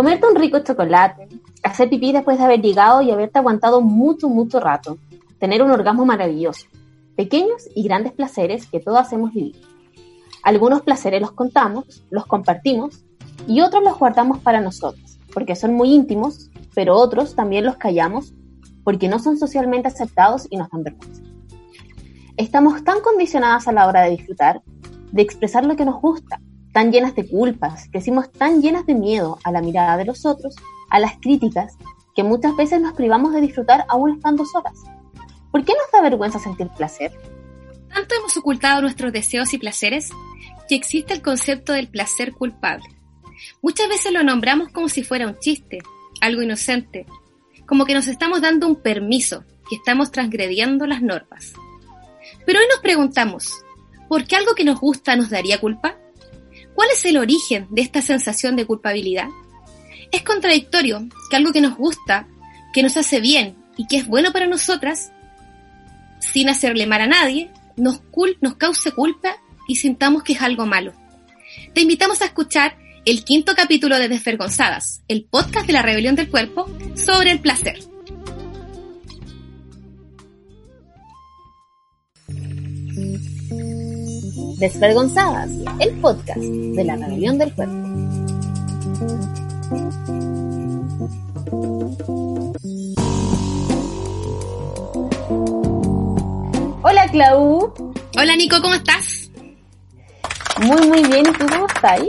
[0.00, 1.28] Comerte un rico chocolate,
[1.62, 4.96] hacer pipí después de haber llegado y haberte aguantado mucho, mucho rato,
[5.38, 6.68] tener un orgasmo maravilloso,
[7.16, 9.69] pequeños y grandes placeres que todos hacemos vivir.
[10.42, 13.04] Algunos placeres los contamos, los compartimos
[13.46, 18.32] y otros los guardamos para nosotros, porque son muy íntimos, pero otros también los callamos
[18.84, 21.22] porque no son socialmente aceptados y nos dan vergüenza.
[22.36, 24.62] Estamos tan condicionadas a la hora de disfrutar,
[25.12, 26.40] de expresar lo que nos gusta,
[26.72, 30.56] tan llenas de culpas, crecimos tan llenas de miedo a la mirada de los otros,
[30.88, 31.76] a las críticas,
[32.14, 34.78] que muchas veces nos privamos de disfrutar aún estando solas.
[35.50, 37.12] ¿Por qué nos da vergüenza sentir placer?
[37.92, 40.10] Tanto hemos ocultado nuestros deseos y placeres
[40.68, 42.84] que existe el concepto del placer culpable.
[43.62, 45.78] Muchas veces lo nombramos como si fuera un chiste,
[46.20, 47.06] algo inocente,
[47.66, 51.52] como que nos estamos dando un permiso, que estamos transgrediendo las normas.
[52.46, 53.52] Pero hoy nos preguntamos,
[54.08, 55.96] ¿por qué algo que nos gusta nos daría culpa?
[56.74, 59.28] ¿Cuál es el origen de esta sensación de culpabilidad?
[60.12, 62.26] Es contradictorio que algo que nos gusta,
[62.72, 65.12] que nos hace bien y que es bueno para nosotras,
[66.18, 68.02] sin hacerle mal a nadie, nos,
[68.40, 69.36] nos cause culpa
[69.68, 70.92] y sintamos que es algo malo.
[71.74, 76.30] Te invitamos a escuchar el quinto capítulo de Desvergonzadas, el podcast de la rebelión del
[76.30, 77.78] cuerpo sobre el placer.
[84.58, 87.90] Desvergonzadas, el podcast de la rebelión del cuerpo.
[96.82, 97.74] Hola Clau.
[98.16, 99.30] Hola Nico, ¿cómo estás?
[100.62, 102.00] Muy muy bien, ¿y tú cómo estás?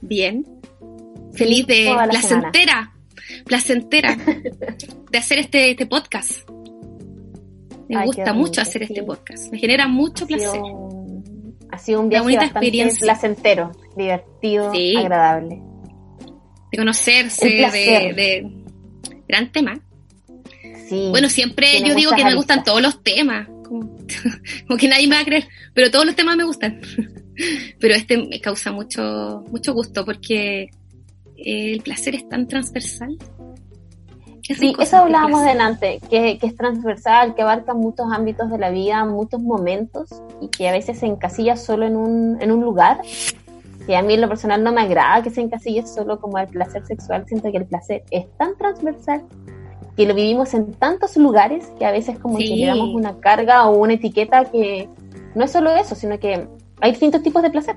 [0.00, 0.46] Bien.
[1.34, 2.92] Feliz de placentera,
[3.44, 4.16] placentera
[5.10, 6.48] de hacer este, este podcast.
[7.88, 9.50] Me gusta mucho hacer este podcast.
[9.50, 10.60] Me genera mucho placer.
[11.72, 14.70] Ha sido un viaje bastante placentero, divertido,
[15.00, 15.60] agradable.
[16.70, 18.52] De conocerse, de, de,
[19.26, 19.80] gran tema.
[20.88, 23.48] Sí, bueno, siempre yo digo que me gustan todos los temas,
[24.66, 26.80] como, que nadie me va a creer, pero todos los temas me gustan.
[27.80, 30.68] pero este me causa mucho, mucho gusto porque
[31.36, 33.16] el placer es tan transversal
[34.54, 39.04] sí, eso hablábamos delante, que, que, es transversal, que abarca muchos ámbitos de la vida,
[39.04, 40.08] muchos momentos
[40.40, 43.00] y que a veces se encasilla solo en un, en un lugar.
[43.86, 46.46] Que a mí en lo personal no me agrada que se encasille solo como el
[46.46, 49.24] placer sexual, siento que el placer es tan transversal
[49.96, 53.68] que lo vivimos en tantos lugares que a veces como que le damos una carga
[53.68, 54.88] o una etiqueta que
[55.34, 56.48] no es solo eso, sino que
[56.80, 57.76] hay distintos tipos de placer.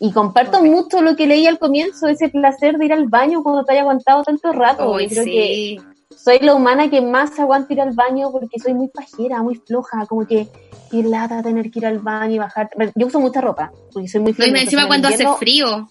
[0.00, 3.64] Y comparto mucho lo que leí al comienzo, ese placer de ir al baño cuando
[3.64, 4.96] te haya aguantado tanto rato.
[5.08, 5.78] creo que
[6.16, 10.06] soy la humana que más aguanta ir al baño porque soy muy pajera, muy floja,
[10.06, 10.48] como que
[10.92, 12.70] ir lata tener que ir al baño y bajar.
[12.94, 14.50] Yo uso mucha ropa, porque soy muy floja.
[14.50, 15.88] No, y encima cuando hace frío.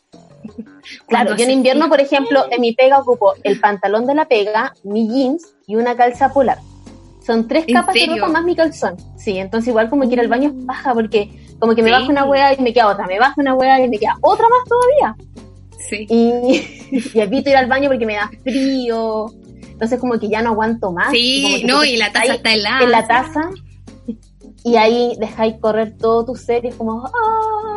[1.07, 4.73] Claro, yo en invierno, por ejemplo, en mi pega ocupo el pantalón de la pega,
[4.83, 6.57] mi jeans y una calza polar.
[7.25, 8.97] Son tres capas de ropa más mi calzón.
[9.17, 12.09] Sí, entonces igual como que ir al baño es paja porque como que me bajo
[12.09, 14.67] una hueá y me queda otra, me bajo una hueá y me queda otra más
[14.67, 15.15] todavía.
[15.89, 16.05] Sí.
[16.09, 19.27] Y, y evito ir al baño porque me da frío.
[19.61, 21.11] Entonces como que ya no aguanto más.
[21.11, 22.83] Sí, no, y la taza está helada.
[22.83, 23.49] En la taza.
[24.65, 27.72] Y ahí dejáis correr todo tu ser y es como, ¡ah!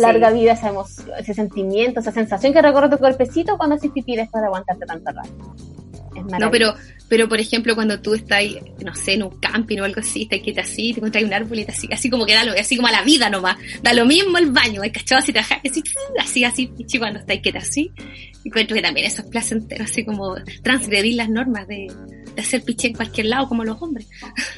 [0.00, 4.16] Larga vida esa emoción, ese sentimiento, esa sensación que recorre tu cuerpecito cuando haces pipí
[4.16, 5.54] después de aguantarte tanto rato.
[6.38, 6.74] No, pero,
[7.08, 8.42] pero por ejemplo, cuando tú estás,
[8.84, 11.58] no sé, en un camping o algo así, estás quieta así, te encuentras un árbol
[11.58, 13.92] y te así, así como que da lo, así como a la vida nomás, da
[13.92, 15.82] lo mismo el baño, hay cachado así, así,
[16.18, 17.92] así, así, así, cuando estás quieta así,
[18.44, 21.86] encuentro que también eso es placentero, así como transgredir las normas de
[22.40, 24.06] hacer piché en cualquier lado como los hombres.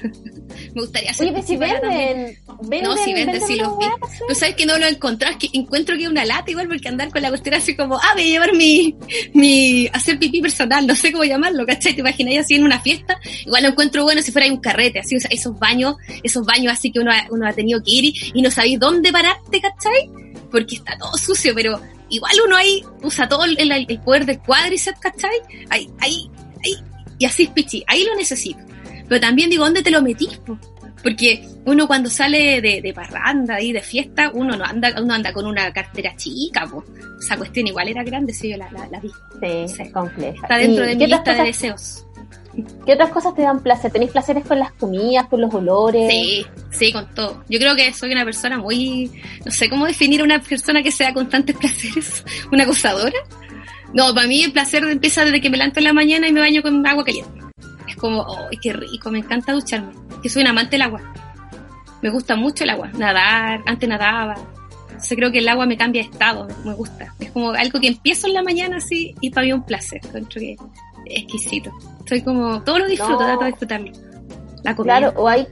[0.74, 3.86] Me gustaría hacer Oye, si venden, venden, No, si venden, si los vi.
[4.28, 7.10] Tú sabes que no lo encontrás, que encuentro que es una lata igual porque andar
[7.10, 8.94] con la cuestión así como, ah, voy a llevar mi,
[9.34, 11.94] mi, hacer pipí personal, no sé cómo llamarlo, ¿cachai?
[11.94, 15.16] Te imaginas así en una fiesta, igual lo encuentro bueno si fuera un carrete, así,
[15.16, 18.14] o sea, esos baños, esos baños así que uno ha, uno ha tenido que ir
[18.34, 20.10] y, no sabéis dónde pararte, ¿cachai?
[20.50, 25.00] Porque está todo sucio, pero igual uno ahí usa todo el, el, poder del cuádriceps,
[25.00, 25.40] ¿cachai?
[25.68, 26.30] Ahí, ahí,
[26.64, 26.74] ahí,
[27.20, 28.60] y así es pichi, ahí lo necesito.
[29.06, 30.40] Pero también digo, ¿dónde te lo metís?
[31.02, 35.30] Porque uno cuando sale de, de, parranda y de fiesta, uno no anda, uno anda
[35.30, 36.82] con una cartera chica, po.
[37.20, 39.10] esa cuestión igual era grande, si yo la, la, vi.
[39.68, 40.40] Sí, es compleja.
[40.42, 42.06] Está dentro de mi lista de deseos.
[42.86, 43.92] ¿Qué otras cosas te dan placer?
[43.92, 46.10] ¿Tenéis placeres con las comidas, con los olores?
[46.10, 47.44] Sí, sí, con todo.
[47.50, 49.10] Yo creo que soy una persona muy,
[49.44, 53.18] no sé cómo definir a una persona que sea constantes placeres, una acosadora.
[53.92, 56.40] No, para mí el placer empieza desde que me levanto en la mañana y me
[56.40, 57.40] baño con agua caliente.
[57.88, 59.10] Es como, ¡ay, qué rico!
[59.10, 59.92] Me encanta ducharme.
[60.22, 61.00] Que soy un amante del agua.
[62.02, 62.88] Me gusta mucho el agua.
[62.96, 64.34] Nadar, antes nadaba.
[64.86, 67.14] Entonces creo que el agua me cambia de estado, me gusta.
[67.18, 70.00] Es como algo que empiezo en la mañana así y para mí un placer.
[70.04, 70.52] Encuentro que
[71.06, 71.70] es exquisito.
[72.00, 73.26] Estoy como, todo lo disfruto, No.
[73.26, 73.92] trato de disfrutarlo.
[74.62, 74.98] La comida.
[74.98, 75.46] Claro, o hay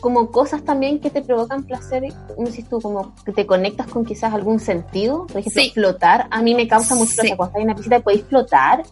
[0.00, 2.02] como cosas también que te provocan placer,
[2.34, 5.70] como dices tú, como que te conectas con quizás algún sentido, por ejemplo, Sí.
[5.72, 7.16] flotar, a mí me causa mucho Sí.
[7.16, 8.82] placer cuando estás en una piscina podéis flotar,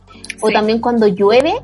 [0.41, 1.55] o también cuando llueve,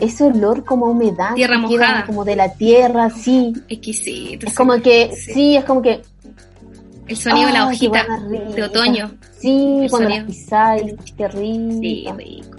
[0.00, 2.06] ese olor como a humedad, Tierra queda mojada.
[2.06, 4.46] como de la tierra, sí, Exquisito.
[4.46, 5.56] es como que, Sí.
[5.56, 6.02] es como que,
[7.08, 8.06] El sonido de la ¡ay, qué hojita
[8.54, 9.10] de otoño.
[9.38, 10.26] sí, El cuando sonido.
[10.26, 11.72] las pisáis, qué rico.
[11.80, 12.51] Sí, rico.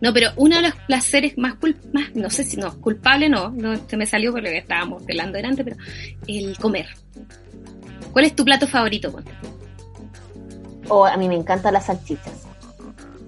[0.00, 3.50] No, pero uno de los placeres más, cul más no sé si no, culpable no,
[3.50, 5.76] no se me salió porque estábamos hablando delante, pero
[6.26, 6.86] el comer.
[8.12, 9.10] ¿Cuál es tu plato favorito?
[9.10, 9.30] Ponte?
[10.88, 12.46] O a mí me encantan las salchichas.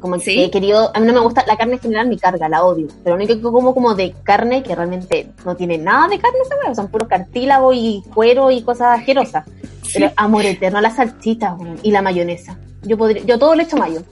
[0.01, 0.37] Como ¿Sí?
[0.37, 2.65] que he querido, a mí no me gusta la carne en general, mi carga, la
[2.65, 2.87] odio.
[3.03, 6.39] Pero lo único que como como de carne, que realmente no tiene nada de carne,
[6.45, 9.45] esa wea, son puro cartílago y cuero y cosas asquerosas.
[9.93, 12.59] Pero amor eterno, las salchichas y la mayonesa.
[12.83, 14.03] Yo podría, yo todo le echo mayo.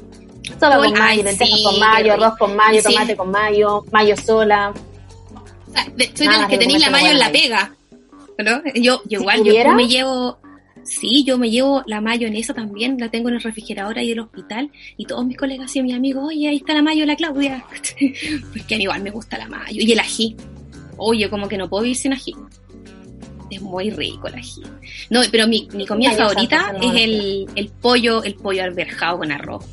[0.61, 2.93] Sola con mayo, ay, lentejas sí, con mayo, arroz con mayo, Sí.
[2.93, 4.73] tomate con mayo, mayo sola.
[5.75, 7.75] Ah, de- Soy de Nada, las que tenéis la mayo en la pega.
[8.39, 8.63] ¿no?
[8.75, 9.71] Yo, yo igual, yo, pudiera?
[9.71, 10.39] yo me llevo,
[10.83, 14.71] sí, yo me llevo la mayonesa también, la tengo en el refrigerador ahí del hospital,
[14.97, 17.65] y todos mis colegas y mis amigos, oye, ahí está la mayo de la Claudia.
[18.53, 19.81] Porque a mí igual me gusta la mayo.
[19.81, 20.37] Y el ají.
[20.97, 22.35] Oye, como que no puedo vivir sin ají.
[23.51, 24.63] Es muy rico el ají.
[25.11, 29.65] No, pero mi, mi comida favorita es el pollo, el pollo alberjado con arroz.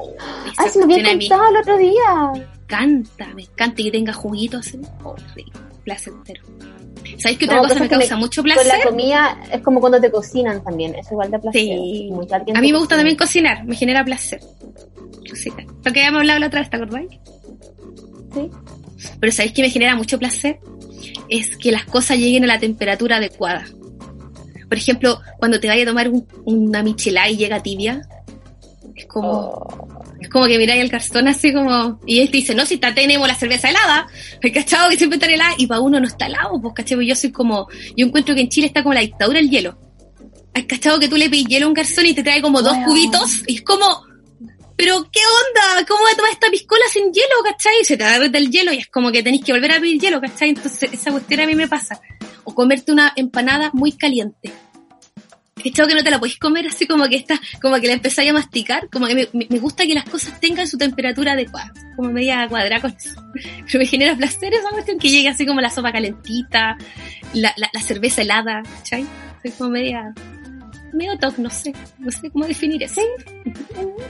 [0.00, 0.14] Oh,
[0.56, 2.32] Ay, se me había contado el otro día.
[2.34, 4.78] me encanta, me encanta y que tenga juguito así.
[5.02, 6.42] Oh, rico, placentero.
[7.18, 8.78] ¿Sabéis qué otra No, cosa me causa mucho Con placer?
[8.78, 11.60] la comida es como cuando te cocinan también, es igual de placer.
[11.62, 12.10] Sí.
[12.54, 14.40] A mí me gusta también cocinar, me genera placer.
[15.28, 15.64] Cocinar.
[15.84, 17.08] Lo que habíamos hablado la otra vez, ¿te acordáis?
[18.34, 18.50] Sí.
[19.20, 20.58] Pero ¿sabéis que me genera mucho placer?
[21.28, 23.64] Es que las cosas lleguen a la temperatura adecuada.
[24.68, 28.02] Por ejemplo, cuando te vayas a tomar un- una michelada y llega tibia,
[28.98, 29.88] es como, Oh.
[30.20, 32.94] es como que miráis el cartón así como, y él te dice, no, si está,
[32.94, 34.06] tenemos la cerveza helada,
[34.40, 37.14] el cachado que siempre está helada, y para uno no está helado, pues cachado, yo
[37.14, 39.78] soy como, yo encuentro que en Chile está como la dictadura del hielo.
[40.54, 42.76] Hay cachado que tú le pides hielo a un garzón y te trae como dos
[42.84, 43.86] cubitos, y es como,
[44.76, 47.80] pero qué onda, ¿cómo voy a tomar esta piscola sin hielo, cachai?
[47.80, 50.00] Y se te derrete el hielo y es como que tenéis que volver a pedir
[50.00, 50.50] hielo, cachai?
[50.50, 52.00] Entonces esa cuestión a mí me pasa.
[52.44, 54.52] O comerte una empanada muy caliente.
[55.70, 58.30] ¿Cachado que no te la podéis comer así como que está, como que la empezáis
[58.30, 58.88] a masticar?
[58.90, 61.72] Como que me, me- gusta que las cosas tengan su temperatura adecuada.
[61.96, 63.20] Como media cuadrada con eso.
[63.66, 66.76] Pero me genera placer esa cuestión que llegue así como la sopa calentita,
[67.34, 69.06] la, la, la cerveza helada, ¿cachai?
[69.42, 70.12] Soy como media,
[70.92, 73.00] medio toc, no sé, no sé cómo definir eso.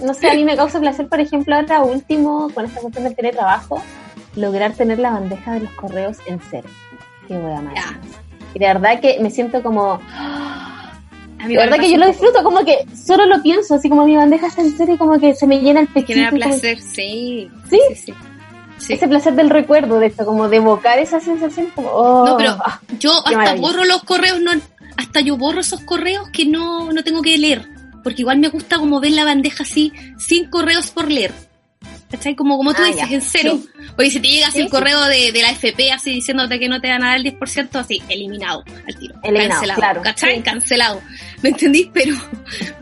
[0.05, 3.14] No sé, a mí me causa placer, por ejemplo, ahora último, con esta cuestión del
[3.16, 3.82] teletrabajo,
[4.37, 6.69] lograr tener la bandeja de los correos en cero.
[7.26, 7.75] Qué voy a amar.
[7.75, 8.00] Ya.
[8.55, 10.00] Y de verdad que me siento como...
[10.10, 10.78] A
[11.46, 14.17] mí De verdad que yo lo disfruto, como que solo lo pienso, así como mi
[14.17, 14.62] bandeja está
[14.93, 16.14] y como que se me llena el pechito.
[16.14, 17.50] Genera como- placer, sí.
[17.70, 17.79] ¿Sí?
[17.90, 18.14] Sí, sí.
[18.79, 18.93] Sí.
[18.93, 21.88] Ese placer del recuerdo, de esto, como de evocar esa sensación, como...
[21.90, 23.61] oh, No, pero ah, yo hasta maravilla.
[23.67, 24.52] borro los correos, no,
[24.96, 27.69] hasta yo borro esos correos que no, no tengo que leer.
[28.05, 31.32] Porque igual me gusta como ver la bandeja así, sin correos por leer.
[32.10, 32.34] ¿Cachai?
[32.36, 33.15] Como, como tú Ah, dices, ya.
[33.17, 33.58] en cero.
[33.60, 33.69] Sí.
[33.98, 36.69] Oye, si te llega así Sí, el correo de, de la FP así diciéndote que
[36.69, 39.15] no te van a dar el 10%, así, eliminado al tiro.
[39.24, 39.81] Eliminado, cancelado.
[39.81, 40.03] claro.
[40.03, 40.43] ¿Cachai?
[40.43, 41.03] Cancelado.
[41.43, 41.89] ¿Me entendís?
[41.93, 42.15] Pero,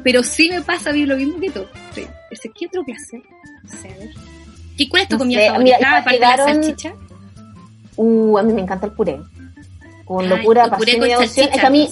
[0.02, 1.64] pero sí me pasa a mí lo mismo que tú.
[1.94, 2.06] Sí.
[2.58, 3.20] ¿Qué otro placer?
[3.62, 4.10] No sé, a ver.
[4.76, 6.92] ¿Y cuál es tu No comida sé, favorita mira, aparte de la llegaron- salchicha?
[7.96, 9.20] Uh, a mí me encanta el puré.
[10.04, 11.48] Con locura, puré pasión con y devoción.
[11.52, 11.88] Es que a mí,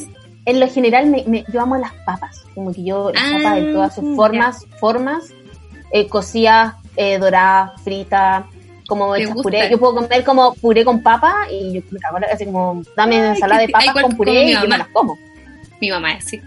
[0.47, 2.45] en lo general, me, me- yo amo las papas.
[2.55, 4.15] Como que yo, las Ah, papas de todas sus ya.
[4.17, 5.25] formas, formas,
[5.93, 8.45] eh, cocidas, eh, doradas, fritas,
[8.87, 9.71] como ¿Te hechas puré.
[9.71, 13.17] Yo puedo comer como puré con papa y yo me cago en así como, dame
[13.21, 15.19] Ay, ensalada de papas con puré y yo me las como.
[15.81, 16.41] Mi mamá es así.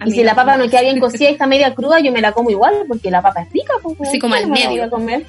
[0.00, 2.20] A Y si la papa no queda bien cocida y está media cruda, yo me
[2.20, 3.72] la como igual, porque la papa es rica.
[3.82, 4.84] Pues, Así como ¿cómo al me medio.
[4.84, 5.24] a comer?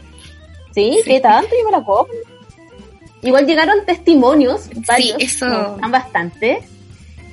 [0.74, 1.10] Sí, Sí.
[1.10, 1.50] ¿qué tanto?
[1.58, 2.08] Yo me la como.
[3.22, 5.46] Igual llegaron testimonios, varios, eso.
[5.48, 6.60] no, están bastantes,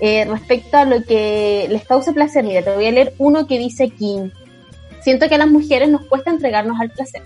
[0.00, 2.42] eh, respecto a lo que les causa placer.
[2.44, 4.16] Mira, te voy a leer uno que dice aquí,
[5.00, 7.22] siento que a las mujeres nos cuesta entregarnos al placer.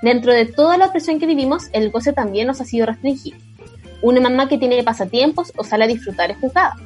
[0.00, 3.36] Dentro de toda la opresión que vivimos, el goce también nos ha sido restringido.
[4.00, 6.76] Una mamá que tiene pasatiempos o sale a disfrutar es juzgada.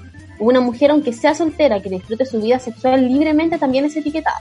[0.42, 4.40] Una mujer, aunque sea soltera, que disfrute su vida sexual libremente, también es etiquetada.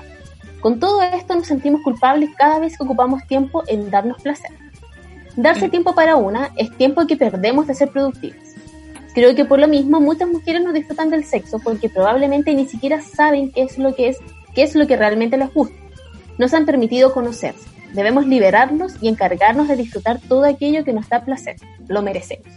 [0.60, 4.50] Con todo esto nos sentimos culpables cada vez que ocupamos tiempo en darnos placer.
[5.36, 5.72] Darse Mm.
[5.72, 8.55] tiempo para una es tiempo que perdemos de ser productivas.
[9.13, 13.00] Creo que por lo mismo muchas mujeres no disfrutan del sexo porque probablemente ni siquiera
[13.01, 14.17] saben qué es lo que es,
[14.55, 15.75] qué es lo que realmente les gusta.
[16.39, 17.70] Nos han permitido conocerse.
[17.93, 21.58] Debemos liberarnos y encargarnos de disfrutar todo aquello que nos da placer.
[21.88, 22.48] Lo merecemos.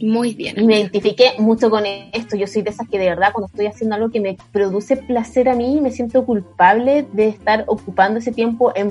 [0.00, 0.54] Muy bien.
[0.58, 2.36] Y me identifiqué mucho con esto.
[2.36, 5.48] Yo soy de esas que de verdad cuando estoy haciendo algo que me produce placer
[5.48, 8.90] a mí, me siento culpable de estar ocupando ese tiempo en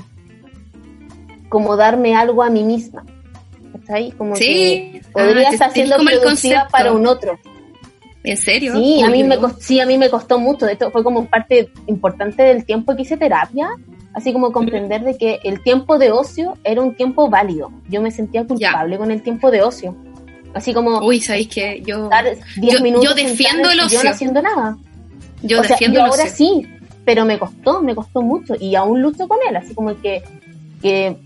[1.50, 3.06] como darme algo a mí misma.
[3.72, 4.12] ¿Cachai?
[4.12, 4.44] Como Sí.
[4.46, 7.38] que Ah, podría te- estar tienes siendo como productiva para un otro.
[8.24, 8.74] ¿En serio?
[8.74, 10.66] Sí, a mí me costó, sí, a mí me costó mucho.
[10.66, 13.70] De hecho, fue como parte importante del tiempo que hice terapia,
[14.14, 17.72] así como comprender de que el tiempo de ocio era un tiempo válido.
[17.90, 19.96] Yo me sentía culpable con el tiempo de ocio.
[20.56, 22.26] Así como Uy, ¿sabéis que yo, estar
[22.58, 24.10] 10 yo- yo defiendo el ocio.
[24.10, 24.78] haciendo nada.
[25.44, 26.36] yo o sea, defiendo yo el ahora ocio.
[26.36, 26.68] sí,
[27.06, 30.24] pero me costó, me costó mucho y aún lucho con él, así como que,
[30.82, 31.18] que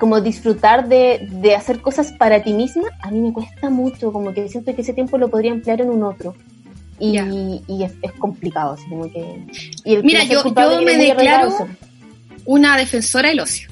[0.00, 4.32] como disfrutar de, de hacer cosas para ti misma, a mí me cuesta mucho, como
[4.34, 6.34] que siento que ese tiempo lo podría emplear en un otro.
[6.98, 7.18] Y,
[7.68, 9.44] y es, es complicado, así como que...
[9.84, 11.68] Y el Mira, yo- yo me declaro-
[12.46, 13.68] una defensora del ocio.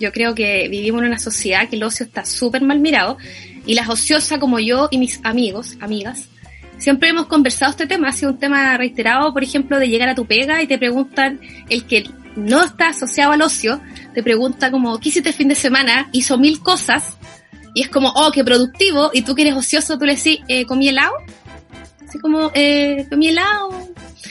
[0.00, 3.16] Yo creo que vivimos en una sociedad que el ocio está súper mal mirado
[3.68, 6.30] y las ociosas como yo y mis amigos, amigas,
[6.78, 10.14] siempre hemos conversado este tema, ha sido un tema reiterado, por ejemplo, de llegar a
[10.14, 13.78] tu pega y te preguntan, el que no está asociado al ocio,
[14.14, 16.08] te pregunta como, ¿qué hiciste el fin de semana?
[16.12, 17.18] Hizo mil cosas
[17.74, 20.64] y es como, oh, qué productivo, y tú que eres ocioso, tú le decís, eh,
[20.64, 21.12] ¿comí helado?
[22.08, 23.68] Así como, eh, comí helado,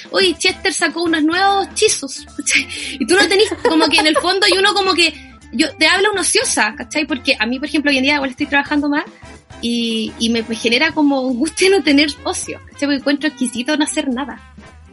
[0.09, 2.67] oye, Chester sacó unos nuevos chizos, ¿cachai?
[2.99, 5.13] Y tú no tenés, como que en el fondo, y uno como que,
[5.51, 7.05] yo te habla una ociosa, ¿cachai?
[7.05, 9.03] Porque a mí, por ejemplo, hoy en día igual estoy trabajando más
[9.61, 12.87] y, y me, me genera como angustia no tener ocio, ¿cachai?
[12.87, 14.39] Porque encuentro exquisito no hacer nada.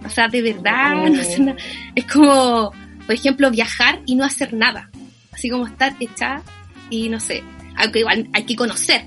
[0.04, 1.58] O sea, de verdad, no hacer nada.
[1.94, 2.72] Es como,
[3.06, 4.90] por ejemplo, viajar y no hacer nada.
[5.32, 6.42] Así como estar echada
[6.90, 7.42] y no sé,
[7.76, 9.04] aunque igual hay que conocer,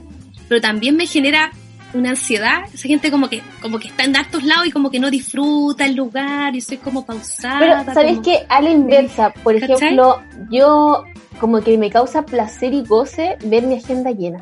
[0.49, 1.51] pero también me genera
[1.93, 4.99] una ansiedad, esa gente como que como que está en hartos lados y como que
[4.99, 7.59] no disfruta el lugar y soy como pausada.
[7.59, 8.39] Pero, ¿sabes como- qué?
[8.49, 9.75] A la inversa, por ¿Cachai?
[9.77, 11.03] ejemplo, yo
[11.39, 14.39] como que me causa placer y goce ver mi agenda llena.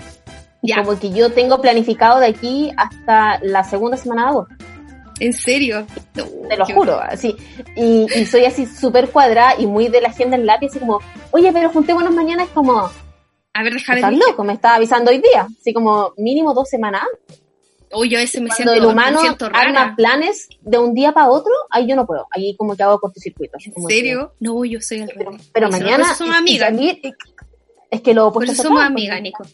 [0.61, 4.55] Ya, Como que yo tengo planificado de aquí hasta la segunda semana de agosto.
[5.19, 5.85] en serio.
[6.15, 7.35] No, te lo juro, así.
[7.75, 10.99] Y, y soy así súper cuadrada y muy de la agenda en lápiz, así como,
[11.31, 12.89] oye, pero juntémonos mañana, es como,
[13.53, 17.03] A ver, déjame estás loco, me estaba avisando hoy día, así como mínimo dos semanas.
[17.03, 17.44] antes.
[17.95, 19.61] Uy, yo a veces me Cuando siento, el humano me siento rara.
[19.83, 22.99] arma planes de un día para otro, ahí yo no puedo, ahí como que hago
[22.99, 23.57] cortocircuito.
[23.63, 24.33] ¿En como serio?
[24.39, 25.49] No, yo soy al que- pero, revés.
[25.53, 26.69] pero mañana, somos amigas.
[26.69, 26.99] salir,
[27.91, 29.45] es que lo Por eso somos amigas, Nico.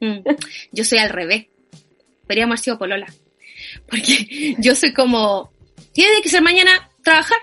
[0.00, 0.18] Mm,
[0.72, 1.46] Yo soy al revés.
[2.26, 3.06] Podríamos haber sido polola.
[3.88, 5.52] Porque yo soy como,
[5.92, 7.38] tiene que ser mañana trabajar.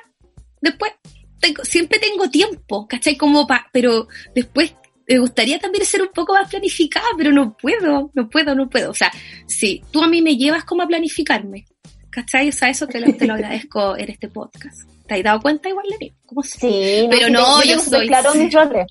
[0.62, 0.92] Después,
[1.40, 3.16] tengo, siempre tengo tiempo, ¿cachai?
[3.18, 4.76] Como pa, pero después
[5.08, 8.92] me gustaría también ser un poco más planificada, pero no puedo, no puedo, no puedo.
[8.92, 9.12] O sea,
[9.48, 11.66] si tú a mí me llevas como a planificarme,
[12.10, 12.50] ¿cachai?
[12.50, 14.90] O sea, eso te lo, te lo agradezco en este podcast.
[15.08, 16.14] ¿Te has dado cuenta igual, Lenny?
[16.26, 18.86] ¿Cómo se- Sí, Pero sí, no, te- yo súper soy- claro mis roles.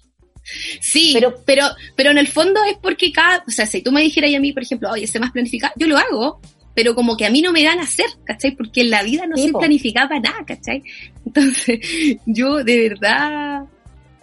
[0.81, 4.01] Sí, Pero- pero, pero, en el fondo es porque cada, o sea, si tú me
[4.03, 6.41] dijeras a mí, por ejemplo, oye, sé más planificar, yo lo hago,
[6.75, 8.53] pero como que a mí no me dan a hacer, ¿cachai?
[8.57, 10.83] Porque en la vida no Sí, planificada para nada, ¿cachai?
[11.27, 11.79] Entonces,
[12.27, 13.65] yo de verdad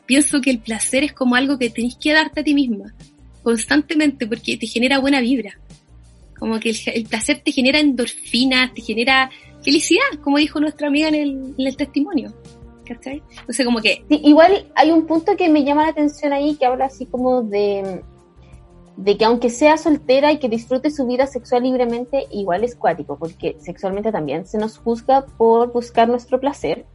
[0.08, 2.94] pienso que el placer es como algo que tenés que darte a ti misma,
[3.44, 5.60] constantemente, porque te genera buena vibra.
[6.40, 9.30] Como que el, placer te genera endorfinas, te genera
[9.62, 12.34] felicidad, como dijo nuestra amiga en el, testimonio.
[12.86, 13.22] ¿Cachai?
[13.40, 16.86] Entonces como que igual hay un punto que me llama la atención ahí que habla
[16.86, 18.02] así como de,
[18.96, 23.18] de que aunque sea soltera y que disfrute su vida sexual libremente, igual es cuático,
[23.18, 26.86] porque sexualmente también se nos juzga por buscar nuestro placer,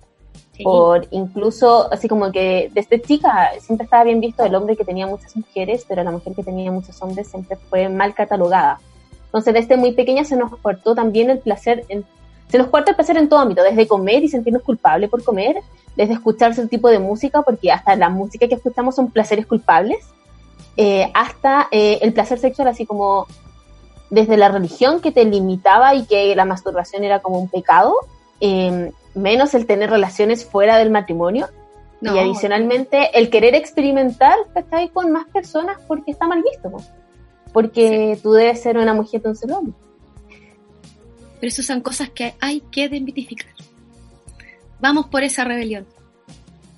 [0.62, 5.06] por incluso, así como que desde chica siempre estaba bien visto el hombre que tenía
[5.06, 8.78] muchas mujeres, pero la mujer que tenía muchos hombres siempre fue mal catalogada.
[9.26, 12.04] Entonces desde muy pequeña se nos cortó también el placer, en-
[12.48, 15.56] se nos corta el placer en todo ámbito, desde comer y sentirnos culpables por comer,
[15.96, 20.04] desde escuchar ese tipo de música, porque hasta la música que escuchamos son placeres culpables,
[20.76, 23.26] eh, hasta eh, el placer sexual, así como
[24.10, 27.94] desde la religión que te limitaba y que la masturbación era como un pecado,
[28.40, 31.48] eh, menos el tener relaciones fuera del matrimonio,
[32.00, 34.88] no, y adicionalmente el querer experimentar ¿cachai?
[34.88, 36.78] con más personas porque está mal visto, ¿no?
[37.52, 39.74] porque tú debes ser una mujer de un solo hombre.
[41.40, 43.52] Pero eso son cosas que hay que desmitificar.
[44.80, 45.86] Vamos por esa rebelión.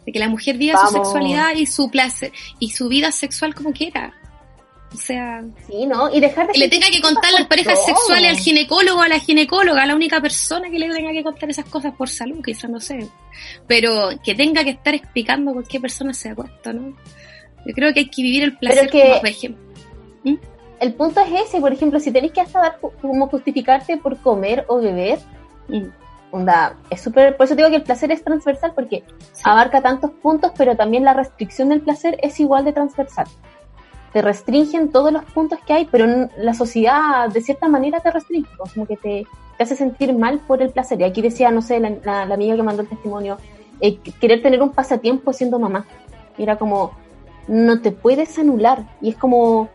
[0.05, 3.73] De que la mujer viva su sexualidad y su placer y su vida sexual como
[3.73, 4.15] quiera.
[4.95, 6.09] O sea, Sí, ¿no?
[6.15, 7.87] Y dejar de que le tenga que contar las parejas todo.
[7.87, 11.51] sexuales al ginecólogo, a la ginecóloga, a la única persona que le tenga que contar
[11.51, 13.09] esas cosas por salud, quizás no sé.
[13.67, 16.97] Pero que tenga que estar explicando por qué persona se acuesta, ¿no?
[17.67, 19.65] Yo creo que hay que vivir el placer que- como, por ejemplo.
[20.23, 20.35] ¿Mm?
[20.81, 24.65] El punto es ese, por ejemplo, si tenés que hasta dar como justificarte por comer
[24.69, 25.19] o beber,
[25.69, 25.87] Mm.
[26.31, 29.43] onda, es súper, por eso digo que el placer es transversal porque Sí.
[29.45, 33.27] abarca tantos puntos, pero también la restricción del placer es igual de transversal.
[34.15, 38.49] Te restringen todos los puntos que hay, pero la sociedad de cierta manera te restringe,
[38.57, 39.27] pues, como que te,
[39.59, 40.99] te hace sentir mal por el placer.
[41.01, 43.37] Y aquí decía, no sé, la, la- la amiga que mandó el testimonio,
[43.81, 45.85] eh, querer tener un pasatiempo siendo mamá.
[46.39, 46.93] Y era como,
[47.49, 48.85] no te puedes anular.
[49.03, 49.69] Y es como,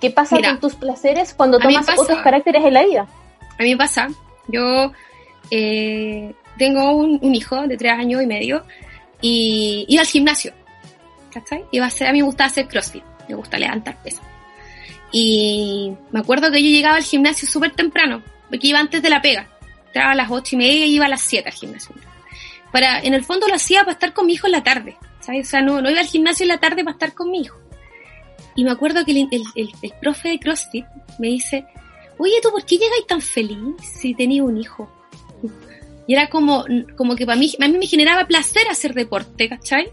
[0.00, 3.06] ¿qué pasa Mira, con tus placeres cuando tomas pasa- otros caracteres en la vida?
[3.58, 4.08] A mí me pasa,
[4.48, 4.92] yo
[5.50, 8.62] eh, tengo un, un hijo de tres años y medio
[9.20, 10.52] y iba al gimnasio,
[11.32, 11.64] ¿cachai?
[11.70, 14.22] Iba a hacer, a mí me gusta hacer crossfit, me gusta levantar pesas.
[15.12, 19.22] Y me acuerdo que yo llegaba al gimnasio súper temprano, porque iba antes de la
[19.22, 19.48] pega.
[19.86, 21.94] Entraba a las ocho y media y iba a las siete al gimnasio.
[22.72, 25.46] Para, en el fondo lo hacía para estar con mi hijo en la tarde, ¿sabes?
[25.46, 27.58] O sea, no, no iba al gimnasio en la tarde para estar con mi hijo.
[28.54, 30.84] Y me acuerdo que el, el, el- el profe de CrossFit
[31.18, 31.64] me dice,
[32.18, 33.58] oye, ¿tú por qué llegáis tan feliz
[34.00, 34.92] si tenías un hijo?
[36.06, 36.64] Y era como,
[36.96, 39.90] como que para mí, a mí me generaba placer hacer deporte, ¿cachai?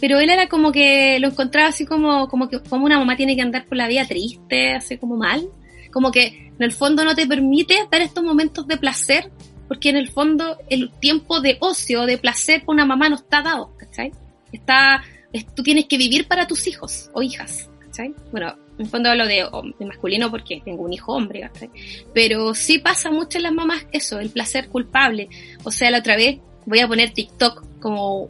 [0.00, 3.36] Pero él era como que lo encontraba así como, como que como una mamá tiene
[3.36, 5.46] que andar por la vida triste, así como mal.
[5.92, 9.30] Como que en el fondo no te permite dar estos momentos de placer,
[9.68, 13.42] porque en el fondo el tiempo de ocio, de placer para una mamá no está
[13.42, 14.12] dado, ¿cachai?
[14.52, 18.14] Está, es- tú tienes que vivir para tus hijos o hijas, ¿cachai?
[18.32, 19.46] Bueno, en el fondo hablo de,
[19.78, 21.70] de masculino porque tengo un hijo hombre, ¿cachai?
[22.14, 25.28] Pero sí pasa mucho en las mamás eso, el placer culpable.
[25.64, 28.28] O sea, la otra vez voy a poner TikTok como,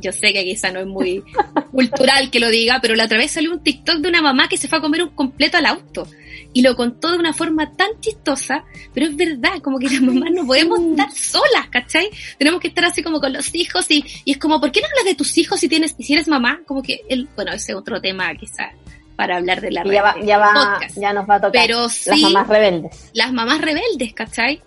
[0.00, 1.22] yo sé que quizá no es muy
[1.70, 4.56] cultural que lo diga, pero la otra vez salió un TikTok de una mamá que
[4.56, 6.06] se fue a comer un completo al auto.
[6.52, 10.30] Y lo contó de una forma tan chistosa, pero es verdad, como que las mamás
[10.32, 12.10] no podemos estar solas, ¿cachai?
[12.38, 14.88] Tenemos que estar así como con los hijos y, y es como, ¿por qué no
[14.88, 16.60] hablas de tus hijos si tienes, si eres mamá?
[16.66, 18.72] Como que, el, bueno, ese es otro tema quizás
[19.14, 20.98] para hablar de la Y ya va, ya va, podcast.
[20.98, 23.10] ya nos va a tocar Pero las sí, mamás rebeldes.
[23.12, 24.60] las mamás rebeldes, ¿cachai?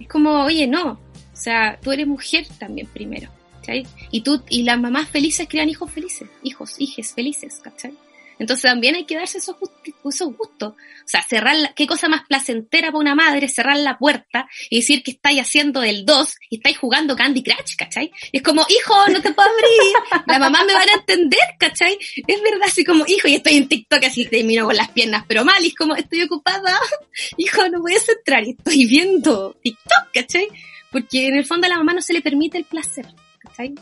[0.00, 0.98] Es como, oye, no, o
[1.34, 3.28] sea, tú eres mujer también primero,
[3.66, 3.86] ¿cachai?
[4.10, 7.92] Y tú, y las mamás felices crean hijos felices, hijos, hijes felices, ¿cachai?
[8.38, 9.56] Entonces también hay que darse esos,
[10.04, 10.72] esos gustos.
[10.72, 14.76] O sea, cerrar la, qué cosa más placentera para una madre, cerrar la puerta y
[14.76, 18.12] decir que estáis haciendo el 2 y estáis jugando Candy Crush, ¿cachai?
[18.32, 21.98] Es como, hijo, no te puedo abrir, la mamá me van a entender, ¿cachai?
[22.26, 25.42] Es verdad, así como, hijo, y estoy en TikTok así termino con las piernas, pero
[25.42, 26.78] mal, y es como, estoy ocupada,
[27.38, 30.48] hijo, no puedes entrar y estoy viendo TikTok, ¿cachai?
[30.92, 33.06] Porque en el fondo a la mamá no se le permite el placer,
[33.56, 33.74] ¿cachai?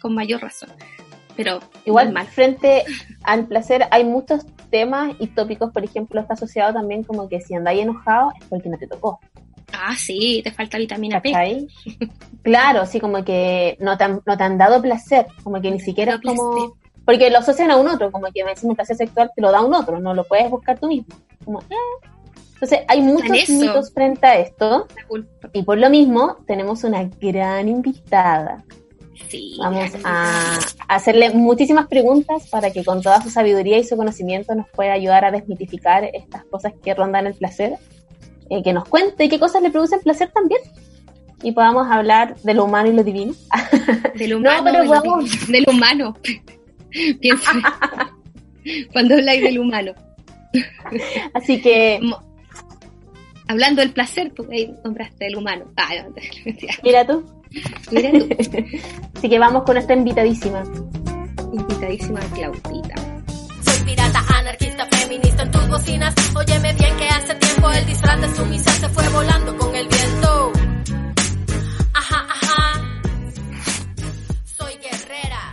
[0.00, 0.70] Con mayor razón.
[1.36, 2.26] Pero Igual, normal.
[2.26, 2.84] frente
[3.22, 7.54] al placer, hay muchos temas y tópicos, por ejemplo, está asociado también como que si
[7.54, 9.20] andáis enojado es porque no te tocó.
[9.72, 11.32] Ah, sí, te falta vitamina P.
[12.42, 15.80] Claro, sí, como que no te, han, no te han dado placer, como que ni
[15.80, 16.74] siquiera es como...
[17.04, 19.62] Porque lo asocian a un otro, como que me decimos placer sexual te lo da
[19.62, 21.14] un otro, no lo puedes buscar tú mismo.
[21.44, 22.08] Como, eh.
[22.54, 24.86] Entonces, hay muchos mitos frente a esto,
[25.54, 28.62] y por lo mismo tenemos una gran invitada.
[29.28, 29.56] Sí.
[29.58, 34.68] Vamos a hacerle muchísimas preguntas para que con toda su sabiduría y su conocimiento nos
[34.68, 37.74] pueda ayudar a desmitificar estas cosas que rondan el placer,
[38.48, 40.60] eh, que nos cuente qué cosas le producen placer también
[41.42, 43.34] y podamos hablar de lo humano y lo divino.
[44.16, 44.62] Del humano.
[44.64, 46.16] pero de lo humano.
[47.20, 47.52] Piensa.
[48.92, 49.94] Cuando habláis del humano.
[51.32, 51.98] Así que,
[53.50, 55.64] Hablando del placer, tú ahí nombraste del humano.
[55.76, 56.14] Ah, no,
[56.84, 57.24] mira tú.
[57.90, 58.28] Mira tú,
[59.16, 60.62] Así que vamos con esta invitadísima.
[61.52, 62.94] invitadísima Claudita.
[63.64, 66.14] Soy pirata, anarquista, feminista en tus bocinas.
[66.36, 70.52] Óyeme bien que hace tiempo el disfraz de sumisa se fue volando con el viento.
[71.94, 72.82] Ajá, ajá.
[74.56, 75.52] Soy guerrera.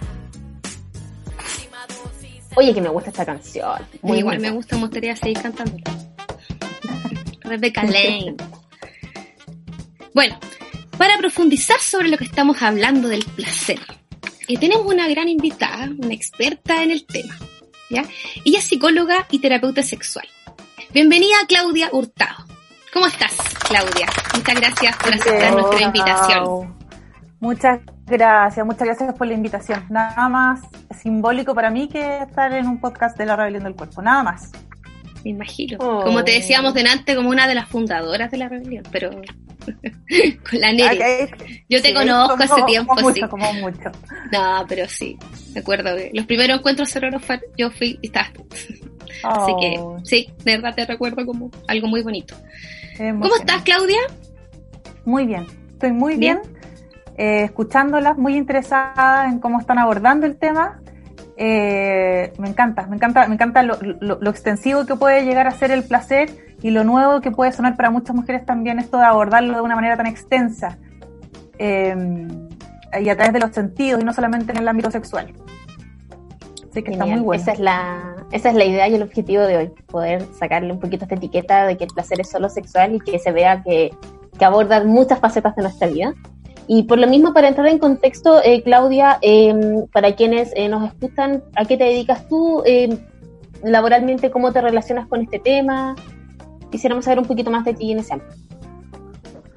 [2.56, 3.82] Oye, que me gusta esta canción.
[4.02, 5.84] Muy Igual me gusta, me gustaría seguir cantándola.
[7.42, 8.36] Rebecca Lane.
[10.14, 10.36] Bueno,
[10.98, 13.80] para profundizar sobre lo que estamos hablando del placer,
[14.48, 17.36] eh, tenemos una gran invitada, una experta en el tema.
[17.90, 18.04] ¿ya?
[18.44, 20.28] Ella es psicóloga y terapeuta sexual.
[20.94, 22.46] Bienvenida Claudia Hurtado.
[22.94, 24.08] ¿Cómo estás, Claudia?
[24.34, 26.76] Muchas gracias por aceptar nuestra invitación.
[27.40, 29.86] Muchas gracias, muchas gracias por la invitación.
[29.90, 30.62] Nada más
[31.00, 34.52] simbólico para mí que estar en un podcast de la rebelión del cuerpo, nada más.
[35.24, 35.78] Me imagino.
[35.80, 36.04] Oh.
[36.04, 39.10] Como te decíamos delante, como una de las fundadoras de la rebelión, pero
[40.50, 41.00] con la Neri.
[41.70, 43.22] Yo te Sí, conozco hace tiempo, como sí.
[43.22, 43.92] mucho, como mucho.
[44.32, 45.18] No, pero sí,
[45.54, 48.46] me acuerdo que los primeros encuentros fue, yo fui y estabas tú.
[49.24, 52.36] Así que Oh, sí, de verdad te recuerdo como algo muy bonito.
[52.98, 54.00] ¿Cómo estás, Claudia?
[55.06, 56.40] Muy bien, estoy muy Bien.
[56.44, 56.58] bien,
[57.18, 60.80] eh, escuchándolas, muy interesada en cómo están abordando el tema
[61.40, 65.70] eh, me encanta, me encanta, me encanta lo, lo, extensivo que puede llegar a ser
[65.70, 66.32] el placer
[66.64, 69.76] y lo nuevo que puede sonar para muchas mujeres también esto de abordarlo de una
[69.76, 70.80] manera tan extensa
[71.60, 71.96] eh,
[73.00, 75.32] y a través de los sentidos y no solamente en el ámbito sexual.
[76.72, 77.42] Así que está muy bueno.
[77.42, 80.80] Esa es, la, esa es la idea y el objetivo de hoy, poder sacarle un
[80.80, 83.92] poquito esta etiqueta de que el placer es solo sexual y que se vea que,
[84.38, 86.14] que aborda muchas facetas de nuestra vida.
[86.68, 90.86] Y por lo mismo, para entrar en contexto, eh, Claudia, em, para quienes eh, nos
[90.86, 92.98] escuchan, ¿a qué te dedicas tú em,
[93.64, 94.30] laboralmente?
[94.30, 95.96] ¿Cómo te relacionas con este tema?
[96.70, 98.36] Quisiéramos saber un poquito más de ti en ese ámbito.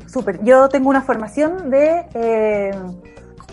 [0.07, 0.42] Súper.
[0.44, 2.07] Yo tengo una formación de...
[2.14, 2.70] Eh,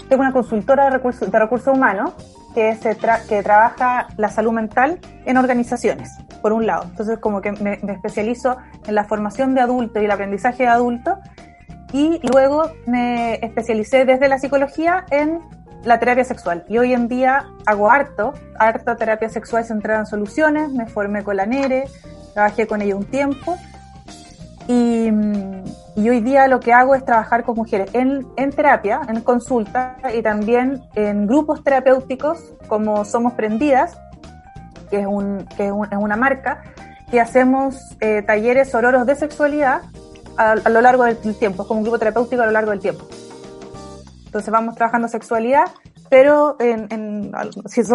[0.08, 2.12] tengo una consultora de recursos, de recursos humanos
[2.54, 2.96] que, se
[3.28, 6.84] que trabaja la salud mental en organizaciones, por un lado.
[6.84, 10.70] Entonces, como que me, me especializo en la formación de adultos y el aprendizaje de
[10.70, 11.18] adultos
[11.94, 15.40] y luego me especialicé desde la psicología en
[15.84, 16.66] la terapia sexual.
[16.68, 21.38] Y hoy en día hago harto, harto terapia sexual centrada en soluciones, me formé con
[21.38, 21.86] la NERE,
[22.34, 23.58] trabajé con ella un tiempo.
[24.68, 25.10] Y,
[25.96, 29.96] y, hoy día lo que hago es trabajar con mujeres en, en terapia, en consulta
[30.14, 33.98] y también en grupos terapéuticos como Somos Prendidas,
[34.90, 36.64] que es, un, que es, un, es una marca,
[37.10, 39.84] que hacemos eh, talleres sororos de sexualidad
[40.38, 43.08] a, lo largo del tiempo, es como un grupo terapéutico a lo largo del tiempo.
[44.26, 45.66] Entonces vamos trabajando sexualidad,
[46.10, 47.32] pero en,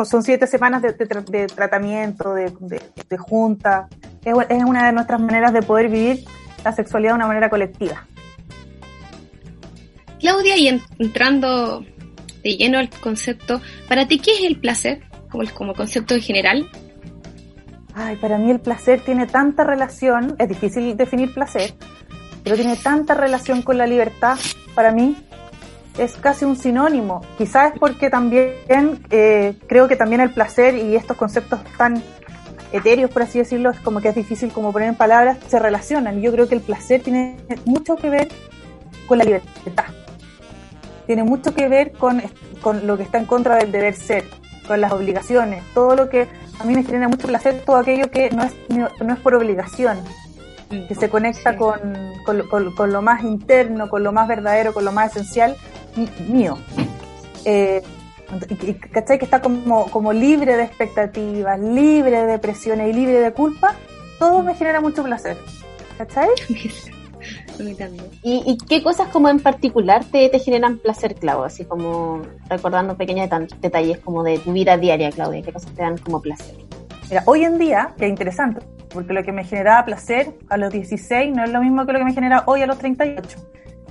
[0.04, 0.92] son, siete semanas de,
[1.46, 3.88] tratamiento, de, junta.
[4.24, 6.24] Es, es, una de nuestras maneras de poder vivir
[6.64, 8.06] la sexualidad de una manera colectiva.
[10.20, 11.84] Claudia, y entrando
[12.42, 16.70] de lleno al concepto, ¿para ti qué es el placer como, como concepto en general?
[17.94, 21.74] Ay, para mí el placer tiene tanta relación, es difícil definir placer,
[22.42, 24.38] pero tiene tanta relación con la libertad,
[24.74, 25.16] para mí
[25.98, 27.22] es casi un sinónimo.
[27.38, 28.54] Quizás es porque también
[29.10, 32.02] eh, creo que también el placer y estos conceptos tan
[32.72, 36.20] etéreos, por así decirlo, es como que es difícil como poner en palabras, se relacionan.
[36.20, 38.28] Yo creo que el placer tiene mucho que ver
[39.06, 39.84] con la libertad.
[41.06, 42.22] Tiene mucho que ver con,
[42.60, 44.24] con lo que está en contra del deber ser,
[44.66, 46.28] con las obligaciones, todo lo que
[46.58, 49.98] a mí me genera mucho placer, todo aquello que no es, no es por obligación,
[50.88, 51.80] que se conecta con,
[52.24, 55.56] con, lo más interno, con lo más verdadero, con lo más esencial
[56.28, 56.58] mío.
[57.44, 57.82] Eh,
[58.92, 59.18] ¿Cachai?
[59.18, 63.74] Que está como, como libre de expectativas, libre de presiones y libre de culpa,
[64.18, 65.36] todo me genera mucho placer.
[65.98, 66.28] ¿Cachai?
[68.22, 71.44] ¿Y, ¿Y, qué cosas como en particular te, te generan placer, Clau?
[71.44, 73.28] Así como recordando pequeños
[73.60, 76.56] detalles como de tu vida diaria, Claudia, ¿qué cosas te dan como placer?
[77.08, 80.72] Mira, hoy en día, que es interesante, porque lo que me generaba placer a los
[80.72, 83.38] 16 no es lo mismo que lo que me genera hoy a los 38,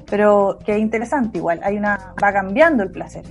[0.10, 3.24] pero que es interesante igual, hay una va cambiando el placer.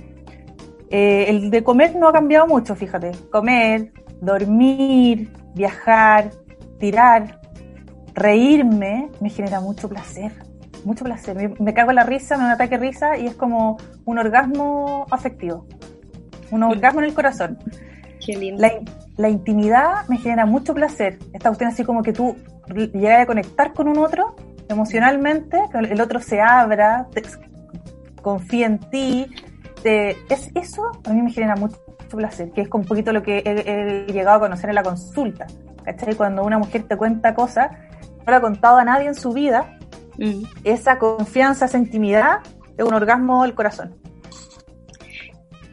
[0.89, 6.31] Eh, el de comer no ha cambiado mucho, fíjate, comer, dormir, viajar,
[6.79, 7.39] tirar,
[8.13, 10.33] reírme, me genera mucho placer,
[10.83, 11.35] mucho placer.
[11.35, 13.77] Me, me cago en la risa, me da un ataque de risa y es como
[14.03, 15.65] un orgasmo afectivo,
[16.51, 17.57] un orgasmo en el corazón.
[18.25, 18.65] Qué lindo.
[19.17, 21.19] La, intimidad me genera mucho placer.
[21.33, 22.35] Esta cuestión así como que tú
[22.93, 24.35] llegas a conectar con un otro
[24.69, 27.07] emocionalmente, que el otro se abra,
[28.21, 29.27] confía en ti.
[29.83, 31.77] es, eso a mí me genera mucho,
[32.09, 35.47] placer, que es un poquito lo que he, llegado a conocer en la consulta.
[35.83, 36.15] ¿Cachai?
[36.15, 39.77] Cuando una mujer te cuenta cosas, no le ha contado a nadie en su vida,
[40.17, 40.43] mm.
[40.63, 42.39] esa confianza, esa intimidad
[42.77, 44.00] es un orgasmo del corazón.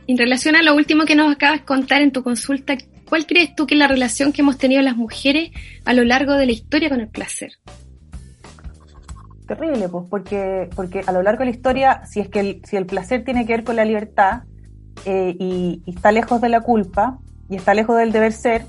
[0.08, 2.74] En relación a lo último que nos acabas de contar en tu consulta,
[3.06, 5.50] ¿cuál crees tú que es la relación que hemos tenido las mujeres
[5.84, 7.52] a lo largo de la historia con el placer?
[9.46, 12.78] Terrible, pues, porque, porque a lo largo de la historia, si es que el, si
[12.78, 14.44] el placer tiene que ver con la libertad
[15.04, 17.18] eh, y, está lejos de la culpa
[17.50, 18.64] y está lejos del deber ser,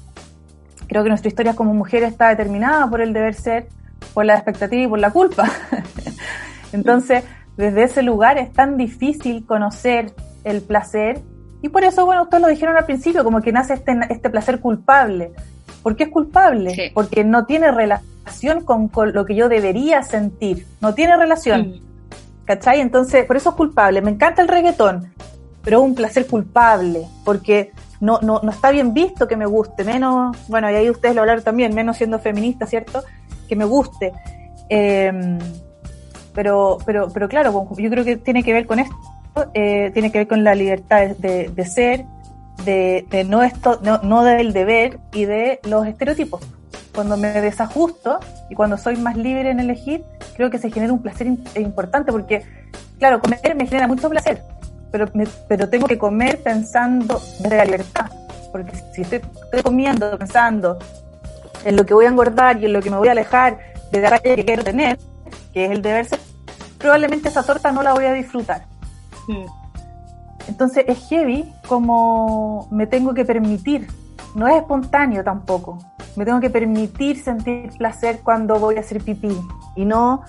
[0.88, 3.69] creo que nuestra historia como mujer está determinada por el deber ser,
[4.13, 5.49] por la expectativa y por la culpa.
[6.73, 7.23] Entonces,
[7.56, 11.21] desde ese lugar es tan difícil conocer el placer.
[11.61, 14.59] Y por eso, bueno, ustedes lo dijeron al principio, como que nace este, este placer
[14.59, 15.31] culpable.
[15.83, 16.91] ¿Por qué es culpable?
[16.93, 20.65] Porque no tiene relación con, lo que yo debería sentir.
[20.81, 21.61] No tiene relación.
[21.61, 21.81] Mm.
[22.45, 22.81] ¿Cachai?
[22.81, 24.01] Entonces, por eso es culpable.
[24.01, 25.13] Me encanta el reggaetón,
[25.63, 30.37] pero un placer culpable, porque no, no, no está bien visto que me guste, menos,
[30.47, 33.03] bueno, y ahí ustedes lo hablaron también, menos siendo feminista, ¿cierto?
[33.47, 34.13] Que me guste.
[34.69, 35.37] Em,
[36.33, 38.95] pero, pero, pero claro, yo creo que tiene que ver con esto,
[39.54, 42.06] eh, tiene que ver con la libertad de, ser,
[42.65, 46.41] de, no, esto, no, del deber y de los estereotipos.
[46.93, 50.04] Cuando me desajusto y cuando soy más libre en elegir,
[50.36, 52.43] creo que se genera un placer importante porque,
[52.97, 54.41] claro, comer me genera mucho placer,
[54.91, 55.08] pero,
[55.47, 58.12] pero tengo que comer pensando desde la libertad,
[58.52, 60.78] porque si estoy, estoy comiendo, pensando
[61.63, 63.60] en lo que voy a engordar y en lo que me voy a alejar
[63.91, 64.97] de la que quiero tener,
[65.54, 66.19] que es el deber ser,
[66.78, 68.65] probablemente esa torta no la voy a disfrutar.
[70.47, 73.87] Entonces es heavy como me tengo que permitir,
[74.35, 75.77] no es espontáneo tampoco,
[76.15, 79.37] me tengo que permitir sentir placer cuando voy a hacer pipí.
[79.75, 80.21] Y no,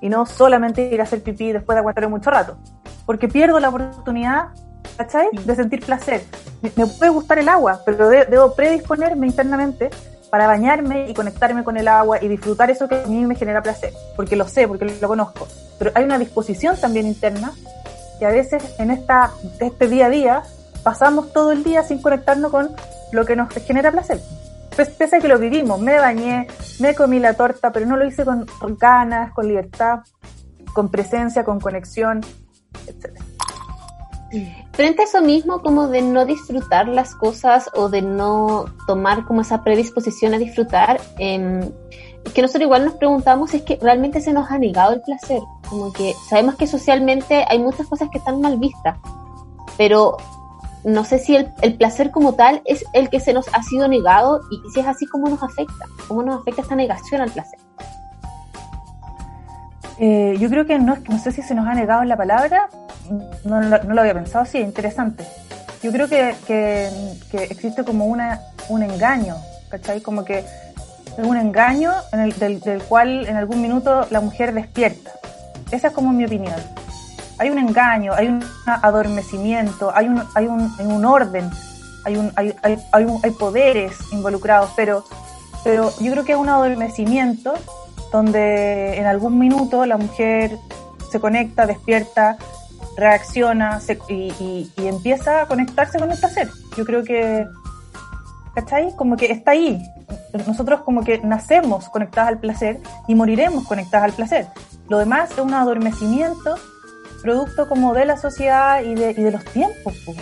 [0.00, 2.56] y no solamente ir a hacer pipí después de aguantar mucho rato,
[3.06, 4.48] porque pierdo la oportunidad,
[4.96, 5.28] ¿cachai?
[5.44, 6.24] De sentir placer.
[6.62, 9.90] Me, me puede gustar el agua, pero de- debo predisponerme internamente
[10.30, 13.62] para bañarme y conectarme con el agua y disfrutar eso que a mí me genera
[13.62, 15.46] placer, porque lo sé, porque lo conozco.
[15.78, 17.52] Pero hay una disposición también interna
[18.20, 20.42] que a veces en esta, este día a día
[20.84, 22.70] pasamos todo el día sin conectarnos con
[23.10, 24.20] lo que nos genera placer.
[24.76, 26.46] Pues, pese a que lo vivimos, me bañé,
[26.78, 28.46] me comí la torta, pero no lo hice con
[28.78, 30.00] ganas, con libertad,
[30.72, 32.20] con presencia, con conexión,
[32.86, 33.20] etc.
[34.72, 39.42] Frente a eso mismo, como de no disfrutar las cosas o de no tomar como
[39.42, 41.70] esa predisposición a disfrutar, eh,
[42.34, 45.40] que nosotros igual nos preguntamos es que realmente se nos ha negado el placer.
[45.68, 48.96] Como que sabemos que socialmente hay muchas cosas que están mal vistas,
[49.76, 50.16] pero
[50.84, 53.86] no sé si el, el placer como tal es el que se nos ha sido
[53.88, 55.84] negado y si es así, ¿cómo nos afecta?
[56.08, 57.58] ¿Cómo nos afecta esta negación al placer?
[59.98, 62.68] Eh, yo creo que no, no sé si se nos ha negado la palabra,
[63.44, 65.26] no, lo- no lo había pensado, sí, interesante.
[65.82, 66.88] Yo creo que, que,
[67.30, 69.34] que existe como una, un engaño,
[69.68, 70.00] ¿cachai?
[70.00, 70.44] Como que
[71.20, 75.10] es un engaño en el, del, cual en algún minuto la mujer despierta.
[75.70, 76.56] Esa es como mi opinión.
[77.38, 81.48] Hay un engaño, hay un adormecimiento, hay un, hay un, un orden,
[82.04, 85.04] hay, un, hay, hay, hay, poderes involucrados, pero,
[85.64, 87.54] pero yo creo que es un adormecimiento
[88.12, 90.58] donde en algún minuto la mujer
[91.10, 92.36] se conecta, despierta,
[92.96, 96.50] reacciona se- y empieza a conectarse con el placer.
[96.76, 97.46] Yo creo que,
[98.54, 98.94] ¿cachai?
[98.96, 99.80] Como que está ahí.
[100.46, 104.46] Nosotros como que nacemos conectadas al placer y moriremos conectadas al placer.
[104.88, 106.56] Lo demás es un adormecimiento
[107.22, 109.94] producto como de la sociedad y de, y de los tiempos.
[110.06, 110.14] po.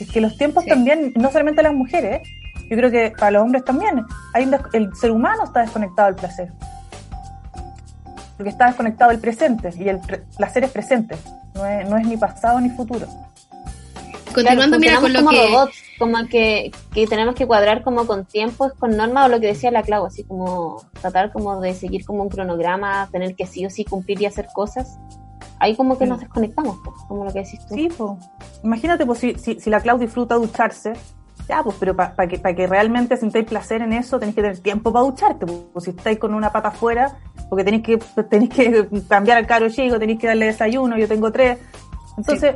[0.00, 0.70] Es que los tiempos Sí.
[0.70, 2.26] también, no solamente las mujeres,
[2.70, 6.16] yo creo que para los hombres también, hay un el ser humano está desconectado del
[6.16, 6.52] placer.
[8.36, 10.00] Porque está desconectado del presente y el
[10.36, 11.16] placer es presente,
[11.54, 13.06] no es, no es ni pasado ni futuro.
[14.34, 15.46] Continuando, Claro, mira, con lo que...
[15.48, 19.46] robots, como que, que tenemos que cuadrar como con tiempos, con normas, o lo que
[19.46, 23.64] decía la Clau, así como tratar como de seguir como un cronograma, tener que sí
[23.64, 24.98] o sí cumplir y hacer cosas.
[25.60, 26.10] Ahí como que Sí.
[26.10, 27.74] nos desconectamos, pues, como lo que decís tú.
[27.74, 28.10] Sí, pues.
[28.64, 30.94] Imagínate, pues, si, si, si la Clau disfruta ducharse,
[31.48, 34.58] ya, pues, pero para que, pa que realmente sintáis placer en eso, tenéis que tener
[34.60, 35.44] tiempo para ducharte.
[35.46, 37.18] Pues, Pues, si estáis con una pata afuera,
[37.50, 37.98] porque tenéis que,
[38.30, 41.58] tenéis que cambiar al caro chico, tenéis que darle desayuno, yo tengo tres.
[42.16, 42.54] Entonces,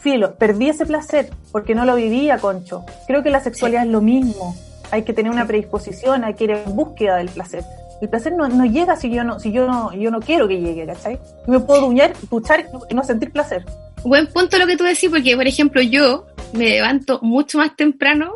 [0.00, 2.84] filo, perdí ese placer porque no lo vivía, concho.
[3.06, 4.54] Creo que la sexualidad es lo mismo.
[4.90, 7.62] Hay que tener una predisposición, hay que ir en búsqueda del placer.
[8.00, 10.58] El placer no, no llega si yo no, si yo no, yo no quiero que
[10.60, 11.18] llegue, ¿cachai?
[11.46, 13.64] Yo me puedo duñar, duchar y no- y sentir placer.
[14.04, 18.32] Buen punto lo que tú decís, porque, por ejemplo, yo me levanto mucho más temprano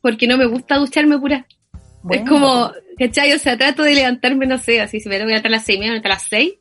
[0.00, 1.46] porque no me gusta ducharme pura.
[2.02, 3.32] Bueno, es como, ¿cachai?
[3.32, 5.64] O sea, trato de levantarme, no sé, así si me tengo que levantar a las
[5.64, 6.54] seis, me levanto a las seis,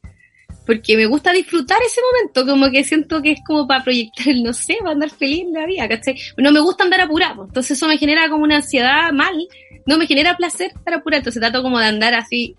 [0.70, 4.54] porque me gusta disfrutar ese momento, como que siento que es como para proyectar no
[4.54, 6.16] sé, para andar feliz en la vida, ¿cachai?
[6.38, 9.34] No me gusta andar apurado, entonces eso me genera como una ansiedad mal,
[9.88, 12.56] no me genera placer estar apurado, entonces trato como de andar así,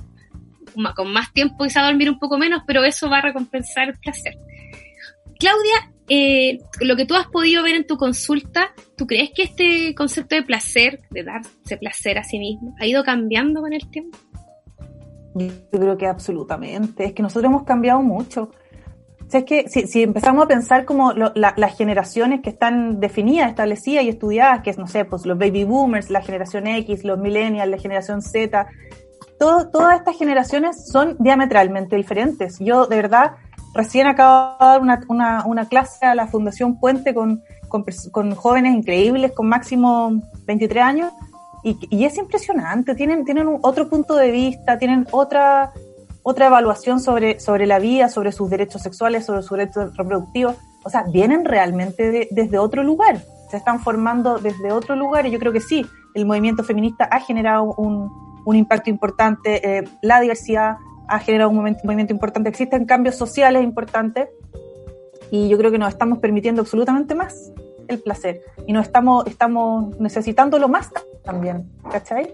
[0.96, 4.36] con más tiempo quizá dormir un poco menos, pero eso va a recompensar el placer.
[5.38, 9.94] Claudia, eh, lo que tú has podido ver en tu consulta, ¿tú crees que este
[9.94, 14.18] concepto de placer, de darse placer a sí mismo, ha ido cambiando con el tiempo?
[15.34, 17.04] Yo creo que absolutamente.
[17.04, 18.50] Es que nosotros hemos cambiado mucho.
[19.26, 22.50] O sea, es que si, si empezamos a pensar como lo- la- las generaciones que
[22.50, 26.66] están definidas, establecidas y estudiadas, que es, no sé, pues los baby boomers, la generación
[26.66, 28.66] X, los millennials, la generación Z,
[29.38, 32.58] todo- todas estas generaciones son diametralmente diferentes.
[32.58, 33.32] Yo, de verdad,
[33.72, 38.34] recién acabo de dar una, una, una clase a la Fundación Puente con, con, con
[38.34, 40.10] jóvenes increíbles, con máximo
[40.44, 41.12] 23 años,
[41.62, 45.72] y, y es impresionante, tienen, tienen un- otro punto de vista, tienen otra,
[46.22, 50.56] otra evaluación sobre, sobre la vida, sobre sus derechos sexuales, sobre sus derechos reproductivos.
[50.84, 53.18] O sea, vienen realmente de- desde otro lugar,
[53.50, 57.20] se están formando desde otro lugar y yo creo que sí, el movimiento feminista ha
[57.20, 58.10] generado un,
[58.44, 60.76] un impacto importante, eh, la diversidad
[61.08, 64.28] ha generado un momento- movimiento importante, existen cambios sociales importantes
[65.30, 67.52] y yo creo que nos estamos permitiendo absolutamente más
[67.90, 70.90] el placer y nos estamos, estamos necesitándolo más
[71.24, 72.30] también, ¿cachai?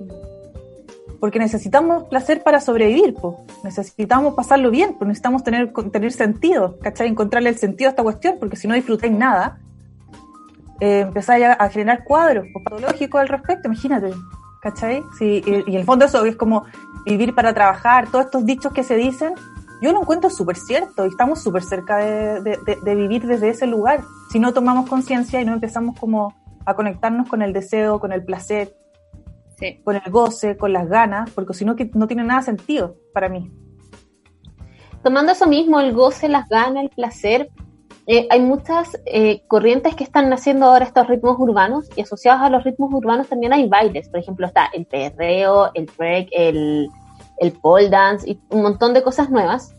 [1.18, 3.44] Porque necesitamos placer para sobrevivir, po.
[3.64, 7.08] necesitamos pasarlo bien, pues necesitamos tener, tener sentido, ¿cachai?
[7.08, 9.58] Encontrarle el sentido a esta cuestión, porque si no disfrutáis nada,
[10.80, 14.10] eh, empezáis a, a generar cuadros patológicos al respecto, imagínate,
[14.60, 15.02] ¿cachai?
[15.18, 16.64] Sí, y, y en el fondo eso es como
[17.06, 19.32] vivir para trabajar, todos estos dichos que se dicen,
[19.80, 23.48] yo lo encuentro súper cierto y estamos súper cerca de, de- de- de vivir desde
[23.50, 24.00] ese lugar.
[24.36, 26.34] Si no tomamos conciencia y no empezamos como
[26.66, 28.76] a conectarnos con el deseo, con el placer,
[29.58, 29.80] Sí.
[29.82, 33.30] con el goce, con las ganas, porque si no, que no tiene nada sentido para
[33.30, 33.50] mí.
[35.02, 37.48] tomando eso mismo, el goce, las ganas, el placer,
[38.06, 42.50] eh, hay muchas eh, corrientes que están naciendo ahora estos ritmos urbanos y asociados a
[42.50, 44.10] los ritmos urbanos también hay bailes.
[44.10, 46.90] Por ejemplo, está el perreo, el break, el,
[47.38, 49.74] el pole dance y un montón de cosas nuevas.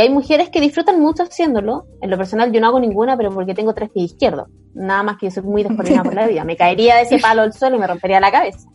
[0.00, 1.84] Que hay mujeres que disfrutan mucho haciéndolo.
[2.00, 4.48] En lo personal yo no hago ninguna, pero porque tengo tres pies izquierdos.
[4.72, 6.42] Nada más que yo soy muy descoordinada por la vida.
[6.42, 8.66] Me caería de ese palo al suelo y me rompería la cabeza.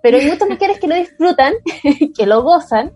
[0.00, 1.54] Pero hay muchas mujeres que lo disfrutan,
[2.16, 2.92] que lo gozan,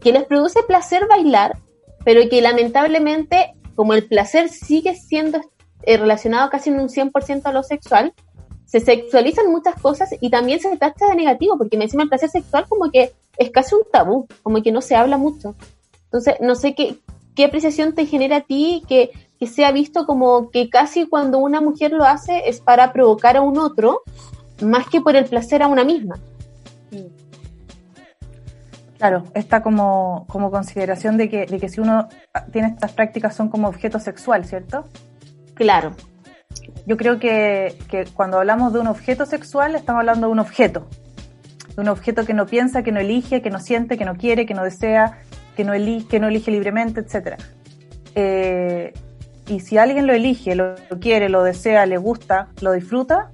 [0.00, 1.58] que les produce placer bailar,
[2.06, 5.42] pero que lamentablemente, como el placer sigue siendo
[5.82, 8.14] eh, relacionado casi en un 100% a lo sexual,
[8.64, 12.30] se sexualizan muchas cosas y también se tacha de negativo, porque me encima el placer
[12.30, 15.54] sexual como que es casi un tabú, como que no se habla mucho.
[16.12, 16.98] Entonces, no sé qué,
[17.36, 21.60] qué apreciación te genera a ti que, que sea visto como que casi cuando una
[21.60, 24.02] mujer lo hace es para provocar a un otro,
[24.60, 26.18] más que por el placer a una misma.
[28.98, 32.08] Claro, esta como, como consideración de que, de que si uno
[32.52, 34.84] tiene estas prácticas son como objeto sexual, ¿cierto?
[35.54, 35.94] Claro,
[36.84, 40.86] Yo creo que, que cuando hablamos de un objeto sexual estamos hablando de un objeto.
[41.76, 44.44] De un objeto que no piensa, que no elige, que no siente, que no quiere,
[44.44, 45.18] que no desea,
[45.56, 47.40] que no, eli que no elige libremente, etc.
[48.14, 48.92] Eh,
[49.46, 53.30] y si alguien lo elige, lo, quiere, lo desea, le gusta, lo disfruta,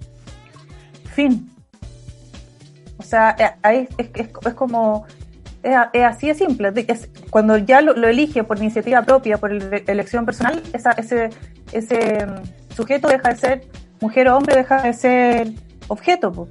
[1.14, 1.50] fin.
[2.98, 5.06] O sea, eh, es, es, es como
[5.62, 6.72] es, así de simple.
[7.30, 11.30] Cuando ya lo, lo elige por iniciativa propia, por ele- elección personal, esa, ese,
[11.72, 13.64] ese mm, sujeto deja de ser
[14.00, 15.52] mujer o hombre, deja de ser
[15.88, 16.48] objeto.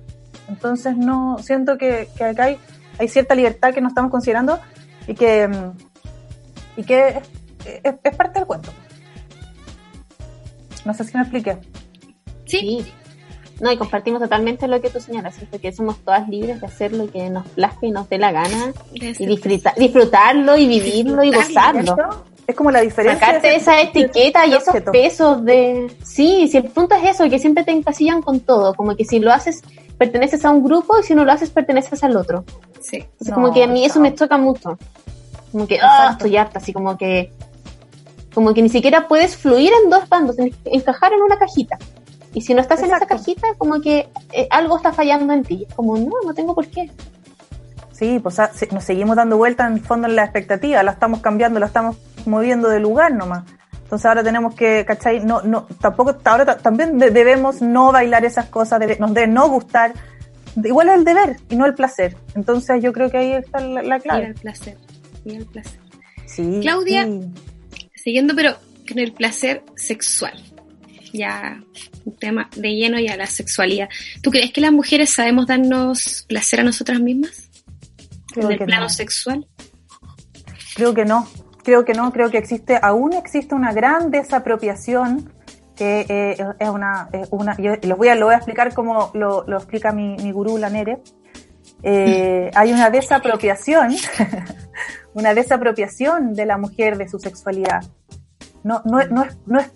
[0.47, 2.57] Entonces no siento que, que acá hay,
[2.99, 4.59] hay cierta libertad que no estamos considerando
[5.07, 5.49] y que,
[6.77, 7.15] y que es,
[7.83, 8.71] es- es parte del cuento.
[10.85, 11.57] No sé si me expliqué.
[12.45, 12.93] Sí, Sí.
[13.61, 15.61] No, y compartimos totalmente lo que tú señalas, ¿cierto?
[15.61, 18.73] que somos todas libres de hacer lo que nos plazca y nos dé la gana
[18.93, 21.95] y disfruta- disfrutarlo y vivirlo y gozarlo.
[22.45, 23.17] Es como la diferencia.
[23.25, 24.91] Sacarte de esa etiqueta y esos objeto.
[24.91, 25.87] pesos de...
[26.03, 29.19] Sí, si el punto es eso, que siempre te encasillan con todo, como que si
[29.19, 29.61] lo haces
[29.97, 32.43] perteneces a un grupo y si no lo haces perteneces al otro.
[32.81, 32.97] sí.
[32.97, 34.77] Entonces, No, como que a mí eso me choca mucho.
[35.51, 36.11] Como que, ah, Exacto.
[36.25, 37.31] estoy harta, así como que...
[38.33, 41.77] Como que ni siquiera puedes fluir en dos bandos, tienes que encajar en una cajita.
[42.33, 45.65] Y si no estás en esa cajita, como que eh, algo está fallando en ti.
[45.69, 46.91] Es como, no, no tengo por qué.
[47.93, 51.21] Sí, pues ah, nos seguimos dando vuelta en el fondo en la expectativa, la estamos
[51.21, 53.45] cambiando, la estamos moviendo de lugar nomás.
[53.95, 55.23] Entonces ahora tenemos que, ¿cachai?
[55.23, 59.27] No, no, tampoco, ahora ta- también de- debemos no bailar esas cosas, debe- nos debe
[59.27, 59.93] no gustar.
[60.61, 62.17] Igual es el deber y no el placer.
[62.35, 64.25] Entonces yo creo que ahí está la, clave.
[64.25, 64.77] al placer.
[65.23, 65.79] Ir al placer.
[66.25, 67.05] Sí, Claudia.
[67.05, 67.21] sí.
[67.95, 68.55] Siguiendo, pero
[68.87, 70.33] con el placer sexual.
[71.13, 71.63] Ya
[72.03, 73.87] un tema de lleno ya la sexualidad.
[74.21, 77.49] ¿Tú crees que las mujeres sabemos darnos placer a nosotras mismas?
[78.33, 78.89] Creo en el plano no.
[78.89, 79.47] sexual.
[80.75, 81.25] Creo que no,
[81.65, 85.33] creo que no, creo que existe, aún existe una gran desapropiación
[85.75, 89.11] que eh, es una, es una yo los voy a, lo voy a explicar como
[89.13, 90.99] lo, lo explica mi, mi gurú, la Nere.
[91.83, 93.93] Eh, hay una desapropiación,
[95.13, 97.83] una desapropiación de la mujer de su sexualidad.
[98.63, 99.69] No, no, no, es, no es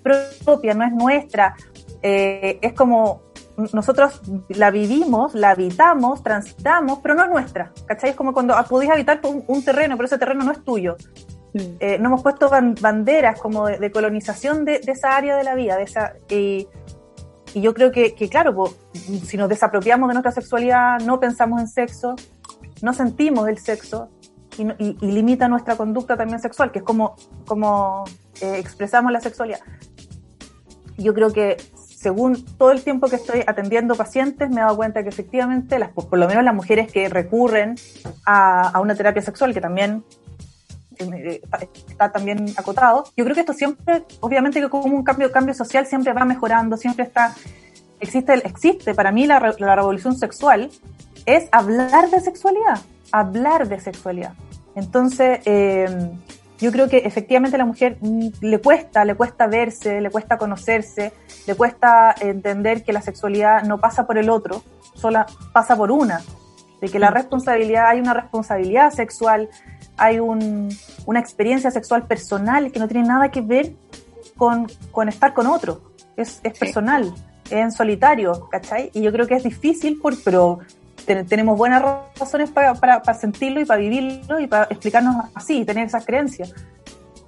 [0.44, 1.56] propia, no es nuestra.
[2.02, 3.24] Eh, es como
[3.74, 7.74] nosotros la vivimos, la habitamos, transitamos, pero no es nuestra.
[7.86, 8.12] ¿Cachai?
[8.12, 10.96] Es como cuando podéis habitar un, un terreno, pero ese terreno no es tuyo.
[11.54, 15.78] Eh, no hemos puesto ban- banderas como de, colonización de, esa área de la vida.
[15.78, 16.68] De esa, y,
[17.56, 22.16] yo creo que, claro, si nos desapropiamos de nuestra sexualidad, no pensamos en sexo,
[22.84, 24.12] no sentimos el sexo
[24.58, 24.64] y,
[25.04, 27.16] limita nuestra conducta también sexual, que es como,
[27.48, 28.04] como
[28.42, 29.62] eh, expresamos la sexualidad.
[30.98, 31.58] Yo creo que
[31.88, 35.90] según todo el tiempo que estoy atendiendo pacientes, me he dado cuenta que efectivamente, las,
[35.90, 37.76] por lo menos las mujeres que recurren
[38.26, 40.04] a una terapia sexual, que también
[41.00, 41.42] eh,
[41.88, 43.06] está, también acotado.
[43.16, 46.78] Yo creo que esto siempre, obviamente que como un cambio, cambio social siempre va mejorando,
[46.78, 47.34] siempre está,
[48.00, 50.70] existe, existe para mí la, re- la revolución sexual,
[51.26, 52.80] es hablar de sexualidad,
[53.12, 54.34] hablar de sexualidad.
[54.76, 56.12] Entonces, eh,
[56.60, 60.38] yo creo que efectivamente a la mujer mm, le cuesta, le cuesta verse, le cuesta
[60.38, 61.14] conocerse,
[61.48, 66.22] le cuesta entender que la sexualidad no pasa por el otro, sola pasa por una,
[66.82, 69.50] de que la responsabilidad, hay una responsabilidad sexual,
[70.00, 70.70] hay un,
[71.06, 73.74] una experiencia sexual personal que no tiene nada que ver
[74.38, 75.82] con, con estar con otro,
[76.16, 76.60] es, es Sí.
[76.60, 77.14] personal.
[77.52, 78.92] en solitario, ¿cachai?
[78.94, 80.60] Y yo creo que es difícil, por, pero
[81.28, 81.82] tenemos buenas
[82.20, 86.54] razones para, para, sentirlo y para vivirlo y para explicarnos así, tener esas creencias.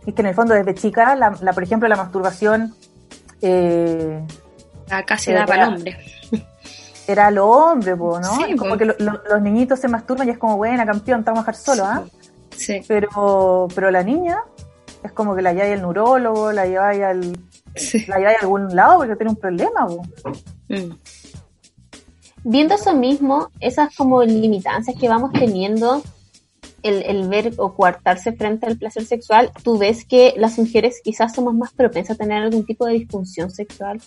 [0.06, 2.74] Y que en el fondo desde chica, la, por ejemplo, la masturbación...
[3.42, 4.24] Eh,
[4.90, 5.98] Acá se da para el hombre.
[7.08, 8.22] Era lo hombre, ¿no?
[8.58, 11.56] como que los niñitos se masturban y es como, buena, campeón, te vamos a dejar
[11.56, 12.04] solo, ¿ah?
[12.22, 12.31] Sí.
[12.88, 14.44] Pero, pero la niña
[15.04, 17.38] es como que la lleva al neurólogo, la lleva al,
[18.08, 19.88] la a algún lado porque tiene un problema,
[20.70, 20.92] mm.
[22.44, 26.02] Viendo eso mismo, esas como limitancias que vamos teniendo,
[26.82, 31.36] el, el, ver o coartarse frente al placer sexual, tú ves que las mujeres quizás
[31.36, 34.02] somos más propensas a tener algún tipo de disfunción sexual,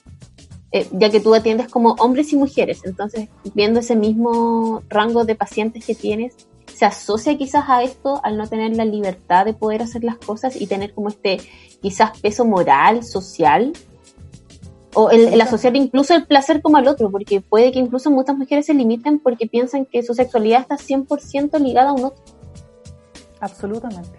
[0.72, 5.36] eh, ya que tú atiendes como hombres y mujeres, entonces viendo ese mismo rango de
[5.36, 6.34] pacientes que tienes,
[6.72, 10.60] se asocia quizás a esto al no tener la libertad de poder hacer las cosas
[10.60, 11.38] y tener como este
[11.80, 13.72] quizás peso moral, social,
[14.94, 18.66] o el, asociar incluso el placer como al otro, porque puede que incluso muchas mujeres
[18.66, 22.22] se limiten porque piensan que su sexualidad está 100% ligada a un otro.
[23.40, 24.18] Absolutamente.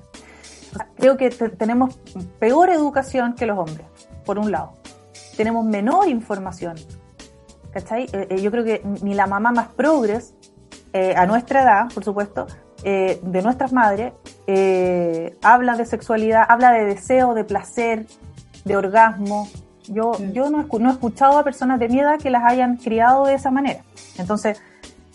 [0.97, 1.95] Creo que tenemos
[2.39, 3.87] peor educación que los hombres,
[4.25, 4.73] por un lado.
[5.37, 6.75] Tenemos menor información.
[7.71, 8.03] ¿Cachai?
[8.11, 10.34] Eh, eh, yo creo que ni la mamá más progres
[10.97, 12.47] eh, a nuestra edad, por supuesto,
[12.85, 14.13] eh, de nuestras madres,
[14.47, 18.05] eh, habla de sexualidad, habla de deseo, de placer,
[18.63, 19.49] de orgasmo.
[19.89, 20.31] Yo, mm.
[20.31, 23.51] yo no, he escuchado a personas de mi edad que las hayan criado de esa
[23.51, 23.83] manera.
[24.17, 24.61] Entonces,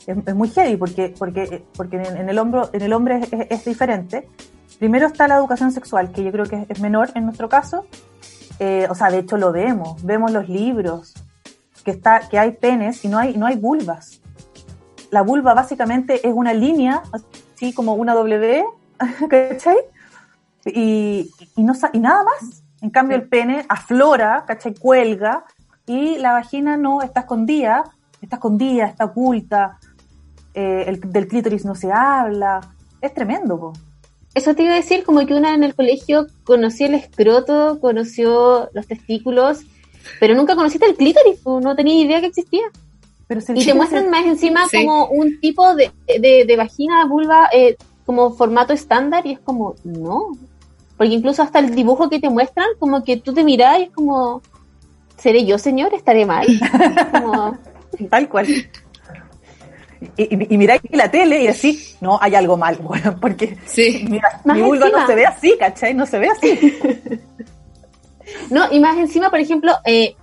[0.06, 3.18] es, muy heavy porque, porque, porque en, el, hombro, en el hombre
[3.48, 4.28] es, diferente.
[4.78, 7.86] Primero está la educación sexual, que yo creo que es, menor en nuestro caso.
[8.58, 11.14] o sea, de hecho lo vemos, vemos los libros,
[11.84, 14.19] que, está, que hay penes y no hay, no hay vulvas
[15.10, 18.64] la vulva básicamente es una línea, así como una W,
[19.28, 19.76] ¿cachai?
[20.66, 22.62] Y, y, no, y nada más.
[22.82, 24.74] En cambio, el pene aflora, ¿cachai?
[24.74, 25.44] Cuelga,
[25.86, 27.84] y la vagina no, está escondida,
[28.22, 29.78] está escondida, está oculta,
[30.54, 32.60] eh, el, del clítoris no se habla.
[33.00, 33.72] Es tremendo,
[34.34, 38.70] Eso te iba a decir, como que una en el colegio conoció el escroto, conoció
[38.72, 39.62] los testículos,
[40.20, 42.62] pero nunca conociste el clítoris, no tenía idea que existía
[43.54, 48.72] y te muestran más encima como un tipo de, de, vagina, vulva, eh, como formato
[48.72, 50.32] estándar y es como, no.
[50.96, 53.90] Porque incluso hasta el dibujo que te muestran, como que tú te miras y es
[53.90, 54.42] como,
[55.16, 55.94] ¿seré yo, señor?
[55.94, 56.46] ¿Estaré mal?
[58.10, 58.46] Tal cual.
[60.16, 63.56] Y, y, miráis la tele y así, no, hay algo mal, bueno, porque
[64.44, 65.94] mi vulva no se ve así, ¿cachai?
[65.94, 66.78] No se ve así.
[68.50, 70.16] no, y más encima, por ejemplo, eh,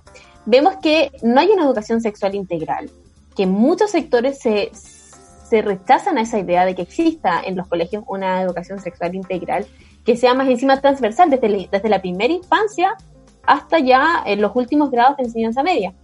[0.46, 2.90] vemos que no hay una educación sexual integral,
[3.38, 8.02] que muchos sectores se, se rechazan a esa idea de que exista en los colegios
[8.08, 9.64] una educación sexual integral
[10.04, 12.96] que sea más encima transversal desde, desde la primera infancia
[13.44, 15.94] hasta ya en los últimos grados de enseñanza media.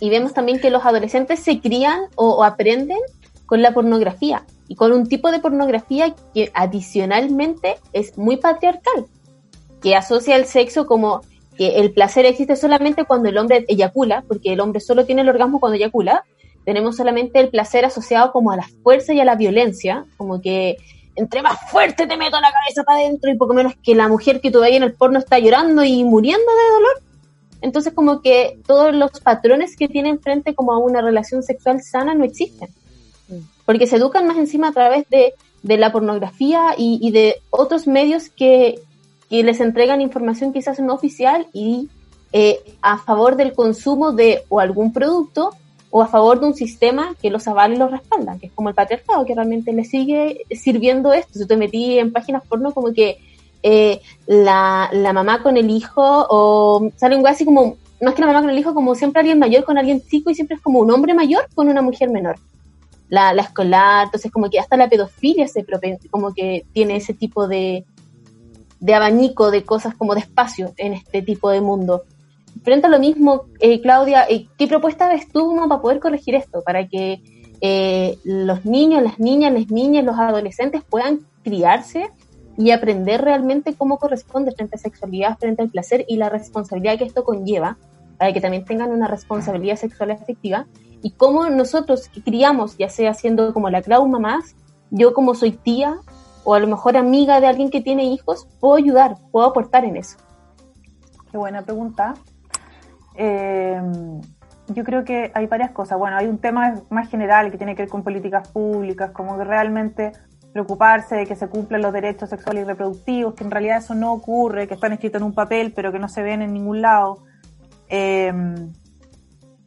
[0.00, 2.98] Y vemos también que los adolescentes se crían o, aprenden
[3.46, 9.06] con la pornografía y con un tipo de pornografía que adicionalmente es muy patriarcal,
[9.80, 11.22] que asocia el sexo como
[11.56, 15.28] que el placer existe solamente cuando el hombre eyacula, porque el hombre solo tiene el
[15.28, 16.24] orgasmo cuando eyacula.
[16.64, 20.76] Tenemos solamente el placer asociado como a la fuerza y a la violencia, como que
[21.16, 24.40] entre más fuerte te meto la cabeza para adentro y poco menos que la mujer
[24.40, 27.02] que tú en el porno está llorando y muriendo de dolor.
[27.60, 32.14] Entonces como que todos los patrones que tienen frente como a una relación sexual sana
[32.14, 32.68] no existen.
[33.64, 38.28] Porque se educan más encima a través de, de la pornografía y, de otros medios
[38.28, 38.80] que,
[39.30, 41.88] y les entregan información quizás no oficial y
[42.32, 45.50] eh, a favor del consumo de o algún producto
[45.96, 48.68] o a favor de un sistema que los avale y los respalda, que es como
[48.68, 51.38] el patriarcado, que realmente le sigue sirviendo esto.
[51.38, 53.18] Si te metí en páginas porno como que
[53.62, 58.26] eh, la, la, mamá con el hijo, o sale un así como, más que la
[58.26, 60.80] mamá con el hijo, como siempre alguien mayor con alguien chico y siempre es como
[60.80, 62.40] un hombre mayor con una mujer menor.
[63.08, 65.64] La, la escolar, entonces como que hasta la pedofilia se
[66.10, 67.84] como que tiene ese tipo de,
[68.80, 72.02] de abanico de cosas como de espacio en este tipo de mundo.
[72.62, 76.62] Frente a lo mismo, eh, Claudia, eh, ¿qué propuesta ves tú para poder corregir esto?
[76.62, 77.22] Para que
[77.60, 82.10] eh, los niños, las niñas, las niñas, los adolescentes puedan criarse
[82.56, 87.04] y aprender realmente cómo corresponde frente a sexualidad, frente al placer y la responsabilidad que
[87.04, 87.76] esto conlleva,
[88.18, 90.66] para que también tengan una responsabilidad sexual efectiva,
[91.02, 94.54] y cómo nosotros criamos, ya sea siendo como la Clau mamás,
[94.90, 95.96] yo como soy tía,
[96.44, 99.96] o a lo mejor amiga de alguien que tiene hijos, puedo ayudar, puedo aportar en
[99.96, 100.18] eso?
[101.30, 102.14] Qué buena pregunta.
[103.14, 103.80] Eh,
[104.68, 105.98] yo creo que hay varias cosas.
[105.98, 109.44] Bueno, hay un tema más general que tiene que ver con políticas públicas, como que
[109.44, 110.12] realmente
[110.52, 114.12] preocuparse de que se cumplan los derechos sexuales y reproductivos, que en realidad eso no
[114.12, 117.24] ocurre, que están escritos en un papel pero que no se ven en ningún lado.
[117.88, 118.32] Eh,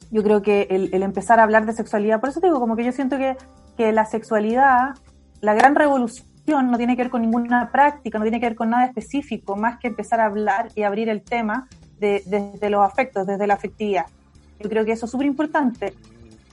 [0.10, 2.76] yo creo que el, el empezar a hablar de sexualidad, por eso te digo, como
[2.76, 3.36] que yo siento que,
[3.76, 4.95] que la sexualidad,
[5.41, 6.26] la gran revolución
[6.72, 9.80] no tiene que ver con ninguna práctica, no tiene que ver con nada específico, más
[9.80, 11.68] que empezar a hablar y abrir el tema
[12.00, 14.06] de, desde los afectos, desde la afectividad.
[14.60, 15.93] Yo creo que eso es súper importante.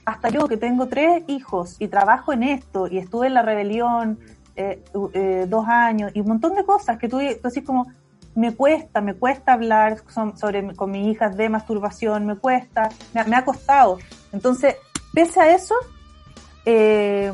[0.05, 4.19] Hasta yo que tengo tres hijos y trabajo en esto y estuve en la rebelión
[4.55, 4.83] eh,
[5.13, 7.87] eh, dos años y un montón de cosas que tú, decís como,
[8.35, 9.97] me cuesta, me cuesta hablar
[10.35, 13.97] sobre, con mis hijas de masturbación, me cuesta, me, ha costado.
[14.31, 14.75] Entonces,
[15.13, 15.75] pese a eso,
[16.65, 17.31] eh,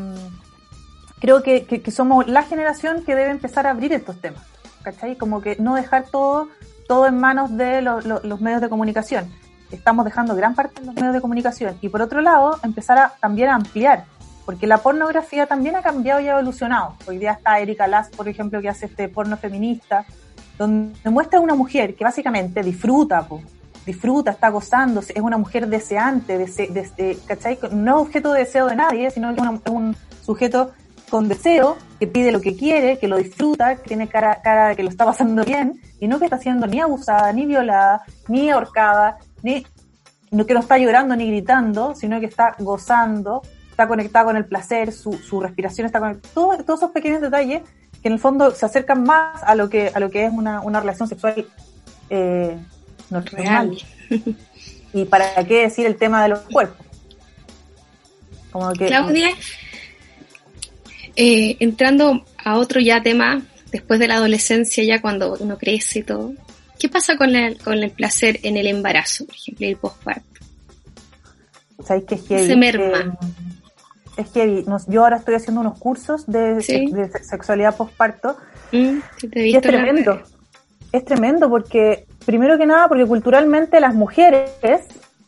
[1.20, 4.44] creo que, que, somos la generación que debe empezar a abrir estos temas,
[4.84, 5.16] ¿cachai?
[5.18, 6.50] Como que no dejar todo,
[6.92, 9.32] todo en manos de los medios de comunicación.
[9.72, 11.78] Estamos dejando gran parte en los medios de comunicación.
[11.80, 14.04] Y por otro lado, empezar a también a ampliar,
[14.46, 16.98] porque la pornografía también ha cambiado y ha evolucionado.
[17.08, 20.04] Hoy día está Erika Lass, por ejemplo, que hace este porno feminista,
[20.58, 23.26] donde muestra a una mujer que básicamente disfruta,
[23.86, 27.58] disfruta, está gozándose, es una mujer deseante, dese, ¿cachai?
[27.72, 29.38] No objeto de deseo de nadie, sino es
[29.70, 30.72] un sujeto
[31.12, 34.76] con deseo, que pide lo que quiere, que lo disfruta, que tiene cara, cara de
[34.78, 38.50] que lo está pasando bien, y no que está siendo ni abusada, ni violada, ni
[38.50, 39.68] ahorcada, ni
[40.32, 44.46] no que no está llorando ni gritando, sino que está gozando, está conectada con el
[44.46, 47.62] placer, su, su respiración está conectada, todos, todos esos pequeños detalles
[48.02, 50.62] que en el fondo se acercan más a lo que, a lo que es una,
[50.62, 51.46] una relación sexual
[52.10, 52.58] eh,
[53.10, 53.78] normal.
[54.94, 56.86] y para qué decir el tema de los cuerpos.
[58.52, 59.30] Como que, Claudia,
[61.24, 66.02] eh, entrando a otro ya tema, después de la adolescencia, ya cuando uno crece y
[66.02, 66.34] todo,
[66.80, 70.26] ¿qué pasa con el, con el placer en el embarazo, por ejemplo, y el postparto?
[71.86, 73.20] ¿Sabéis que es Se merma.
[74.18, 76.60] Eh, es que yo ahora estoy haciendo unos cursos de,
[77.22, 78.38] sexualidad postparto
[78.72, 78.98] mm,
[79.36, 80.24] y es tremendo.
[80.92, 84.50] Es tremendo porque, primero que nada, porque culturalmente las mujeres,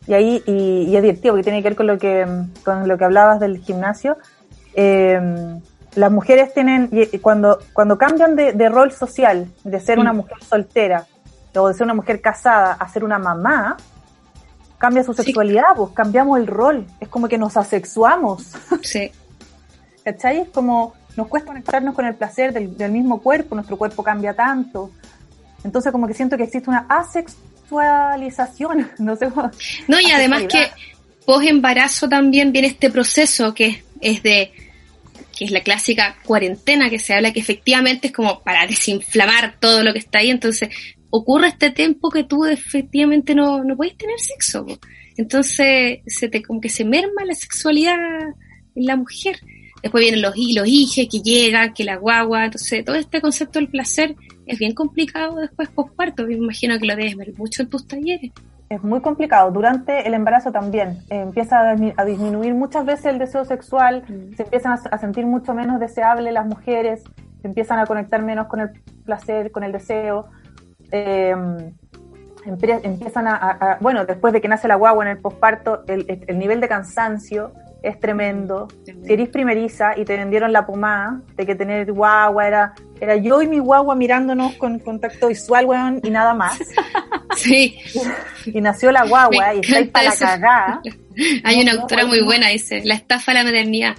[0.08, 2.26] y ahí y, es divertido porque tiene que ver con lo que,
[2.66, 4.18] con lo que hablabas del gimnasio,
[4.74, 5.20] eh,
[5.96, 6.90] las mujeres tienen,
[7.22, 10.18] cuando, cuando cambian de, rol social, de ser una mm.
[10.18, 11.06] mujer soltera
[11.56, 13.78] o de ser una mujer casada a ser una mamá,
[14.78, 18.54] cambia su sexualidad, pues cambiamos el rol, es como que nos asexuamos.
[18.82, 19.12] Sí.
[20.04, 20.42] ¿Cachai?
[20.42, 24.92] Es como nos cuesta conectarnos con el placer del, mismo cuerpo, nuestro cuerpo cambia tanto.
[25.64, 29.32] Entonces como que siento que existe una asexualización, no sé
[29.88, 30.72] No, y además que
[31.26, 34.52] post embarazo también viene este proceso que es de
[35.36, 39.84] que es la clásica cuarentena que se habla, que efectivamente es como para desinflamar todo
[39.84, 40.70] lo que está ahí, entonces
[41.10, 44.66] ocurre este tiempo que tú efectivamente no, no puedes tener sexo.
[45.18, 47.98] Entonces, se te, como que se merma la sexualidad
[48.76, 49.40] en la mujer.
[49.82, 53.68] Después vienen los, los hijes que llegan, que la guagua, entonces todo este concepto del
[53.68, 54.16] placer
[54.48, 56.26] es bien complicado después posparto.
[56.26, 58.32] Me imagino que lo debes ver mucho en tus talleres
[58.74, 59.52] es muy complicado.
[59.52, 64.36] Durante el embarazo también eh, empieza a, disminuir muchas veces el deseo sexual, mm.
[64.36, 67.04] se empiezan a, sentir mucho menos deseables las mujeres,
[67.42, 68.70] se empiezan a conectar menos con el
[69.06, 70.28] placer, con el deseo.
[70.92, 71.36] Eh,
[72.46, 76.60] empiezan a, bueno, después de que nace la guagua en el posparto, el, el nivel
[76.60, 77.54] de cansancio
[77.84, 78.70] es tremendo.
[78.86, 83.42] Si eres primeriza y te vendieron la pomada de que tener guagua era, era yo
[83.42, 86.58] y mi guagua mirándonos con contacto visual, weón, y nada más.
[87.36, 87.80] Sí.
[88.46, 90.82] Y nació la guagua y está ahí para la cagada.
[91.44, 93.96] Hay una autora muy buena, dice, la estafa de la maternidad.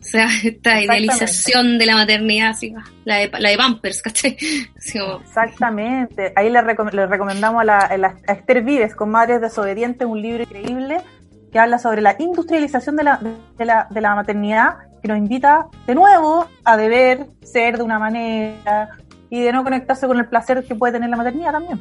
[0.00, 2.74] O sea, esta idealización de la maternidad, así,
[3.04, 4.36] la de, la de Pampers, ¿cachai?
[4.74, 6.32] Exactamente.
[6.34, 10.96] Ahí le, recomendamos a, la, a Esther Vives, con Madres Desobedientes, un libro increíble
[11.52, 13.20] que habla sobre la industrialización de la,
[13.58, 17.98] de la, de la maternidad, que nos invita de nuevo a deber ser de una
[17.98, 18.88] manera
[19.30, 21.80] y de no conectarse con el placer que puede tener la maternidad también.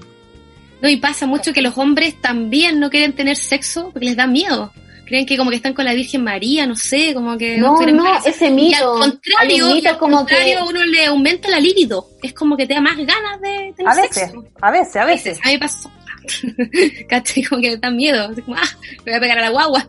[0.81, 4.27] No, y pasa mucho que los hombres también no quieren tener sexo porque les da
[4.27, 4.71] miedo.
[5.05, 7.57] Creen que como que están con la Virgen María, no sé, como que...
[7.57, 8.93] No, no, ese mito.
[8.93, 12.07] al contrario, como contrario uno le aumenta la libido.
[12.21, 15.39] Es como que te da más ganas de tener a veces, A veces, a veces.
[15.43, 15.91] A mí pasó.
[17.09, 17.43] ¿Cachai?
[17.43, 18.29] Como que dan miedo.
[18.29, 19.85] Así como, ah, me voy a pegar a la guagua.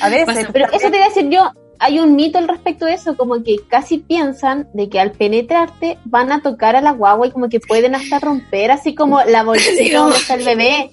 [0.00, 0.48] A veces.
[0.52, 3.42] Pero eso te iba a decir yo, hay un mito al respecto de eso, como
[3.42, 7.48] que casi piensan de que al penetrarte van a tocar a la guagua y como
[7.48, 10.90] que pueden hasta romper, así como la bolsita donde está el bebé.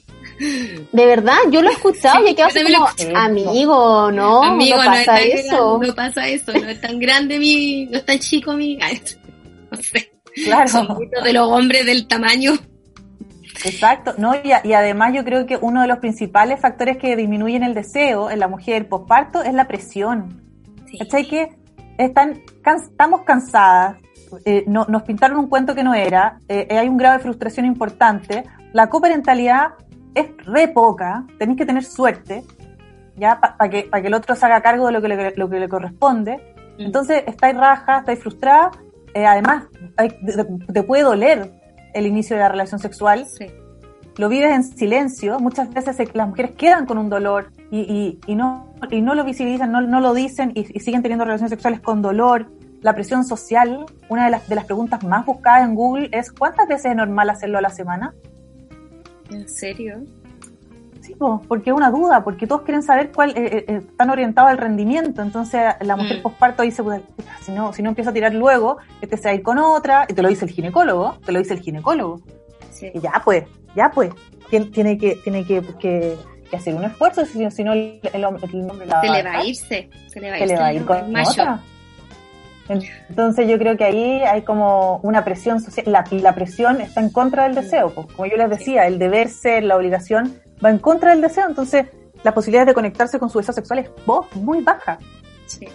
[0.91, 4.83] De verdad, yo lo he escuchado y he quedado así como, amigo, no, amigo, no
[4.83, 5.79] pasa eso.
[5.81, 8.75] no pasa eso, no es tan grande mi, no es tan chico mi,
[9.71, 10.11] no sé.
[10.33, 10.97] Claro.
[11.23, 12.53] de los hombres del tamaño.
[13.65, 17.63] Exacto, no y, y, además yo creo que uno de los principales factores que disminuyen
[17.63, 20.41] el deseo en la mujer posparto es la presión.
[20.97, 21.27] ¿Cachai?
[21.27, 21.49] Que
[21.97, 23.97] están, estamos cansadas,
[24.45, 27.65] eh, no, nos pintaron un cuento que no era, eh, hay un grado de frustración
[27.65, 28.43] importante.
[28.73, 29.73] La coparentalidad
[30.15, 32.43] es re poca, tenéis que tener suerte,
[33.15, 35.49] ya, para que, para que el otro se haga cargo de lo que le, lo
[35.49, 36.37] que le corresponde.
[36.77, 36.81] Mm.
[36.81, 38.71] Entonces, estáis raja, estáis frustrada,
[39.13, 39.65] eh, además,
[39.97, 41.60] hay- te, te puede doler
[41.93, 43.47] el inicio de la relación sexual, Sí.
[44.17, 48.35] lo vives en silencio, muchas veces las mujeres quedan con un dolor y, y- y
[48.35, 51.79] no, y no lo visibilizan, no, no lo dicen y, y siguen teniendo relaciones sexuales
[51.79, 52.47] con dolor.
[52.81, 56.67] La presión social, una de las, de las preguntas más buscadas en Google es ¿cuántas
[56.67, 58.13] veces es normal hacerlo a la semana?
[59.29, 60.01] ¿En serio?
[61.01, 64.09] Sí, po, porque es una duda, porque todos quieren saber cuál, eh, eh, eh, están
[64.11, 65.21] orientados al rendimiento.
[65.21, 66.21] Entonces la mujer Mm.
[66.21, 67.01] posparto dice, "Puta,
[67.41, 70.05] si no, si no empieza a tirar luego, este se va a ir con otra,
[70.07, 72.21] y te lo dice el ginecólogo, te lo dice el ginecólogo.
[72.69, 72.91] Sí.
[72.93, 73.45] Y ya pues,
[73.75, 74.11] ya pues,
[74.49, 76.17] tiene, tiene que, tiene que, que-
[76.49, 78.45] que hacer un esfuerzo, si, si no el, el hombre
[78.85, 79.89] la Se le va a irse.
[80.07, 81.59] Se le va a se irse le va a ir con otra.
[83.09, 87.43] Entonces yo creo que ahí hay como una presión social, la, presión está en contra
[87.43, 88.07] del deseo, pues.
[88.15, 91.85] como yo les decía, el deber ser, la obligación, va en contra del deseo, entonces
[92.23, 93.89] la posibilidad de conectarse con su deseo sexual es
[94.35, 94.99] muy baja.
[95.47, 95.67] Sí.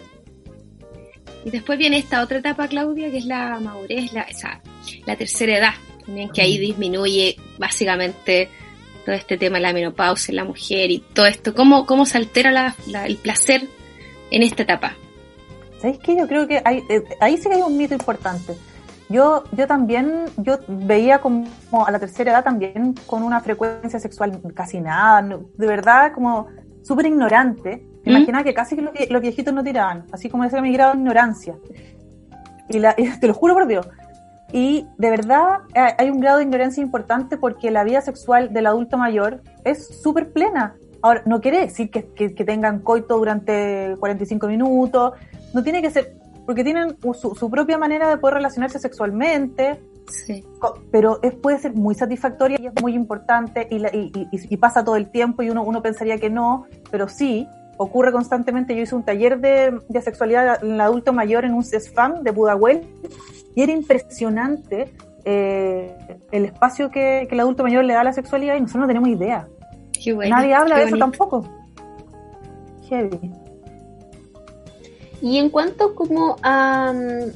[1.44, 4.60] Y después viene esta otra etapa, Claudia, que es la madurez, la, o sea,
[5.06, 5.74] la tercera edad,
[6.04, 8.48] también que ahí disminuye básicamente
[9.04, 11.54] todo este tema de la menopausia en la mujer y todo esto.
[11.54, 13.62] ¿Cómo, cómo se altera la- la- el placer
[14.32, 14.94] en esta etapa?
[15.80, 16.16] ¿Sabéis qué?
[16.16, 18.54] Yo creo que hay, eh, ahí sí que hay un mito importante.
[19.08, 21.46] Yo, yo también, yo veía como
[21.86, 26.46] a la tercera edad también con una frecuencia sexual casi nada, no- de verdad como
[26.82, 27.86] súper ignorante.
[28.04, 28.10] ¿Mm?
[28.10, 30.92] imaginaba que casi que los, los viejitos no tiraban, así como ese era mi grado
[30.92, 31.54] de ignorancia.
[32.68, 33.88] Y, la, y te lo juro por Dios.
[34.52, 38.66] Y de verdad eh, hay un grado de ignorancia importante porque la vida sexual del
[38.66, 40.74] adulto mayor es súper plena.
[41.02, 45.12] Ahora, no quiere decir que, que- que tengan coito durante 45 minutos,
[45.52, 50.44] no tiene que ser, porque tienen su, su propia manera de poder relacionarse sexualmente, Sí.
[50.92, 54.56] pero es, puede ser muy satisfactoria y es muy importante y, la- y- y- y
[54.56, 58.74] pasa todo el tiempo y uno, uno pensaría que no, pero sí, ocurre constantemente.
[58.76, 62.32] Yo hice un taller de, de sexualidad en el adulto mayor en un CESFAM de
[62.32, 62.86] Pudahuel
[63.56, 64.92] y era impresionante
[65.24, 65.92] eh,
[66.30, 68.86] el espacio que, que el adulto mayor le da a la sexualidad y nosotros no
[68.86, 69.48] tenemos idea.
[70.04, 70.36] Qué bueno.
[70.36, 71.44] Nadie habla qué de eso tampoco.
[72.88, 73.32] Heavy.
[75.22, 77.30] Y en cuanto como a, mm,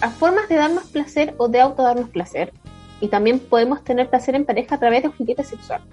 [0.00, 2.52] a formas de darnos placer o de autodarnos placer,
[3.00, 5.86] y también podemos tener placer en pareja a través de juguetes sexuales.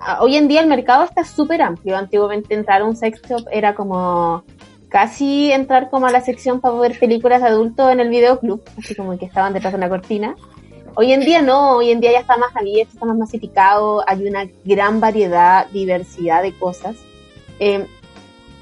[0.00, 1.96] Ah, Hoy en día el mercado está súper amplio.
[1.96, 4.44] Antiguamente entrar a un sex shop era como
[4.88, 8.94] casi entrar como a la sección para ver películas de adultos en el videoclub, así
[8.94, 10.34] como que estaban detrás de una cortina.
[10.94, 14.26] Hoy en día no, hoy en día ya está más abierto, está más masificado, hay
[14.26, 16.96] una gran variedad, diversidad de cosas.
[17.60, 17.86] Eh,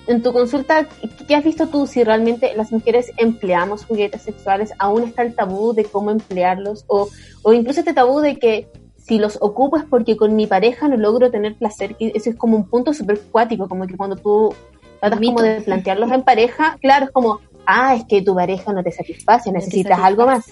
[0.07, 0.87] en tu consulta,
[1.27, 4.73] ¿qué has visto tú si realmente las mujeres empleamos juguetes sexuales?
[4.79, 6.85] ¿Aún está el tabú de cómo emplearlos?
[6.87, 7.09] O,
[7.43, 10.97] o incluso este tabú de que si los ocupo es porque con mi pareja no
[10.97, 14.55] logro tener placer, que eso es como un punto súper cuático, como que cuando tú
[15.01, 15.35] tratas Mito.
[15.35, 18.93] como de plantearlos en pareja, claro, es como, ah, es que tu pareja no te
[18.93, 20.47] satisface, No te necesitas algo más.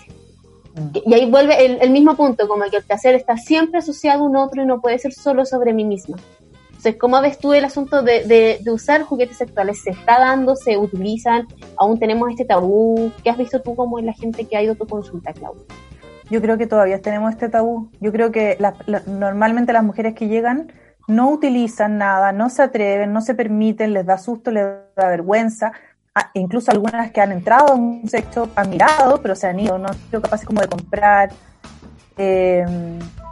[0.74, 1.10] Mm.
[1.10, 4.26] Y ahí vuelve el, el mismo punto, como que el placer está siempre asociado a
[4.26, 6.16] un otro y no puede ser solo sobre mí misma.
[6.84, 9.80] Entonces, ¿cómo ves tú el asunto de, de, usar juguetes sexuales?
[9.82, 10.54] ¿Se está dando?
[10.54, 11.48] ¿Se utilizan?
[11.78, 13.10] ¿Aún tenemos este tabú?
[13.22, 15.54] ¿Qué has visto tú como en la gente que ha ido a tu consulta, Clau?
[16.28, 17.88] Yo creo que todavía tenemos este tabú.
[18.02, 18.58] Yo creo que
[19.06, 20.74] normalmente las mujeres que llegan
[21.08, 25.72] no utilizan nada, no se atreven, no se permiten, les da susto, les da vergüenza.
[26.14, 29.58] Ah, incluso algunas que han entrado a un sex shop han mirado, pero se han
[29.58, 31.30] ido, no han sido capaces como de comprar.
[32.18, 32.66] Eh,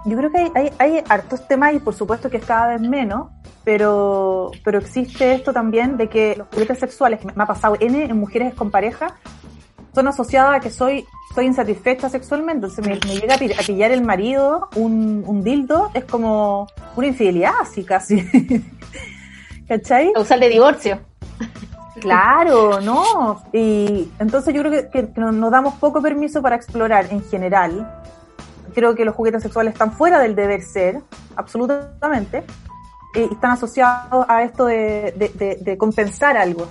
[0.04, 2.80] yo creo que hay, hay, hay hartos temas y por supuesto que es cada vez
[2.80, 3.28] menos,
[3.64, 8.04] pero, pero existe esto también de que los juguetes sexuales, que me ha pasado N
[8.04, 9.14] en mujeres con pareja,
[9.94, 12.66] son asociadas a que soy, soy insatisfecha sexualmente.
[12.66, 16.66] Entonces me, me llega a, pi- a pillar el marido un, un dildo, es como
[16.96, 18.26] una infidelidad así casi.
[19.68, 20.12] ¿Cachai?
[20.16, 21.00] A usar de divorcio.
[22.00, 23.42] Claro, no.
[23.52, 28.02] Y entonces yo creo que, que- nos damos poco permiso para explorar en general.
[28.74, 31.00] Creo que los juguetes sexuales están fuera del deber ser,
[31.36, 32.44] absolutamente.
[33.14, 36.68] eh, Y están asociados a esto de, de- de- de compensar algo.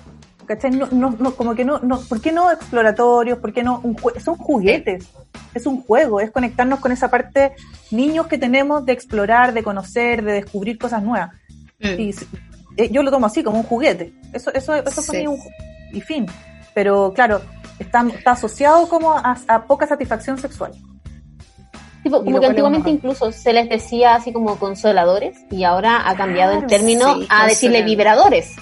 [0.48, 0.72] ¿Cachai?
[0.72, 3.38] No, no, no, como que no, no, ¿por qué no exploratorios?
[3.40, 3.80] ¿Por qué no?
[3.84, 5.08] Un jue- son juguetes,
[5.54, 7.54] es un juego, es conectarnos con esa parte
[7.92, 11.30] niños que tenemos de explorar, de conocer, de descubrir cosas nuevas.
[11.80, 12.00] Mm.
[12.00, 12.16] Y
[12.78, 14.12] eh, yo lo tomo así, como un juguete.
[14.34, 15.26] Eso, eso, eso Sí.
[15.28, 15.38] un
[15.94, 16.26] y fin.
[16.74, 17.42] Pero claro,
[17.80, 20.72] está, está asociado como a, a poca satisfacción sexual.
[22.04, 26.54] Tipo, como que antiguamente incluso se les decía así como consoladores y ahora ha cambiado
[26.60, 28.56] el término sí, a decirle vibradores.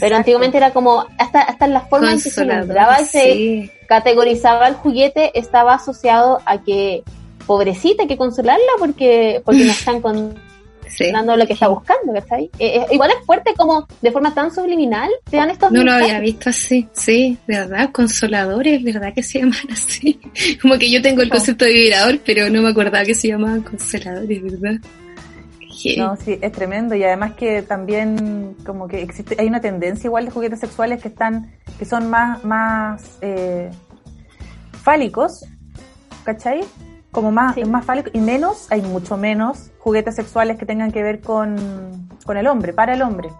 [0.00, 3.70] Pero antiguamente era como, hasta, hasta en la forma en que se nombraba y se
[3.86, 7.04] categorizaba el juguete estaba asociado a que
[7.46, 10.34] pobrecita hay que consolarla porque, porque no están con
[10.96, 11.10] Sí.
[11.10, 12.44] dando lo que está buscando, ¿cachai?
[12.58, 15.92] Eh, eh, igual es fuerte como de forma tan subliminal te dan estos No lo
[15.92, 17.90] había visto así, sí, ¿verdad?
[17.92, 20.20] Consoladores, ¿verdad que se llaman así?
[20.62, 23.62] Como que yo tengo el concepto de vibrador, pero no me acordaba que se llamaban
[23.62, 24.80] consoladores, ¿verdad?
[25.96, 30.24] No, sí, es tremendo y además que también como que existe, hay una tendencia igual
[30.24, 33.70] de juguetes sexuales que están, que son más, más eh,
[34.82, 35.44] fálicos,
[36.24, 36.62] ¿cachai?
[37.14, 37.64] Como más, Sí.
[37.64, 41.56] más fálicos y menos, hay mucho menos juguetes sexuales que tengan que ver con,
[42.26, 43.30] con el hombre, para el hombre.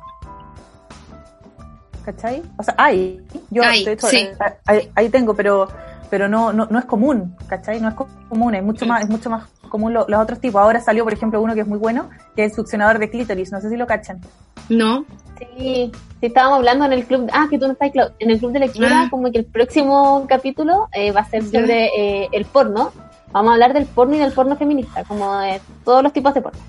[2.04, 2.42] ¿Cachai?
[2.58, 3.20] O sea, hay,
[3.50, 4.28] yo Hay, de hecho, sí.
[4.66, 5.68] ahí, ahí tengo, pero
[6.10, 7.80] pero no, no, no es común, ¿cachai?
[7.80, 10.60] No es co- común, es mucho más, es mucho más común lo- los otros tipos.
[10.62, 13.50] Ahora salió, por ejemplo, uno que es muy bueno, que es el succionador de clítoris,
[13.50, 14.20] no sé si lo cachan.
[14.68, 15.04] No,
[15.38, 18.52] Sí, sí, estábamos hablando en el club, ah, que tú no estás, en el club
[18.52, 19.08] de lectura, Ah.
[19.10, 21.86] como que el próximo capítulo eh, va a ser sobre
[22.22, 22.92] eh, el porno.
[23.34, 26.40] Vamos a hablar del porno y del porno feminista, como de todos los tipos de
[26.40, 26.60] porno.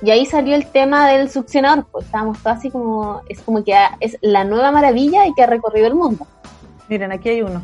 [0.00, 3.74] Y ahí salió el tema del succionador, pues estábamos todos así como, es como que
[4.00, 6.26] es la nueva maravilla y que ha recorrido el mundo.
[6.88, 7.62] Miren, aquí hay uno.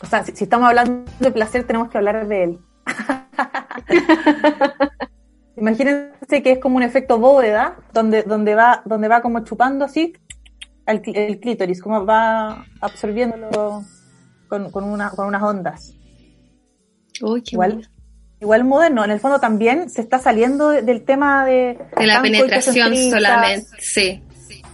[0.00, 2.58] O sea, si, si estamos hablando de placer, tenemos que hablar de él.
[5.56, 10.12] Imagínense que es como un efecto bóveda, donde, donde va, donde va como chupando así
[10.86, 13.82] el, el clítoris, como va absorbiéndolo
[14.48, 15.96] con, con, una, con unas ondas.
[17.22, 17.88] Uy, qué Igual,
[18.40, 19.04] igual moderno.
[19.04, 21.78] En el fondo también se está saliendo de- del tema de...
[21.96, 24.22] De la penetración solamente, sí.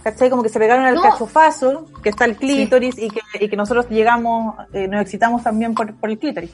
[0.03, 0.29] ¿Cachai?
[0.31, 1.01] Como que se pegaron al No.
[1.03, 5.75] cachofazo, que está el clítoris y, que, y que nosotros llegamos, eh, nos excitamos también
[5.75, 6.49] por, por el clítoris.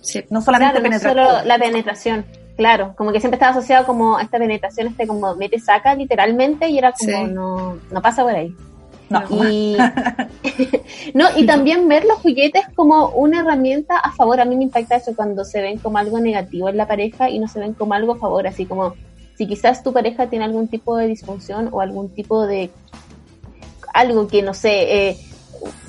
[0.00, 0.24] sí.
[0.30, 1.14] No solamente Claro, no penetrar.
[1.38, 2.24] solo la penetración,
[2.56, 6.68] claro, como que siempre estaba asociado como a esta penetración, este como mete saca literalmente
[6.70, 7.24] y era como Sí.
[7.32, 8.54] no, no pasa por ahí.
[9.08, 9.22] No.
[9.50, 9.76] Y,
[11.14, 14.40] no, y también ver los juguetes como una herramienta a favor.
[14.40, 17.38] A mí me impacta eso cuando se ven como algo negativo en la pareja y
[17.38, 18.46] no se ven como algo a favor.
[18.46, 18.94] Así como
[19.36, 22.70] si quizás tu pareja tiene algún tipo de disfunción o algún tipo de
[23.94, 25.16] algo que no sé, eh,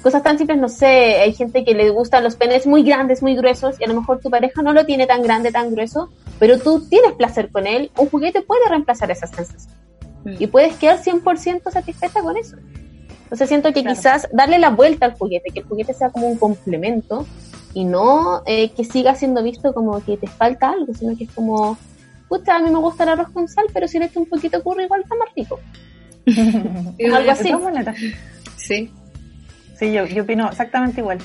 [0.01, 3.35] cosas tan simples, no sé, hay gente que le gustan los penes muy grandes, muy
[3.35, 6.09] gruesos y a lo mejor tu pareja no lo tiene tan grande, tan grueso,
[6.39, 9.77] pero tú tienes placer con él, un juguete puede reemplazar esa sensación
[10.27, 10.35] Mm.
[10.39, 12.57] y puedes quedar 100% satisfecha con eso.
[13.27, 13.95] Entonces siento que Claro.
[13.95, 17.27] quizás darle la vuelta al juguete, que el juguete sea como un complemento
[17.73, 21.31] y no eh, que siga siendo visto como que te falta algo, sino que es
[21.31, 21.77] como,
[22.29, 24.57] puta, a mí me gusta el arroz con sal, pero si le echo un poquito
[24.57, 25.59] de curry igual está más rico.
[27.15, 27.51] Algo así.
[28.55, 28.91] Sí.
[29.77, 31.19] Sí, yo, yo opino exactamente igual.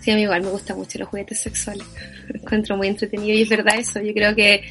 [0.00, 1.86] Sí, a mí igual me gustan mucho los juguetes sexuales.
[2.28, 4.00] Lo encuentro muy entretenido y es verdad eso.
[4.00, 4.62] Yo creo que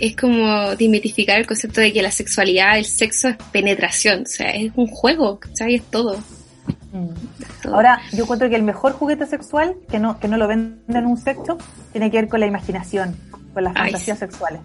[0.00, 4.22] es como desmitificar el concepto de que la sexualidad, el sexo es penetración.
[4.22, 5.80] O sea, es un juego, ¿sabes?
[5.82, 6.14] Es todo.
[6.14, 7.74] es todo.
[7.74, 11.06] Ahora, yo encuentro que el mejor juguete sexual, que no, que no lo venden en
[11.06, 11.58] un sexo,
[11.92, 13.16] tiene que ver con la imaginación,
[13.54, 14.60] con las Ay, fantasías sexuales.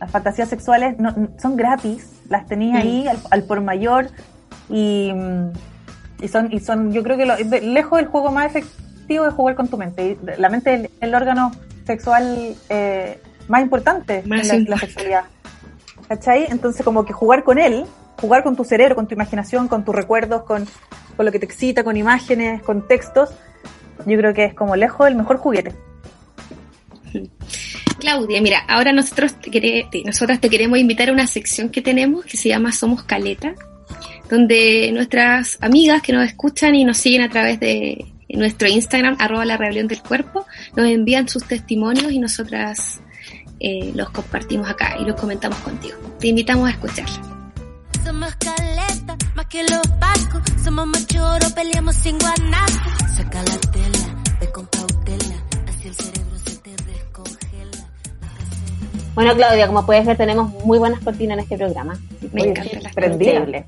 [0.00, 2.76] Las fantasías sexuales no, no- son gratis, las tenéis Mm.
[2.76, 4.08] ahí al, al por mayor
[4.68, 5.52] y, mm,
[6.22, 9.34] y son, y son, yo creo que lo- de- lejos del juego más efectivo es
[9.34, 10.16] jugar con tu mente.
[10.22, 11.52] Y la mente es el, el órgano
[11.86, 13.20] sexual eh,
[13.52, 15.24] más importante Más en la, sexualidad.
[16.08, 16.46] ¿Cachai?
[16.50, 17.84] Entonces como que jugar con él,
[18.20, 20.66] jugar con tu cerebro, con tu imaginación, con tus recuerdos, con,
[21.16, 23.30] con lo que te excita, con imágenes, con textos,
[24.06, 25.72] yo creo que es como lejos el mejor juguete.
[27.98, 31.82] Claudia, mira, ahora nosotros te, quere- te- nosotras te queremos invitar a una sección que
[31.82, 33.54] tenemos que se llama Somos Caleta,
[34.30, 39.44] donde nuestras amigas que nos escuchan y nos siguen a través de nuestro Instagram, arroba
[39.44, 43.00] la rebelión del cuerpo, nos envían sus testimonios y nosotras
[43.64, 45.96] eh, los compartimos acá y los comentamos contigo.
[46.18, 47.20] Te invitamos a escucharla.
[48.04, 50.42] Somos caleta, más que los pacos.
[50.64, 52.90] Somos machoros, peleamos sin guanaco.
[53.14, 55.36] Saca la tela, ve con cautela.
[55.68, 57.88] Así el cerebro se te descongela.
[59.14, 61.96] Bueno, Claudia, como puedes ver, tenemos muy buenas cortinas en este programa.
[62.32, 62.96] Me encantan las.
[62.96, 63.66] Increíble.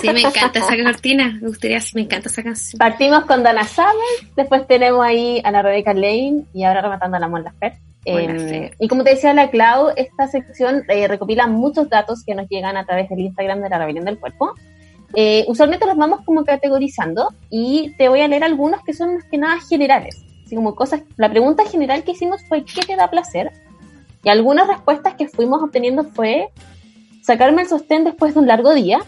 [0.00, 1.38] Sí, me encanta esa cortina.
[1.40, 2.78] Me gustaría, me encanta esa canción.
[2.78, 7.20] Partimos con Dana Summer, después tenemos ahí a la Rebecca Lane y ahora rematando a
[7.20, 7.85] la Mon Laferte.
[8.08, 12.48] Eh, y como te decía la Clau, esta sección eh, recopila muchos datos que nos
[12.48, 14.54] llegan a través del Instagram de la Rebelión del Cuerpo.
[15.14, 19.24] Eh, usualmente los vamos como categorizando y te voy a leer algunos que son más
[19.24, 20.24] que nada generales.
[20.44, 23.50] Así como cosas, la pregunta general que hicimos fue ¿qué te da placer?
[24.22, 26.50] Y algunas respuestas que fuimos obteniendo fue
[27.22, 29.00] sacarme el sostén después de un largo día,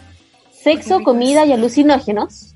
[0.51, 2.53] sexo, comida y alucinógenos,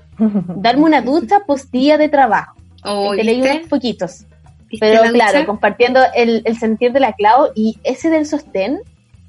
[0.56, 2.54] darme una ducha post día de trabajo.
[2.84, 4.26] Oh, te leí unos poquitos.
[4.74, 5.46] ¿Viste Pero la claro, ducha?
[5.46, 8.80] compartiendo el, el sentir de la Clau y ese del sostén,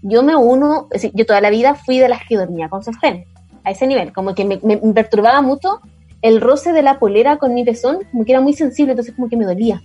[0.01, 2.83] yo me uno, es decir, yo toda la vida fui de las que dormía con
[2.83, 3.25] sostén,
[3.63, 5.81] a ese nivel, como que me, me perturbaba mucho
[6.21, 9.29] el roce de la polera con mi pezón, como que era muy sensible, entonces como
[9.29, 9.81] que me dolía.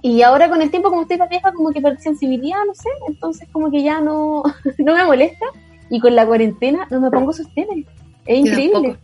[0.00, 2.90] Y ahora con el tiempo, como estoy más vieja, como que perdí sensibilidad, no sé,
[3.08, 4.42] entonces como que ya no,
[4.78, 5.46] no me molesta.
[5.90, 7.86] Y con la cuarentena no me pongo sostenes.
[8.26, 8.96] Es increíble.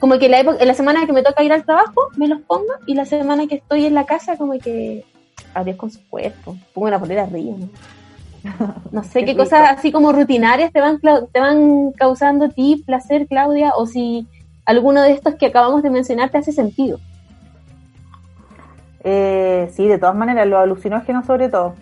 [0.00, 2.40] Como que la, época, en la semana que me toca ir al trabajo, me los
[2.40, 5.04] pongo, y la semana que estoy en la casa, como que
[5.54, 6.56] adiós con su cuerpo.
[6.72, 7.68] Pongo una polera arriba, ¿no?
[8.92, 13.26] No sé qué, cosas así como rutinarias te van, te van causando a ti placer,
[13.26, 14.26] Claudia, o si
[14.64, 16.98] alguno de estos que acabamos de mencionar te hace sentido.
[19.04, 21.74] Eh, sí, de todas maneras, los alucinógenos sobre todo.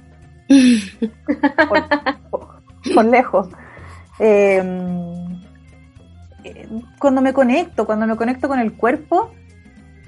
[1.69, 1.85] por,
[2.31, 2.49] por-
[2.95, 3.49] por lejos.
[4.19, 4.61] Eh,
[6.99, 9.33] cuando me conecto, cuando me conecto con el cuerpo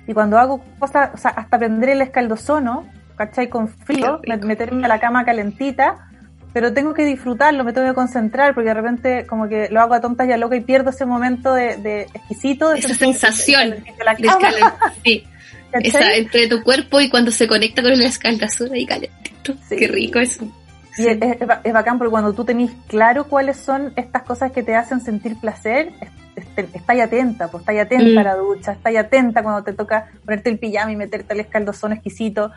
[0.06, 3.48] y cuando hago cosas, o sea, hasta prender el escaldozono, ¿cachai?
[3.48, 6.08] Con frío, meterme a la cama calentita,
[6.52, 9.94] pero tengo que disfrutarlo, me tengo que concentrar, porque de repente como que lo hago
[9.94, 12.70] a tontas y a loca y pierdo ese momento de, de exquisito.
[12.70, 15.24] De Esa sensación de la cama, sí,
[15.72, 19.54] esa entre tu cuerpo y cuando se conecta con el escaldazón ahí calentito.
[19.68, 19.76] Sí.
[19.76, 20.44] Qué rico eso.
[20.98, 24.64] Y es, es- es bacán porque cuando tú tenés claro cuáles son estas cosas que
[24.64, 26.08] te hacen sentir placer, es-
[26.74, 28.18] estáis atenta, pues estáis atenta Mm.
[28.18, 31.92] a la ducha, estáis atenta cuando te toca ponerte el pijama y meterte el escaldozón
[31.92, 32.50] exquisito,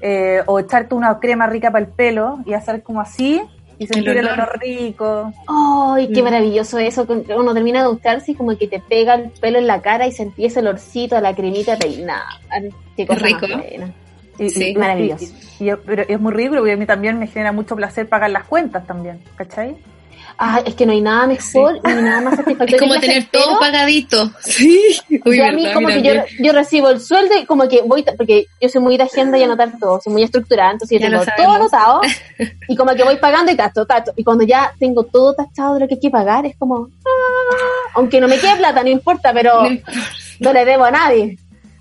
[0.00, 3.40] eh, o echarte una crema rica para el pelo y hacer como así
[3.78, 4.58] y sentir el olor.
[4.60, 5.32] rico.
[5.48, 6.24] ¡Ay, qué Mm.
[6.24, 7.06] maravilloso eso!
[7.36, 10.12] Uno termina de ducharse y como que te pega el pelo en la cara y
[10.12, 12.26] sentí ese olorcito a la cremita peinada.
[12.96, 13.46] ¡Qué cosa rico.
[13.48, 13.64] más!
[14.38, 14.70] Y, Sí.
[14.72, 15.24] y- Maravilloso.
[15.60, 18.30] y- y- pero es muy rico porque a mí también me genera mucho placer pagar
[18.30, 19.76] las cuentas también, ¿cachai?
[20.38, 22.76] Ah, es que no hay nada mejor ni nada más satisfactorio.
[22.76, 24.30] Es como tener todo pagadito.
[24.40, 24.80] Sí.
[25.24, 27.80] Uy, Yo a mí verdad, como que yo, yo recibo el sueldo y como que
[27.82, 31.06] voy, porque yo soy muy de agenda y anotar todo, soy muy estructurada, entonces yo
[31.08, 32.00] tengo lo todo anotado
[32.68, 34.12] y como que voy pagando y tacho, tacho.
[34.14, 37.90] Y cuando ya tengo todo tachado de lo que hay que pagar, es como, ah,
[37.94, 40.00] aunque no me quede plata, no importa, pero No importa.
[40.40, 41.38] no le debo a nadie,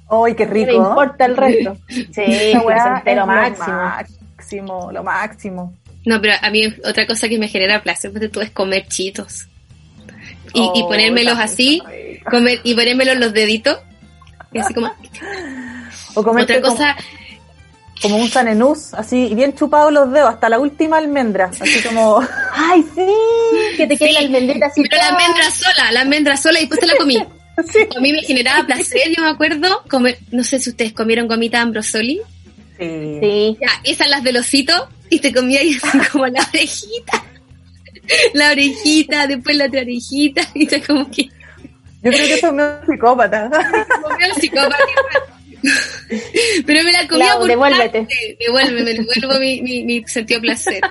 [0.09, 0.67] ¡Ay, qué no rico!
[0.71, 1.75] me importa el resto.
[1.89, 3.77] Sí, Esa weá placentero es lo máximo.
[3.77, 5.73] máximo, lo máximo.
[6.05, 9.47] No, pero a mí otra cosa que me genera placer pues, tú es comer chitos.
[10.53, 11.81] Y, y Oh, ponérmelos está así,
[12.29, 13.79] comer, y ponérmelos los deditos.
[14.53, 14.91] Y así como,
[16.13, 16.95] O comerte otra cosa,
[18.01, 22.21] como, como un sanenús, así bien chupados los dedos, hasta la última almendra, así como...
[22.53, 23.05] Ay, sí,
[23.75, 24.81] que te quede la almendrita así.
[24.89, 27.17] pero la almendra sola, la almendra sola y después te la comí.
[27.57, 31.61] A mí me generaba placer, yo me acuerdo, comer, no sé si ustedes comieron gomita
[31.61, 32.21] ambrosoli.
[32.77, 33.17] Sí.
[33.21, 37.23] Sí, Ya, esas las del osito, y te comía ahí así como la orejita.
[38.33, 42.53] La orejita, después la otra orejita, y te como que Yo creo que eso es
[42.53, 43.49] medio psicópata.
[44.03, 44.77] comió el psicópata.
[46.67, 47.99] Pero me la comía Clau, por devuélvete.
[48.01, 48.37] parte.
[48.39, 50.81] Devuélveme, devuelvo mi, mi, mi sentido placer.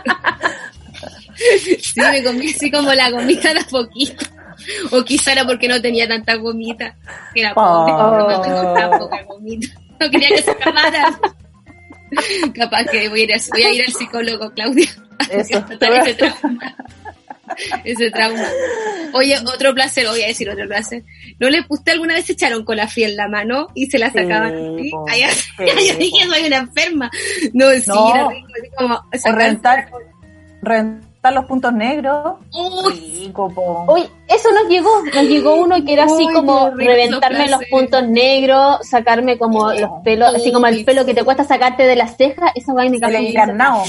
[1.81, 4.25] Sí, me comí así como la gomita de a poquito.
[4.91, 6.97] O quizá era porque no tenía tanta gomita.
[7.35, 8.19] Que era pobre, Oh.
[8.19, 9.69] no me gustaba poca gomita.
[10.01, 11.19] No quería que se acabara.
[12.55, 14.89] Capaz que voy a ir, a- voy a ir al psicólogo, Claudia.
[15.31, 15.65] Eso.
[15.81, 16.77] ese trauma.
[17.85, 18.49] Ese trauma.
[19.13, 21.05] Oye, otro placer, voy a decir otro placer.
[21.39, 23.99] ¿No le usted alguna vez se echaron con la fría en la mano y se
[23.99, 25.25] la Sí, sacaban Sí, ay,
[25.89, 27.11] yo dije, soy una enferma.
[27.53, 28.15] No, sí, No.
[28.15, 29.89] era rico, así como O sacarse- rentar,
[31.25, 32.35] rentar los puntos negros.
[32.53, 33.33] Uy.
[33.89, 38.07] Uy, eso nos llegó, nos llegó uno que era así Uy, como reventarme los puntos
[38.07, 42.17] negros, sacarme como los pelos, así como el pelo que te cuesta sacarte de las
[42.17, 43.83] cejas, esa vaina me el encarnado.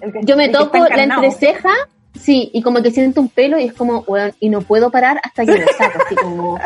[0.00, 1.70] El que- Yo me el que toco la entreceja,
[2.18, 4.04] sí, y como que siento un pelo y es como,
[4.40, 6.58] y no puedo parar hasta que lo saco, así como...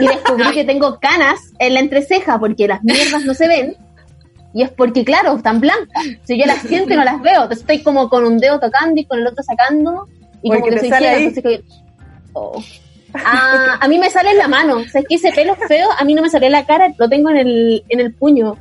[0.00, 3.76] Y descubrí que tengo canas en la entreceja porque las mierdas no se ven.
[4.54, 6.04] Y es porque, claro, están blancas.
[6.24, 9.00] Si yo las siento y no las veo, entonces estoy como con un dedo tocando
[9.00, 10.08] y con el otro sacando.
[10.42, 11.62] Y como que soy ciega, entonces que-
[12.32, 12.62] oh.
[13.14, 14.76] Ah, a mí me sale en la mano.
[14.78, 16.92] O sea, es que ese pelo feo, a mí no me sale en la cara,
[16.96, 18.56] lo tengo en el, en el puño.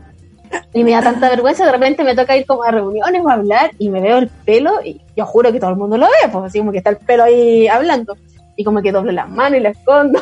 [0.74, 3.34] Y me da tanta vergüenza, de repente me toca ir como a reuniones o a
[3.34, 6.30] hablar y me veo el pelo y yo juro que todo el mundo lo ve,
[6.32, 8.18] pues así como que está el pelo ahí hablando.
[8.56, 10.22] Y como que doblo las manos y las escondo.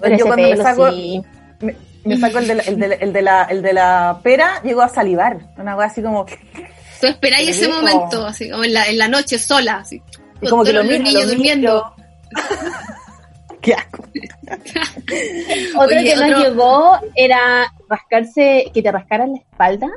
[0.00, 1.22] Pero Yo ese cuando me saco, sí.
[1.60, 1.74] me,
[2.08, 4.60] me saco el de, la, el, de, la- el, de la, el de la pera,
[4.62, 5.38] llego a salivar.
[5.56, 6.26] Una cosa así como...
[7.00, 10.02] tú esperáis ese momento, así como en la, en la noche sola, así.
[10.40, 11.94] Y como que lo miro, niños lo durmiendo.
[13.60, 14.04] Qué asco.
[15.76, 19.88] Otro Oye, que nos otro- llegó era rascarse, que te rascaran la espalda.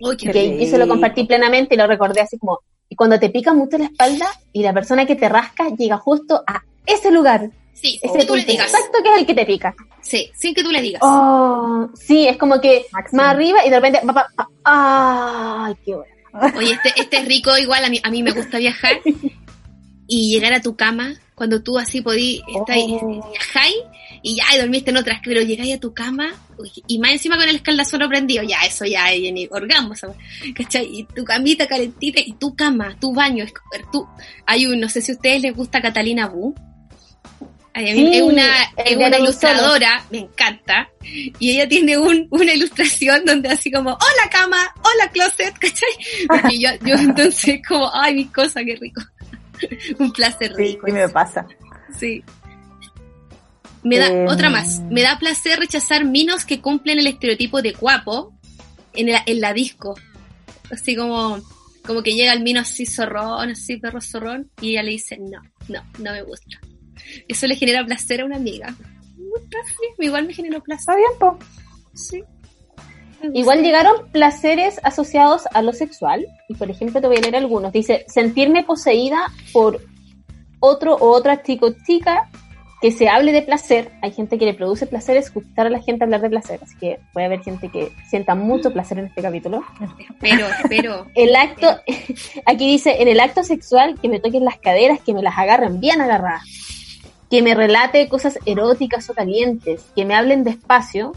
[0.00, 3.28] Uy, qué que se lo compartí plenamente y lo recordé así como, y cuando te
[3.28, 7.50] pica mucho la espalda y la persona que te rasca llega justo a ese lugar,
[7.80, 8.66] Sí, ese sin que tú le digas.
[8.72, 9.74] exacto que es el que te pica.
[10.02, 11.00] Sí, sin que tú le digas.
[11.04, 13.22] Oh, sí, es como que Máximo.
[13.22, 14.48] más arriba y de repente, pa, pa, pa,
[15.66, 16.14] ay, qué bueno.
[16.56, 19.00] Oye, este, este es rico, igual a mí, a mí me gusta viajar
[20.06, 23.30] y llegar a tu cama cuando tú así podí, estáis, Oh.
[23.30, 23.76] viajáis
[24.22, 26.28] y ya, y dormiste en otras, pero llegáis a tu cama,
[26.58, 30.16] uy, y más encima con el escaldazón prendido, ya, eso ya es ni orgasmo, ¿sabes?
[30.54, 30.86] ¿cachai?
[30.98, 33.54] Y tu camita calentita, y tu cama, tu baño, es-
[33.90, 34.06] tú,
[34.44, 36.54] hay un, no sé si a ustedes les gusta Catalina Bu,
[37.72, 42.26] Ay, a mí Sí, es una, es una ilustradora, me encanta, y ella tiene un,
[42.30, 45.88] una ilustración donde así como, hola cama, hola closet, ¿cachai?
[46.26, 49.00] Porque yo, yo entonces como, ay, mi cosa, qué rico.
[49.98, 50.86] un placer rico.
[50.86, 51.46] sí me pasa.
[51.98, 52.24] Sí.
[53.82, 54.26] Me da, Em.
[54.26, 58.34] otra más, me da placer rechazar minos que cumplen el estereotipo de guapo
[58.94, 59.94] en, el- en la disco.
[60.72, 61.40] Así como,
[61.86, 65.40] como que llega el mino así zorrón, así perro zorrón, y ella le dice, no,
[65.68, 66.58] no, no me gusta.
[67.28, 68.74] Eso le genera placer a una amiga.
[69.98, 70.96] Igual me generó Está placer.
[70.96, 71.38] bien, po.
[71.94, 72.22] Sí.
[73.34, 76.26] Igual llegaron placeres asociados a lo sexual.
[76.48, 77.72] Y por ejemplo, te voy a leer algunos.
[77.72, 79.80] Dice, sentirme poseída por
[80.58, 82.28] otro o otra chico o chica
[82.80, 83.92] que se hable de placer.
[84.00, 86.60] Hay gente que le produce placer escuchar a la gente hablar de placer.
[86.62, 89.62] Así que puede haber gente que sienta mucho placer en este capítulo.
[89.98, 91.06] Espero, espero.
[91.14, 91.68] El acto,
[92.46, 95.78] aquí dice, en el acto sexual, que me toquen las caderas, que me las agarren
[95.78, 96.42] bien agarradas.
[97.30, 101.12] Que me relate cosas eróticas o calientes, que me hablen despacio.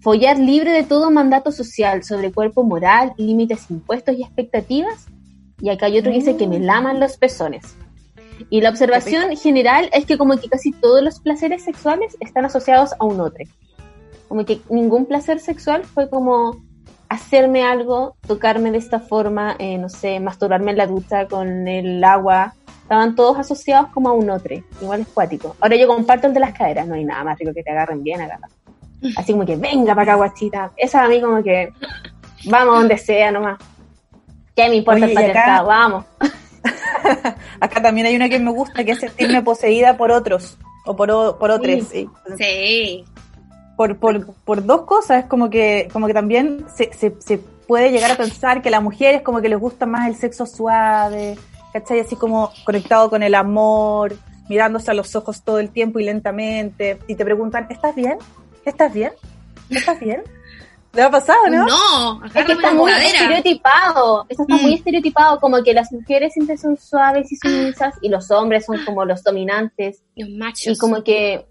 [0.00, 5.06] Follar libre de todo mandato social sobre cuerpo moral, límites impuestos y expectativas.
[5.60, 7.76] Y acá hay otro que dice que me laman los pezones.
[8.50, 12.92] Y la observación general es que como que casi todos los placeres sexuales están asociados
[12.98, 13.44] a un otro.
[14.28, 16.62] Como que ningún placer sexual fue como
[17.08, 22.02] hacerme algo, tocarme de esta forma, eh, no sé, masturbarme en la ducha con el
[22.04, 22.54] agua.
[22.86, 24.54] Estaban todos asociados como a un otro.
[24.80, 25.56] Igual es cuático.
[25.60, 26.86] Ahora yo comparto el de las caderas.
[26.86, 28.52] No hay nada más rico que te agarren bien agarradas.
[29.16, 30.70] Así como que venga para acá, guachita.
[30.76, 31.72] Esa a mí como que
[32.48, 33.58] vamos donde sea nomás.
[34.54, 35.66] ¿Qué me importa Oye, el patriarcado?
[35.66, 36.04] Vamos.
[37.60, 40.56] Acá también hay una que me gusta, que es sentirme poseída por otros.
[40.84, 41.88] O por, o- por otros.
[41.90, 42.08] sí.
[42.38, 43.04] Sí.
[43.76, 47.90] por, por, por dos cosas, es como que, como que también se, se, se puede
[47.90, 51.36] llegar a pensar que a las mujeres como que les gusta más el sexo suave,
[51.80, 52.00] ¿cachai?
[52.00, 54.16] Así como conectado con el amor,
[54.48, 58.18] mirándose a los ojos todo el tiempo y lentamente, y te preguntan, ¿estás bien?
[58.64, 59.12] ¿Estás bien?
[59.70, 60.22] ¿Estás bien?
[60.92, 61.66] ¿Le ha pasado, no?
[61.66, 63.08] No, Es que está muy cadera.
[63.10, 64.24] estereotipado.
[64.30, 64.62] Eso está Mm.
[64.62, 65.38] muy estereotipado.
[65.40, 69.22] Como que las mujeres siempre son suaves y sumisas y los hombres son como los
[69.22, 70.02] dominantes.
[70.14, 70.68] Los machos.
[70.68, 71.46] Y como que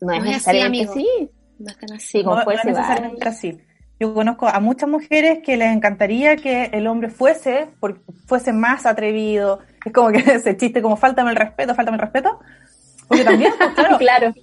[0.00, 1.08] no es No es así, necesariamente amigo.
[1.18, 1.30] así.
[1.60, 2.06] No están así.
[2.08, 3.60] Sí, como No, puede no ser necesariamente así.
[4.00, 8.86] Yo conozco a muchas mujeres que les encantaría que el hombre fuese, por- fuese más
[8.86, 9.60] atrevido.
[9.84, 12.40] Es como que ese chiste como faltame el respeto, faltame el respeto.
[13.06, 14.34] Porque también, pues, claro, claro.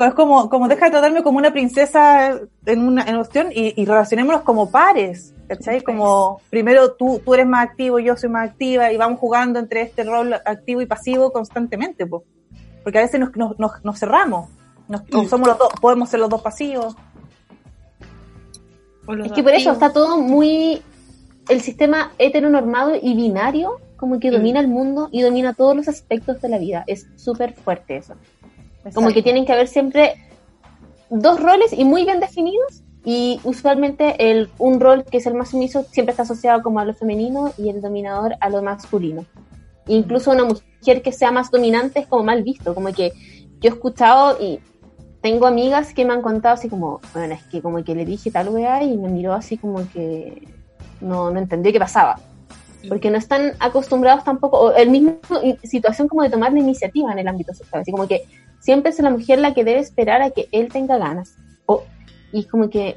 [0.00, 3.86] es como, como deja de tratarme como una princesa en una en cuestión y, y
[3.86, 5.80] relacionémonos como pares, ¿cachai?
[5.82, 9.80] Como primero tú, tú eres más activo, yo soy más activa y vamos jugando entre
[9.80, 12.22] este rol activo y pasivo constantemente, pues.
[12.82, 14.50] Porque a veces nos, nos, nos, nos cerramos,
[14.88, 16.94] nos, o somos los dos, podemos ser los dos pasivos.
[19.24, 20.82] Es que por eso está todo muy.
[21.48, 24.34] El sistema heteronormado y binario, como que Mm.
[24.34, 26.84] domina el mundo y domina todos los aspectos de la vida.
[26.86, 28.14] Es súper fuerte eso.
[28.94, 30.14] Como que tienen que haber siempre
[31.10, 32.82] dos roles y muy bien definidos.
[33.04, 36.84] Y usualmente el, un rol que es el más sumiso siempre está asociado como a
[36.84, 39.24] lo femenino y el dominador a lo masculino.
[39.86, 42.74] Incluso una mujer que sea más dominante es como mal visto.
[42.74, 43.12] Como que
[43.60, 44.58] yo he escuchado y
[45.26, 48.30] tengo amigas que me han contado así como, bueno, es que como que le dije
[48.30, 50.46] tal weá y me miró así como que
[51.00, 52.20] no, no entendió qué pasaba.
[52.88, 55.18] Porque no están acostumbrados tampoco, o el mismo
[55.64, 57.82] situación como de tomar la iniciativa en el ámbito sexual.
[57.82, 58.22] Así como que
[58.60, 61.34] siempre es la mujer la que debe esperar a que él tenga ganas.
[61.66, 61.82] O,
[62.32, 62.96] y es como que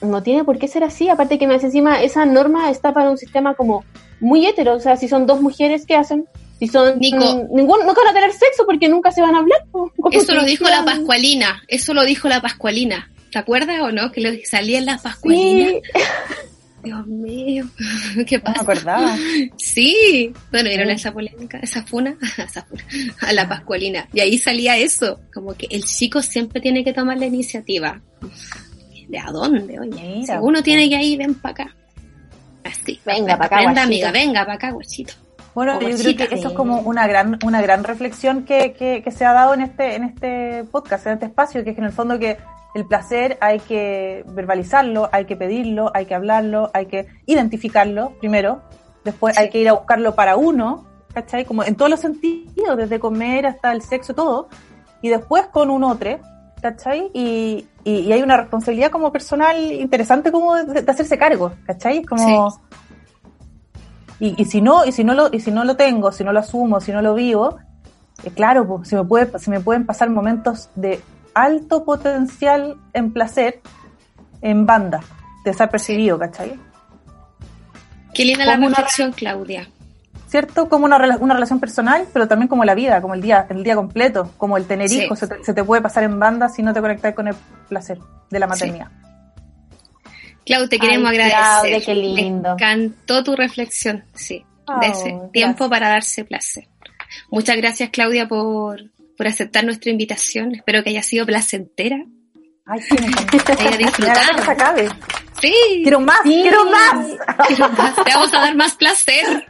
[0.00, 1.10] no tiene por qué ser así.
[1.10, 3.84] Aparte que me hace encima, esa norma está para un sistema como
[4.20, 4.72] muy hetero.
[4.72, 6.24] O sea, si son dos mujeres, ¿qué hacen?
[6.58, 7.18] Si son Nico.
[7.52, 9.60] ningún, nunca van a tener sexo porque nunca se van a hablar.
[10.12, 11.62] Eso lo dijo la Pascualina.
[11.68, 13.10] Eso lo dijo la Pascualina.
[13.30, 14.10] ¿Te acuerdas o no?
[14.10, 15.70] Que lo salía en la Pascualina.
[15.70, 15.80] Sí,
[16.82, 17.64] Dios mío.
[18.26, 18.60] ¿Qué No me pasa?
[18.62, 19.16] acordaba.
[19.56, 20.32] Sí.
[20.50, 20.94] Bueno, ¿vieron Sí.
[20.94, 21.58] esa polémica?
[21.58, 22.16] Esa funa.
[22.38, 22.82] esa funa.
[23.20, 24.08] A la Pascualina.
[24.12, 25.20] Y ahí salía eso.
[25.32, 28.00] Como que el chico siempre tiene que tomar la iniciativa.
[29.08, 29.78] ¿De a dónde?
[29.78, 31.76] Oye, Mira, si uno tiene que ir, ven para acá.
[32.64, 32.98] Así.
[33.06, 33.80] Venga pa' acá, guachito.
[33.82, 35.14] amiga, venga para acá, guachito.
[35.58, 36.46] Bueno, yo creo que eso sí.
[36.46, 39.96] es como una gran, una gran reflexión que, que, que se ha dado en este,
[39.96, 42.36] en este podcast, en este espacio, que es que en el fondo que
[42.76, 48.62] el placer hay que verbalizarlo, hay que pedirlo, hay que hablarlo, hay que identificarlo primero,
[49.04, 49.42] después Sí.
[49.42, 51.44] hay que ir a buscarlo para uno, ¿cachai?
[51.44, 54.48] Como en todos los sentidos, desde comer hasta el sexo, todo,
[55.02, 56.20] y después con un otro,
[56.62, 57.10] ¿cachai?
[57.12, 62.04] Y, y, y hay una responsabilidad como personal interesante como de, de hacerse cargo, ¿cachai?
[62.04, 62.48] Como...
[64.20, 66.32] Y, y si no, y si no lo, y si no lo tengo, si no
[66.32, 67.58] lo asumo, si no lo vivo,
[68.24, 71.00] eh, claro, pues, se me, puede, se me pueden pasar momentos de
[71.34, 73.60] alto potencial en placer
[74.42, 75.00] en banda,
[75.44, 76.58] desapercibido, ¿cachai?
[78.14, 79.68] Qué linda la una- reflexión, Claudia.
[80.26, 80.68] ¿Cierto?
[80.68, 83.74] Como una, una relación personal, pero también como la vida, como el día, el día
[83.76, 85.04] completo, como el tener Sí.
[85.04, 87.34] hijos, se te, se te puede pasar en banda si no te conectas con el
[87.68, 87.98] placer
[88.28, 88.88] de la maternidad.
[90.48, 91.42] Clau, te queremos Ay, agradecer.
[91.60, 92.48] Claudia, qué lindo.
[92.48, 94.46] Me encantó tu reflexión, sí.
[94.66, 95.32] Oh, de ese gracias.
[95.32, 96.68] tiempo para darse placer.
[97.30, 100.54] Muchas gracias, Claudia, por, por aceptar nuestra invitación.
[100.54, 102.02] Espero que haya sido placentera.
[102.64, 103.56] Ay, sí, me encantó.
[103.58, 104.82] Que haya disfrutado.
[105.40, 106.40] Sí, Quiero más, Sí.
[106.42, 107.06] quiero más.
[107.46, 107.94] quiero más.
[107.94, 109.46] te vamos a dar más placer.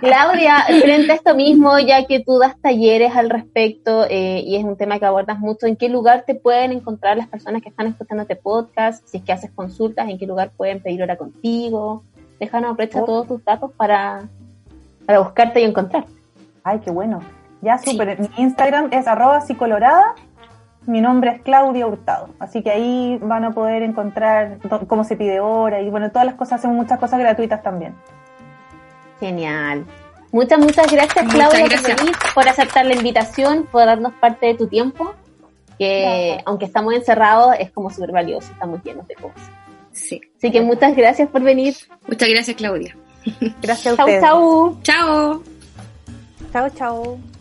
[0.00, 4.64] Claudia, frente a esto mismo, ya que tú das talleres al respecto eh, y es
[4.64, 7.86] un tema que abordas mucho, ¿en qué lugar te pueden encontrar las personas que están
[7.86, 9.06] escuchando este podcast?
[9.06, 12.04] Si es que haces consultas, ¿en qué lugar pueden pedir hora contigo?
[12.38, 13.04] Déjanos aprovecha Oh.
[13.06, 14.28] todos tus datos para,
[15.06, 16.12] para buscarte y encontrarte.
[16.62, 17.20] Ay, qué bueno.
[17.62, 17.92] Ya, Sí.
[17.92, 18.18] súper.
[18.20, 20.14] Mi Instagram es arroba psicolorada.
[20.86, 22.28] Mi nombre es Claudia Hurtado.
[22.38, 26.36] Así que ahí van a poder encontrar cómo se pide hora y bueno, todas las
[26.36, 27.94] cosas, hacemos muchas cosas gratuitas también.
[29.20, 29.84] Genial.
[30.32, 31.82] Muchas, muchas gracias, Muchas Claudia, gracias.
[31.82, 35.14] por venir, por aceptar la invitación, por darnos parte de tu tiempo,
[35.78, 36.42] que Gracias.
[36.46, 39.42] aunque estamos encerrados, es como súper valioso, estamos llenos de cosas.
[39.92, 40.20] Sí.
[40.36, 41.74] Así que muchas gracias por venir.
[42.06, 42.96] Muchas gracias, Claudia.
[43.62, 44.22] Gracias a Chau, ustedes.
[44.22, 44.78] chau.
[44.82, 45.42] Chao.
[46.52, 47.35] Chao, chao.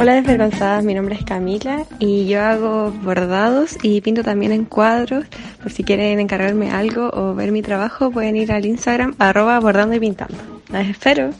[0.00, 5.26] Hola desvergonzadas, mi nombre es Camila y yo hago bordados y pinto también en cuadros.
[5.62, 9.94] Por si quieren encargarme algo o ver mi trabajo, pueden ir al Instagram arroba bordando
[9.94, 10.38] y pintando.
[10.70, 11.34] Las espero.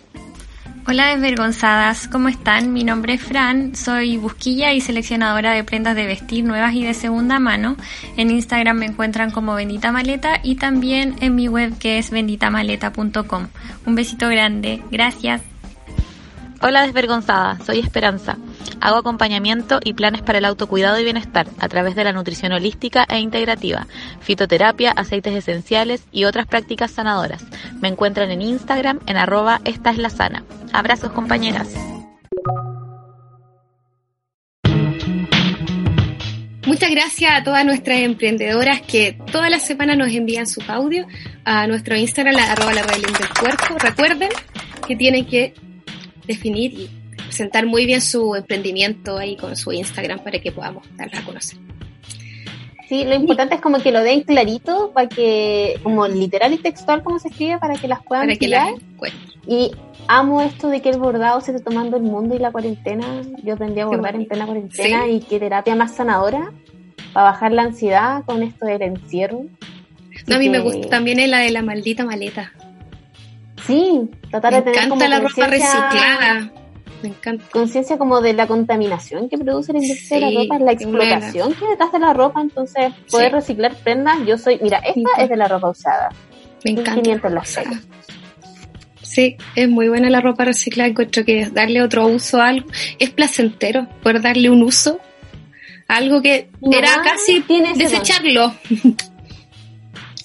[0.86, 2.74] Hola desvergonzadas, ¿cómo están?
[2.74, 6.92] Mi nombre es Fran, soy busquilla y seleccionadora de prendas de vestir nuevas y de
[6.92, 7.76] segunda mano.
[8.18, 13.46] En Instagram me encuentran como Bendita Maleta y también en mi web que es benditamaleta.com.
[13.86, 15.40] Un besito grande, gracias.
[16.62, 18.36] Hola desvergonzada, soy Esperanza.
[18.80, 23.04] Hago acompañamiento y planes para el autocuidado y bienestar a través de la nutrición holística
[23.08, 23.86] e integrativa,
[24.20, 27.44] fitoterapia, aceites esenciales y otras prácticas sanadoras.
[27.80, 30.44] Me encuentran en Instagram en arroba esta es la sana.
[30.72, 31.74] Abrazos compañeras.
[36.66, 41.06] Muchas gracias a todas nuestras emprendedoras que toda la semana nos envían sus audios
[41.44, 42.84] a nuestro Instagram, la, arroba del
[43.40, 43.78] cuerpo.
[43.78, 44.28] Recuerden
[44.86, 45.52] que tienen que
[46.26, 51.20] definir y presentar muy bien su emprendimiento ahí con su Instagram para que podamos darla
[51.20, 51.58] a conocer.
[52.88, 57.04] Sí, lo importante es como que lo den clarito para que, como literal y textual
[57.04, 58.74] como se escribe, para que las puedan encuentren.
[59.46, 59.70] Y
[60.08, 63.22] amo esto de que el bordado se esté tomando el mundo y la cuarentena.
[63.44, 65.10] Yo aprendí a bordar en plena cuarentena Sí.
[65.12, 66.52] y qué terapia más sanadora
[67.12, 69.44] para bajar la ansiedad con esto del encierro.
[70.26, 72.52] No, a mí me gusta también la de la maldita maleta.
[73.66, 76.52] Sí, tratar Me de tener como encanta la ropa reciclada.
[77.02, 77.44] Me encanta.
[77.50, 80.72] conciencia como de la contaminación que produce la industria de la ropa, la buena.
[80.72, 83.34] explotación que detrás de la ropa, entonces poder Sí.
[83.34, 85.04] reciclar prendas, yo soy, mira, esta Sí.
[85.22, 86.10] es de la ropa usada,
[86.64, 86.94] Me encanta.
[86.96, 87.60] 1500 las.
[89.02, 90.88] Sí, es muy buena la ropa reciclada.
[90.88, 93.88] Encuentro que darle otro uso a algo es placentero.
[94.02, 95.00] Poder darle un uso
[95.88, 97.44] a algo que era casi
[97.76, 98.54] desecharlo.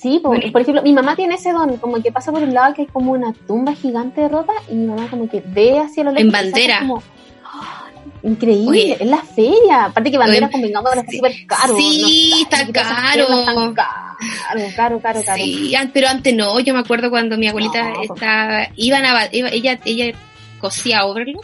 [0.05, 0.51] Sí, po- Bueno.
[0.51, 2.87] por ejemplo, mi mamá tiene ese don, como que pasa por un lado que hay
[2.87, 6.25] como una tumba gigante de ropa y mi mamá como que ve hacia lo lejos.
[6.25, 6.79] En bandera.
[6.81, 7.01] como,
[7.43, 7.85] ¡ah!
[8.21, 9.85] increíble, es la feria.
[9.85, 11.17] Aparte que bandera, Oye, convengamos, ahora sí.
[11.17, 11.75] está súper caro.
[11.77, 13.23] Sí, no está caro.
[13.23, 15.43] están Caro, caro, caro, caro.
[15.43, 16.59] Sí, pero antes no.
[16.59, 18.01] Yo me acuerdo cuando mi abuelita No.
[18.03, 20.15] estaba, iban a, iba- ella, ella
[20.59, 21.43] cosía overlock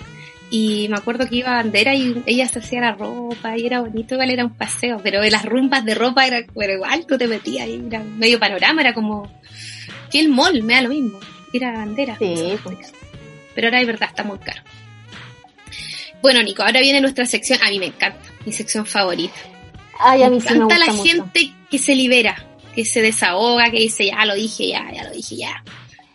[0.52, 3.80] y me acuerdo que iba a bandera y ella se hacía la ropa y era
[3.80, 7.66] bonito, igual era un paseo, pero las rumbas de ropa era, igual, tú te metías
[7.66, 9.32] ahí, era medio panorama, era como
[10.12, 11.20] que el mall, me da lo mismo,
[11.54, 12.18] era bandera.
[12.20, 12.94] Sí, pues.
[13.56, 14.62] Pero ahora es verdad, está muy caro.
[16.22, 19.34] Bueno, Nico, ahora viene nuestra sección, a mí me encanta, mi sección favorita.
[20.00, 21.12] Ay, a mí Me sí me encanta gusta la mucho.
[21.12, 22.46] gente que se libera,
[22.76, 25.64] que se desahoga, que dice, ya lo dije, ya, ya lo dije, ya.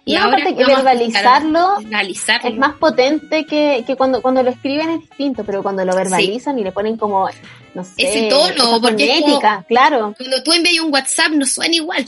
[0.08, 2.48] Y aparte que verbalizarlo verbalizarlo.
[2.48, 6.58] es más potente que, que cuando, cuando lo escriben es distinto, pero cuando lo verbalizan
[6.58, 7.28] y le ponen como,
[7.74, 9.24] no sé, Ese tono, porque es
[9.66, 10.14] claro.
[10.16, 12.06] Cuando tú envías un WhatsApp no suena igual.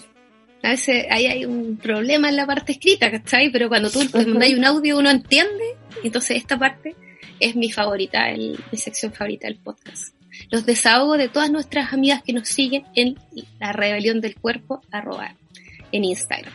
[0.63, 3.51] A veces ahí hay un problema en la parte escrita, ¿cachai?
[3.51, 5.77] Pero cuando tú te mandas un audio uno entiende.
[6.05, 6.95] Entonces esta parte
[7.41, 10.15] es mi favorita, el- mi sección favorita del podcast.
[10.51, 13.19] Los desahogos de todas nuestras amigas que nos siguen en
[13.59, 15.35] la rebelión del cuerpo arroba
[15.91, 16.53] en Instagram.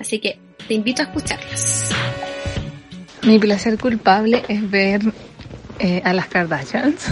[0.00, 1.90] Así que te invito a escucharlas.
[3.22, 5.02] Mi placer culpable es ver
[5.78, 7.06] eh, a las Kardashians,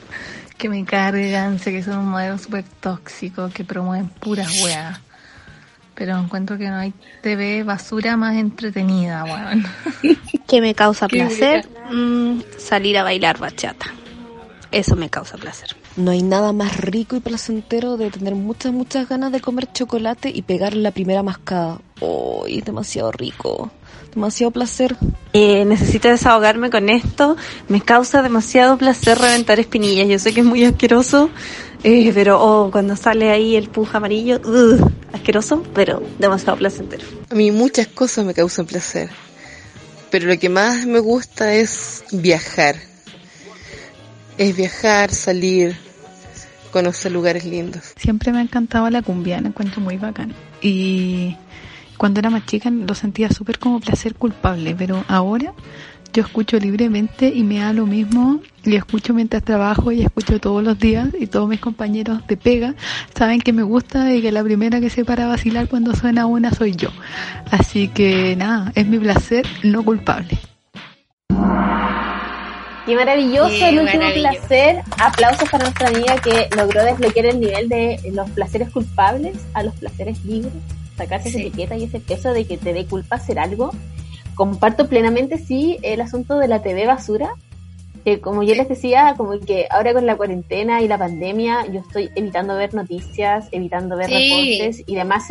[0.58, 5.00] que me cargan, sé que son un modelo súper tóxico, que promueven puras weas.
[5.94, 6.92] Pero encuentro que no hay
[7.22, 9.64] TV basura más entretenida, weón.
[10.46, 11.66] ¿Qué me causa placer?
[11.90, 13.86] Mm, salir a bailar bachata.
[14.70, 15.74] Eso me causa placer.
[15.96, 20.30] No hay nada más rico y placentero de tener muchas, muchas ganas de comer chocolate
[20.34, 21.80] y pegar la primera mascada.
[22.00, 23.70] ¡Oh, es demasiado rico!
[24.12, 24.94] Demasiado placer.
[25.32, 27.36] Eh, necesito desahogarme con esto.
[27.68, 30.08] Me causa demasiado placer reventar espinillas.
[30.08, 31.30] Yo sé que es muy asqueroso,
[31.82, 37.04] eh, pero oh, cuando sale ahí el puja amarillo, ugh, asqueroso, pero demasiado placentero.
[37.30, 39.08] A mí muchas cosas me causan placer,
[40.10, 42.76] pero lo que más me gusta es viajar.
[44.36, 45.85] Es viajar, salir,
[46.76, 47.94] conocer lugares lindos.
[47.96, 50.34] Siempre me ha encantado la cumbia, la encuentro muy bacán.
[50.60, 51.34] Y
[51.96, 55.54] cuando era más chica lo sentía súper como placer culpable, pero ahora
[56.12, 60.62] yo escucho libremente y me da lo mismo y escucho mientras trabajo y escucho todos
[60.62, 62.74] los días y todos mis compañeros de pega
[63.14, 66.52] saben que me gusta y que la primera que se para vacilar cuando suena una
[66.52, 66.90] soy yo.
[67.50, 70.38] Así que nada, es mi placer no culpable.
[72.86, 74.38] Qué maravilloso Qué el último maravilloso.
[74.38, 74.82] placer.
[74.98, 79.74] Aplausos para nuestra amiga que logró desbloquear el nivel de los placeres culpables a los
[79.74, 80.52] placeres libres.
[80.96, 83.72] Sacarse esa etiqueta y ese peso de que te dé culpa hacer algo.
[84.34, 87.30] Comparto plenamente, sí, el asunto de la TV basura.
[88.04, 91.80] Que como yo les decía, como que ahora con la cuarentena y la pandemia, yo
[91.80, 94.14] estoy evitando ver noticias, evitando ver Sí.
[94.14, 95.26] reportes y demás.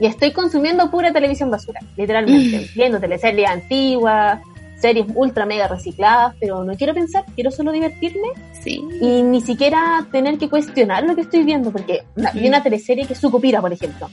[0.00, 2.70] Y estoy consumiendo pura televisión basura, literalmente.
[2.74, 4.40] Viendo teleseries antiguas,
[4.80, 8.28] series ultra mega recicladas, pero no quiero pensar, quiero solo divertirme
[8.62, 8.82] Sí.
[9.00, 13.06] y ni siquiera tener que cuestionar lo que estoy viendo, porque una, vi una teleserie
[13.06, 14.08] que es Sucupira, por ejemplo,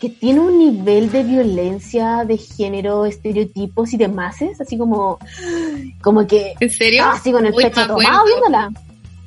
[0.00, 5.18] que tiene un nivel de violencia, de género, estereotipos y demás, así como,
[6.02, 7.00] como que ¿En serio?
[7.00, 8.70] estaba así con el Uy, pecho tomado viéndola.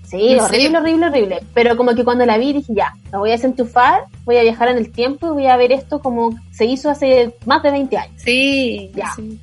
[0.04, 0.80] Sí, ¿En horrible, serio?
[0.80, 1.40] horrible, horrible.
[1.54, 4.70] Pero como que cuando la vi dije, ya, me voy a desentufar, voy a viajar
[4.70, 7.96] en el tiempo y voy a ver esto como se hizo hace más de 20
[7.98, 8.14] años.
[8.18, 8.92] Sí.
[8.96, 9.12] Ya.
[9.16, 9.40] sí.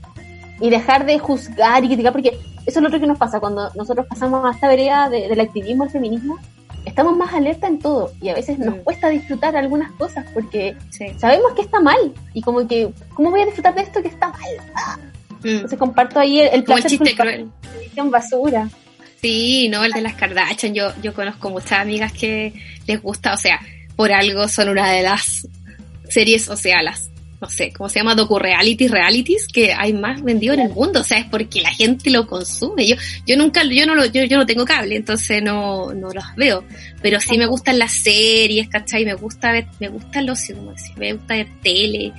[0.60, 2.30] Y dejar de juzgar y criticar, porque
[2.66, 5.40] eso es lo otro que nos pasa cuando nosotros pasamos a esta vereda de- del
[5.40, 6.38] activismo, el feminismo,
[6.84, 8.78] estamos más alerta en todo y a veces nos Mm.
[8.80, 11.06] cuesta disfrutar algunas cosas porque Sí.
[11.18, 11.98] sabemos que está mal
[12.32, 14.40] y como que, ¿cómo voy a disfrutar de esto que está mal?
[14.74, 14.96] Ah,
[15.42, 15.48] Mm.
[15.48, 17.50] Entonces comparto ahí el, el Como el placer chiste cruel.
[17.62, 18.68] de televisión basura.
[19.20, 20.74] Sí, no, el de las Kardashian.
[20.74, 22.54] Yo, yo conozco muchas amigas que
[22.86, 23.60] les gusta, o sea,
[23.96, 25.46] por algo son una de las
[26.08, 27.10] series, o sea, las,
[27.40, 28.14] no sé, ¿cómo se llama?
[28.14, 31.00] Docu-realities, realities que hay más vendido en el mundo.
[31.00, 32.86] O sea, es porque la gente lo consume.
[32.86, 32.96] Yo,
[33.26, 36.64] yo nunca, yo no lo, yo, yo no tengo cable, entonces no, no los veo.
[37.02, 39.04] Pero sí me gustan las series, ¿cachai?
[39.04, 42.12] Me gusta ver, me gusta el ocio, como decía, me gusta ver tele.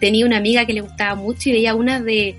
[0.00, 2.36] Tenía una amiga que le gustaba mucho y veía una de,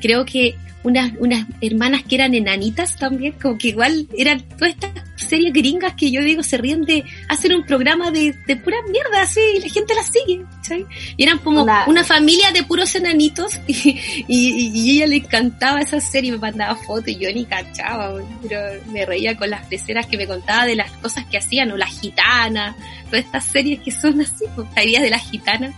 [0.00, 4.90] creo que unas, unas hermanas que eran enanitas también, como que igual eran todas estas
[5.16, 9.20] series gringas que yo digo se ríen de hacer un programa de, de pura mierda
[9.22, 10.86] así y la gente las sigue, ¿sabes?
[11.18, 15.80] Y eran como Una- una familia de puros enanitos y, y, y ella le encantaba
[15.82, 20.06] esa serie, me mandaba fotos y yo ni cachaba, pero me reía con las peceras
[20.06, 22.74] que me contaba de las cosas que hacían, o las gitanas,
[23.10, 25.74] todas estas series que son así, pues, ¿sabías de las gitanas?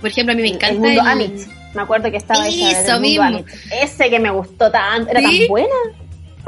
[0.00, 1.32] Por ejemplo, a mí me encanta el mundo el- Amit.
[1.74, 3.44] Me acuerdo que estaba esa Eso mismo.
[3.82, 5.40] Ese que me gustó tanto, era ¿Sí?
[5.40, 5.74] tan buena.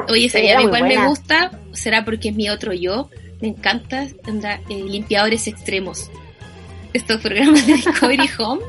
[0.09, 1.51] Oye, Sí, ¿sabía era a mí cuál me gusta?
[1.73, 3.09] ¿Será porque es mi otro yo?
[3.41, 6.11] Me encanta anda, eh, limpiadores extremos.
[6.93, 8.63] Estos programas de Discovery Home.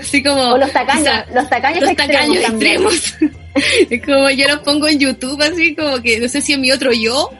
[0.00, 0.42] Así como...
[0.42, 3.14] O los tacaños, o sea, los tacaños los extremos tacaños extremos.
[3.90, 6.70] es como yo los pongo en YouTube así como que no sé si es mi
[6.70, 7.30] otro yo,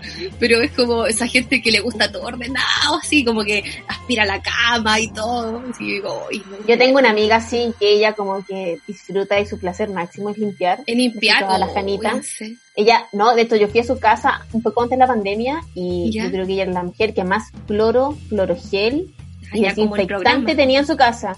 [0.41, 4.41] pero es como esa gente que le gusta todo ordenado, así como que aspira la
[4.43, 5.63] cama y todo.
[5.71, 6.27] Así digo.
[6.67, 10.39] Yo tengo una amiga así que ella como que disfruta y su placer máximo es
[10.39, 10.81] limpiar.
[10.87, 12.27] Es limpiar todas las oh, canitas.
[12.27, 12.57] sé.
[12.75, 15.61] Ella, no, de hecho yo fui a su casa un poco antes de la pandemia
[15.75, 16.25] y Ya.
[16.25, 19.15] yo creo que ella es la mujer que más cloro, clorogel
[19.53, 19.97] y Ah, programa.
[19.97, 21.35] desinfectante tenía en su casa.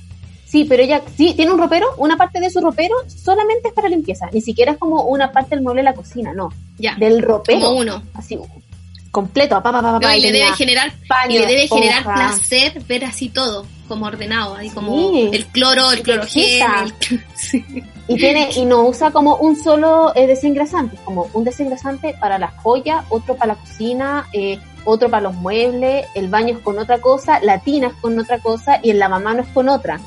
[0.51, 3.89] Sí, pero ella sí tiene un ropero, una parte de su ropero solamente es para
[3.89, 6.49] limpieza, ni siquiera es como una parte del mueble de la cocina, no,
[6.79, 7.61] Ya, del ropero.
[7.61, 8.03] como uno.
[8.15, 8.37] Así
[9.13, 10.93] completo, pa, No, y le debe generar
[11.29, 15.31] y le debe generar placer ver así todo como ordenado ahí como Sí.
[15.33, 17.65] el cloro el clorogel el- sí.
[18.07, 22.49] Y tiene, y no usa como un solo eh, desengrasante, como un desengrasante para la
[22.49, 27.01] joya, otro para la cocina, eh, otro para los muebles, el baño es con otra
[27.01, 30.01] cosa, la tina es con otra cosa y el lavamanos es con otra.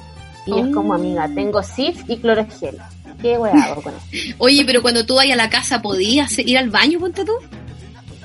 [0.46, 2.78] Y es como, amiga, tengo SIF y clorogel.
[3.22, 4.36] ¿Qué voy hago con esto?
[4.40, 7.34] oye pero cuando tú vayas a la casa podías ir al baño ponte tú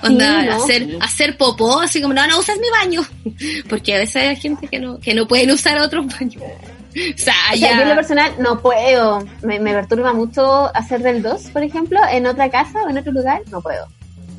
[0.03, 0.55] Onda, Sí, ¿no?
[0.57, 0.99] hacer, Sí.
[1.01, 3.03] hacer popó, así como, no, no usas mi baño.
[3.69, 6.43] Porque a veces hay gente que no, que no pueden usar otros baños.
[6.90, 11.01] O sea, O sea, yo en lo personal no puedo, me, me perturba mucho hacer
[11.01, 13.86] del 2, por ejemplo, en otra casa o en otro lugar, no puedo.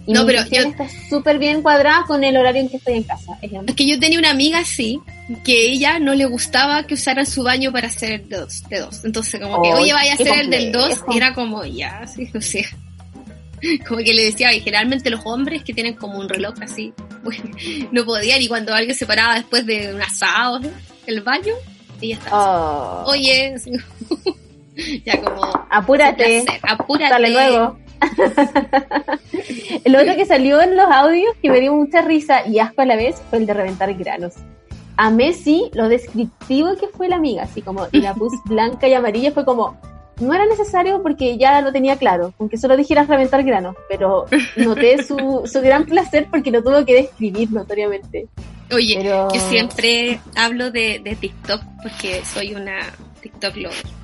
[0.10, 2.96] Y No, mi pero yo- está súper bien cuadrada con el horario en que estoy
[2.96, 3.38] en casa.
[3.44, 5.00] Es Es que yo tenía una amiga así,
[5.44, 8.64] que ella no le gustaba que usaran su baño para hacer el de dos.
[8.70, 9.06] De dos.
[9.06, 11.14] Entonces, como que, oye, vaya a hacer el del 2, complejo.
[11.14, 12.66] y era como, ya, sí, o sea.
[13.88, 16.94] Como que le decía, y generalmente los hombres que tienen como un reloj así,
[17.26, 17.38] pues,
[17.92, 20.70] no podían, y cuando alguien se paraba después de un asado, ¿no?
[21.06, 21.54] el baño,
[22.02, 22.38] ella estaba
[23.02, 23.12] así, Oh.
[23.12, 23.72] oye, así,
[25.06, 26.46] ya como, Apúrate.
[26.64, 27.10] apúrate.
[27.10, 27.78] Sale luego.
[29.84, 32.86] el otro que salió en los audios que me dio mucha risa y asco a
[32.86, 34.34] la vez fue el de reventar granos.
[34.98, 38.94] A Messi, lo descriptivo que fue la amiga, así como y la pus blanca y
[38.94, 39.78] amarilla fue como,
[40.20, 44.26] no era necesario porque ya lo tenía claro, aunque solo dijeras reventar granos, pero
[44.58, 48.28] noté su, su gran placer porque lo tuvo que describir notoriamente.
[48.72, 52.80] Oye, Pero- yo siempre hablo de, de TikTok porque soy una
[53.22, 53.99] TikTok lover.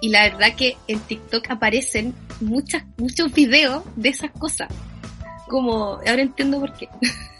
[0.00, 4.68] Y la verdad que en TikTok aparecen muchas, muchos videos de esas cosas.
[5.48, 6.88] Como, ahora entiendo por qué.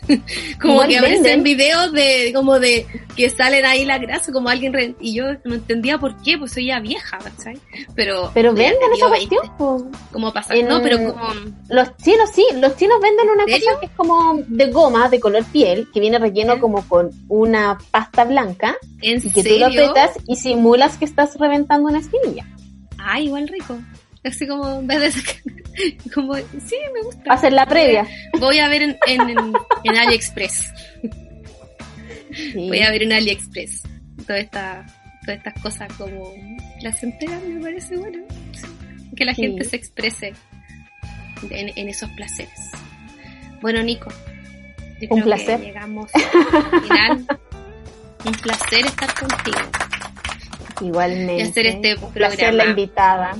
[0.62, 4.94] como que aparecen videos de, como de, que salen ahí la grasa, como alguien, re-
[5.00, 7.58] y yo no entendía por qué, pues soy ya vieja, ¿cachai?
[7.94, 9.56] Pero, Pero venden esa tenido 20, cuestión.
[9.58, 9.90] po.
[10.10, 11.28] como pasa, En- no, pero como,
[11.68, 15.20] Los chinos sí, los chinos venden una ¿En cosa que es como de goma, de
[15.20, 19.66] color piel, que viene relleno como con una pasta blanca ¿en y que tú lo
[19.68, 19.90] serio?
[19.90, 22.46] apretas y simulas que estás reventando una espinilla.
[22.98, 23.76] Ah, igual rico.
[24.24, 25.36] Así como, en vez de sacar,
[26.14, 27.32] como, sí, me gusta.
[27.32, 28.06] Hacer la previa.
[28.40, 29.52] Voy a ver en, en, en-
[29.84, 30.72] en AliExpress.
[32.34, 32.68] Sí.
[32.68, 33.82] Voy a ver en AliExpress.
[34.26, 34.86] Toda esta,
[35.24, 36.32] todas estas cosas como
[36.80, 38.18] placenteras me parece bueno.
[39.16, 39.42] Que la Sí.
[39.42, 40.34] gente se exprese
[41.50, 42.70] en, en esos placeres.
[43.60, 44.10] Bueno, Nico.
[45.00, 45.60] yo Un creo placer.
[45.60, 47.26] Que llegamos al final.
[48.24, 49.58] Un placer estar contigo.
[50.80, 51.38] Igualmente.
[51.38, 53.36] Y hacer este un placer la invitada.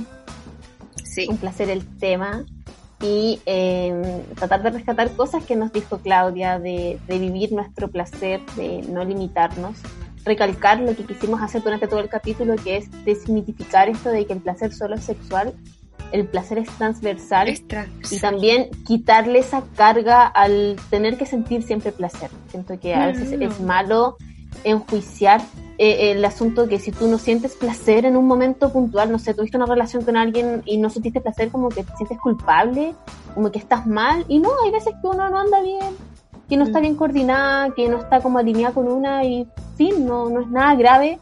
[1.09, 1.27] Sí.
[1.29, 2.45] Un placer el tema.
[3.01, 8.41] Y eh, tratar de rescatar cosas que nos dijo Claudia, de, de vivir nuestro placer,
[8.57, 9.77] de no limitarnos.
[10.25, 14.33] Recalcar lo que quisimos hacer durante todo el capítulo, que es desmitificar esto de que
[14.33, 15.53] el placer solo es sexual.
[16.11, 17.47] El placer es transversal.
[17.47, 18.17] Es transversal.
[18.17, 22.29] Y también quitarle esa carga al tener que sentir siempre placer.
[22.49, 24.17] Siento que a veces es malo
[24.63, 25.41] enjuiciar
[25.77, 29.33] eh, el asunto que si tú no sientes placer en un momento puntual, no sé,
[29.33, 32.93] tuviste una relación con alguien y no sentiste placer, como que te sientes culpable,
[33.33, 34.25] como que estás mal.
[34.27, 35.95] Y no, hay veces que uno no anda bien,
[36.49, 39.47] que no está bien coordinada, que no está como alineada con una y
[39.77, 41.19] fin, no, no es nada grave.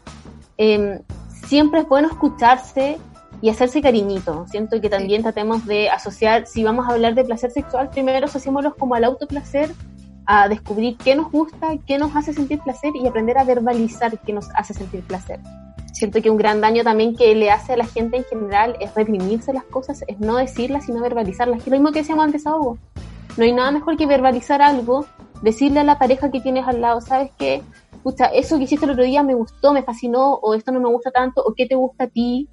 [0.56, 1.00] Eh,
[1.46, 2.98] siempre es bueno escucharse
[3.40, 4.46] y hacerse cariñito.
[4.48, 8.74] Siento que también tratemos de asociar, si vamos a hablar de placer sexual, primero asociémoslos
[8.74, 9.70] como al autoplacer,
[10.30, 14.34] a descubrir qué nos gusta, qué nos hace sentir placer y aprender a verbalizar qué
[14.34, 15.40] nos hace sentir placer.
[15.94, 18.94] Siento que un gran daño también que le hace a la gente en general es
[18.94, 21.62] reprimirse las cosas, es no decirlas, sino verbalizarlas.
[21.62, 22.76] Que lo mismo que decíamos antes, Hugo.
[23.38, 25.06] No hay nada mejor que verbalizar algo,
[25.40, 27.62] decirle a la pareja que tienes al lado, ¿sabes qué?
[28.34, 31.10] Eso que hiciste el otro día me gustó, me fascinó, o esto no me gusta
[31.10, 32.50] tanto, o qué te gusta a ti.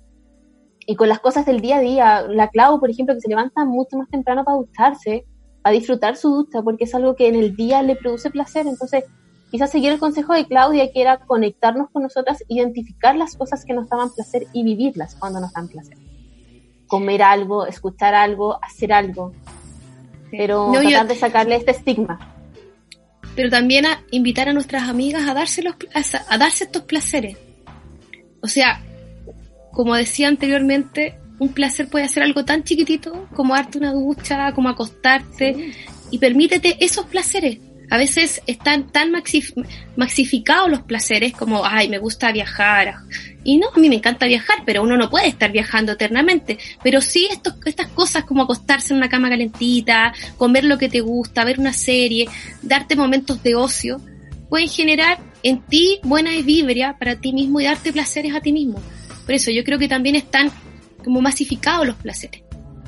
[0.87, 3.65] Y con las cosas del día a día, la Clau, por ejemplo, que se levanta
[3.65, 5.25] mucho más temprano para ducharse,
[5.65, 8.67] a disfrutar su ducha, porque es algo que en el día le produce placer.
[8.67, 9.03] Entonces,
[9.49, 13.73] quizás seguir el consejo de Claudia, que era conectarnos con nosotras, identificar las cosas que
[13.73, 15.97] nos daban placer y vivirlas cuando nos dan placer.
[16.85, 19.33] Comer algo, escuchar algo, hacer algo.
[20.29, 22.19] Pero No, yo- tratar de sacarle este estigma.
[23.35, 27.37] pero también a invitar a nuestras amigas a darse, los, a, a darse estos placeres.
[28.41, 28.81] O sea,
[29.71, 34.69] como decía anteriormente, un placer puede ser algo tan chiquitito como darte una ducha, como
[34.69, 35.73] acostarte,
[36.11, 37.59] y permítete esos placeres.
[37.89, 39.53] A veces están tan maxif-
[39.95, 42.95] maxificados los placeres como, ay, me gusta viajar.
[43.43, 46.57] Y no, a mí me encanta viajar, pero uno no puede estar viajando eternamente.
[46.83, 51.01] Pero sí estos, estas cosas como acostarse en una cama calentita, comer lo que te
[51.01, 52.27] gusta, ver una serie,
[52.63, 54.01] darte momentos de ocio,
[54.49, 58.81] pueden generar en ti buena vibra para ti mismo y darte placeres a ti mismo.
[59.25, 60.51] Por eso yo creo que también están
[61.05, 62.41] como masificados los placeres.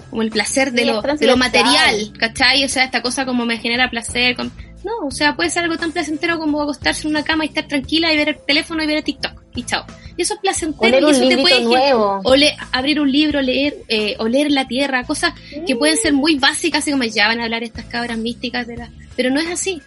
[0.10, 2.64] Como el placer de, lo, de material, ¿cachai?
[2.66, 4.36] O sea, esta cosa como me genera placer.
[4.36, 4.52] con-
[4.84, 7.68] No, o sea, puede ser algo tan placentero como acostarse en una cama y estar
[7.68, 9.44] tranquila y ver el teléfono y ver el TikTok.
[9.56, 9.86] Y chao.
[10.16, 12.22] Y eso es placentero O leer y eso te puede nuevo.
[12.24, 15.34] O le- abrir un libro, leer, eh, oler la tierra, cosas
[15.66, 18.78] que pueden ser muy básicas, así como ya van a hablar estas cabras místicas de
[18.78, 18.90] la...
[19.18, 19.82] Pero no es así.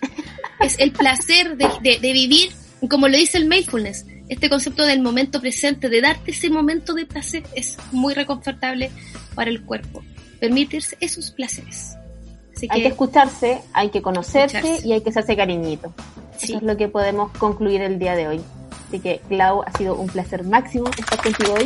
[0.60, 2.50] es el placer de, de- de vivir,
[2.88, 7.04] como lo dice el mindfulness, este concepto del momento presente, de darte ese momento de
[7.06, 8.90] placer, es muy reconfortable
[9.34, 10.02] para el cuerpo.
[10.38, 11.96] Permitirse esos placeres.
[12.56, 14.88] Así Hay que escucharse, hay que conocerse Escucharse.
[14.88, 15.94] y hay que hacerse cariñito.
[16.40, 18.40] Eso es lo que podemos concluir el día de hoy.
[18.88, 21.64] Así que, Clau, ha sido un placer máximo estar contigo hoy.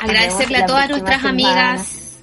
[0.00, 1.30] agradecerle a todas nuestras semana.
[1.30, 2.16] amigas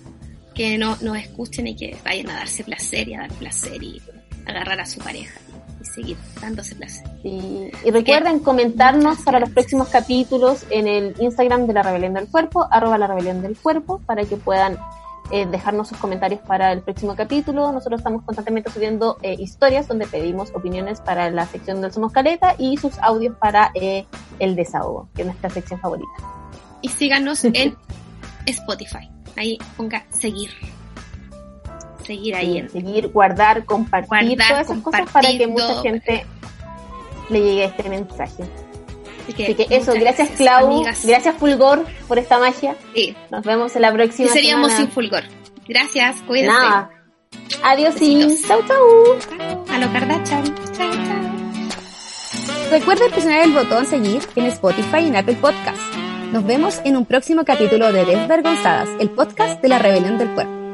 [0.54, 4.02] que no, nos escuchen y que vayan a darse placer y a dar placer y
[4.46, 5.40] agarrar a su pareja
[5.86, 7.08] y seguir dándose placer.
[7.24, 12.28] Y, y recuerden comentarnos para los próximos capítulos en el Instagram de la Rebelión del
[12.28, 14.78] Cuerpo, arroba la Rebelión del Cuerpo, para que puedan
[15.32, 17.72] eh, dejarnos sus comentarios para el próximo capítulo.
[17.72, 22.56] Nosotros estamos constantemente subiendo eh, historias donde pedimos opiniones para la sección del Somos Caleta
[22.60, 24.06] y sus audios para eh,
[24.38, 26.12] el desahogo, que es nuestra sección favorita.
[26.82, 27.76] Y síganos en
[28.46, 29.10] Spotify.
[29.36, 30.52] Ahí ponga seguir.
[32.06, 32.62] Seguir ahí.
[32.64, 36.26] Sí, seguir, guardar, compartir, Guardar, todas esas cosas para que mucha gente
[37.30, 38.44] le llegue este mensaje.
[39.24, 41.06] Así que, Así que eso, muchas gracias Clau, amigas.
[41.06, 42.76] gracias Fulgor por esta magia.
[42.94, 43.16] Sí.
[43.32, 44.86] Nos vemos en la ¿Qué próxima seríamos semana.
[44.86, 45.24] sin fulgor?
[45.68, 46.54] Gracias, cuídense.
[46.54, 46.90] Nada.
[47.64, 49.18] Adiós y chau chau.
[49.70, 50.44] A lo Kardashian.
[50.78, 51.16] Chao, chao.
[52.72, 55.78] Recuerda presionar el botón seguir en Spotify y en Apple Podcast.
[56.32, 60.65] Nos vemos en un próximo capítulo de Desvergonzadas, el podcast de la rebelión del cuerpo.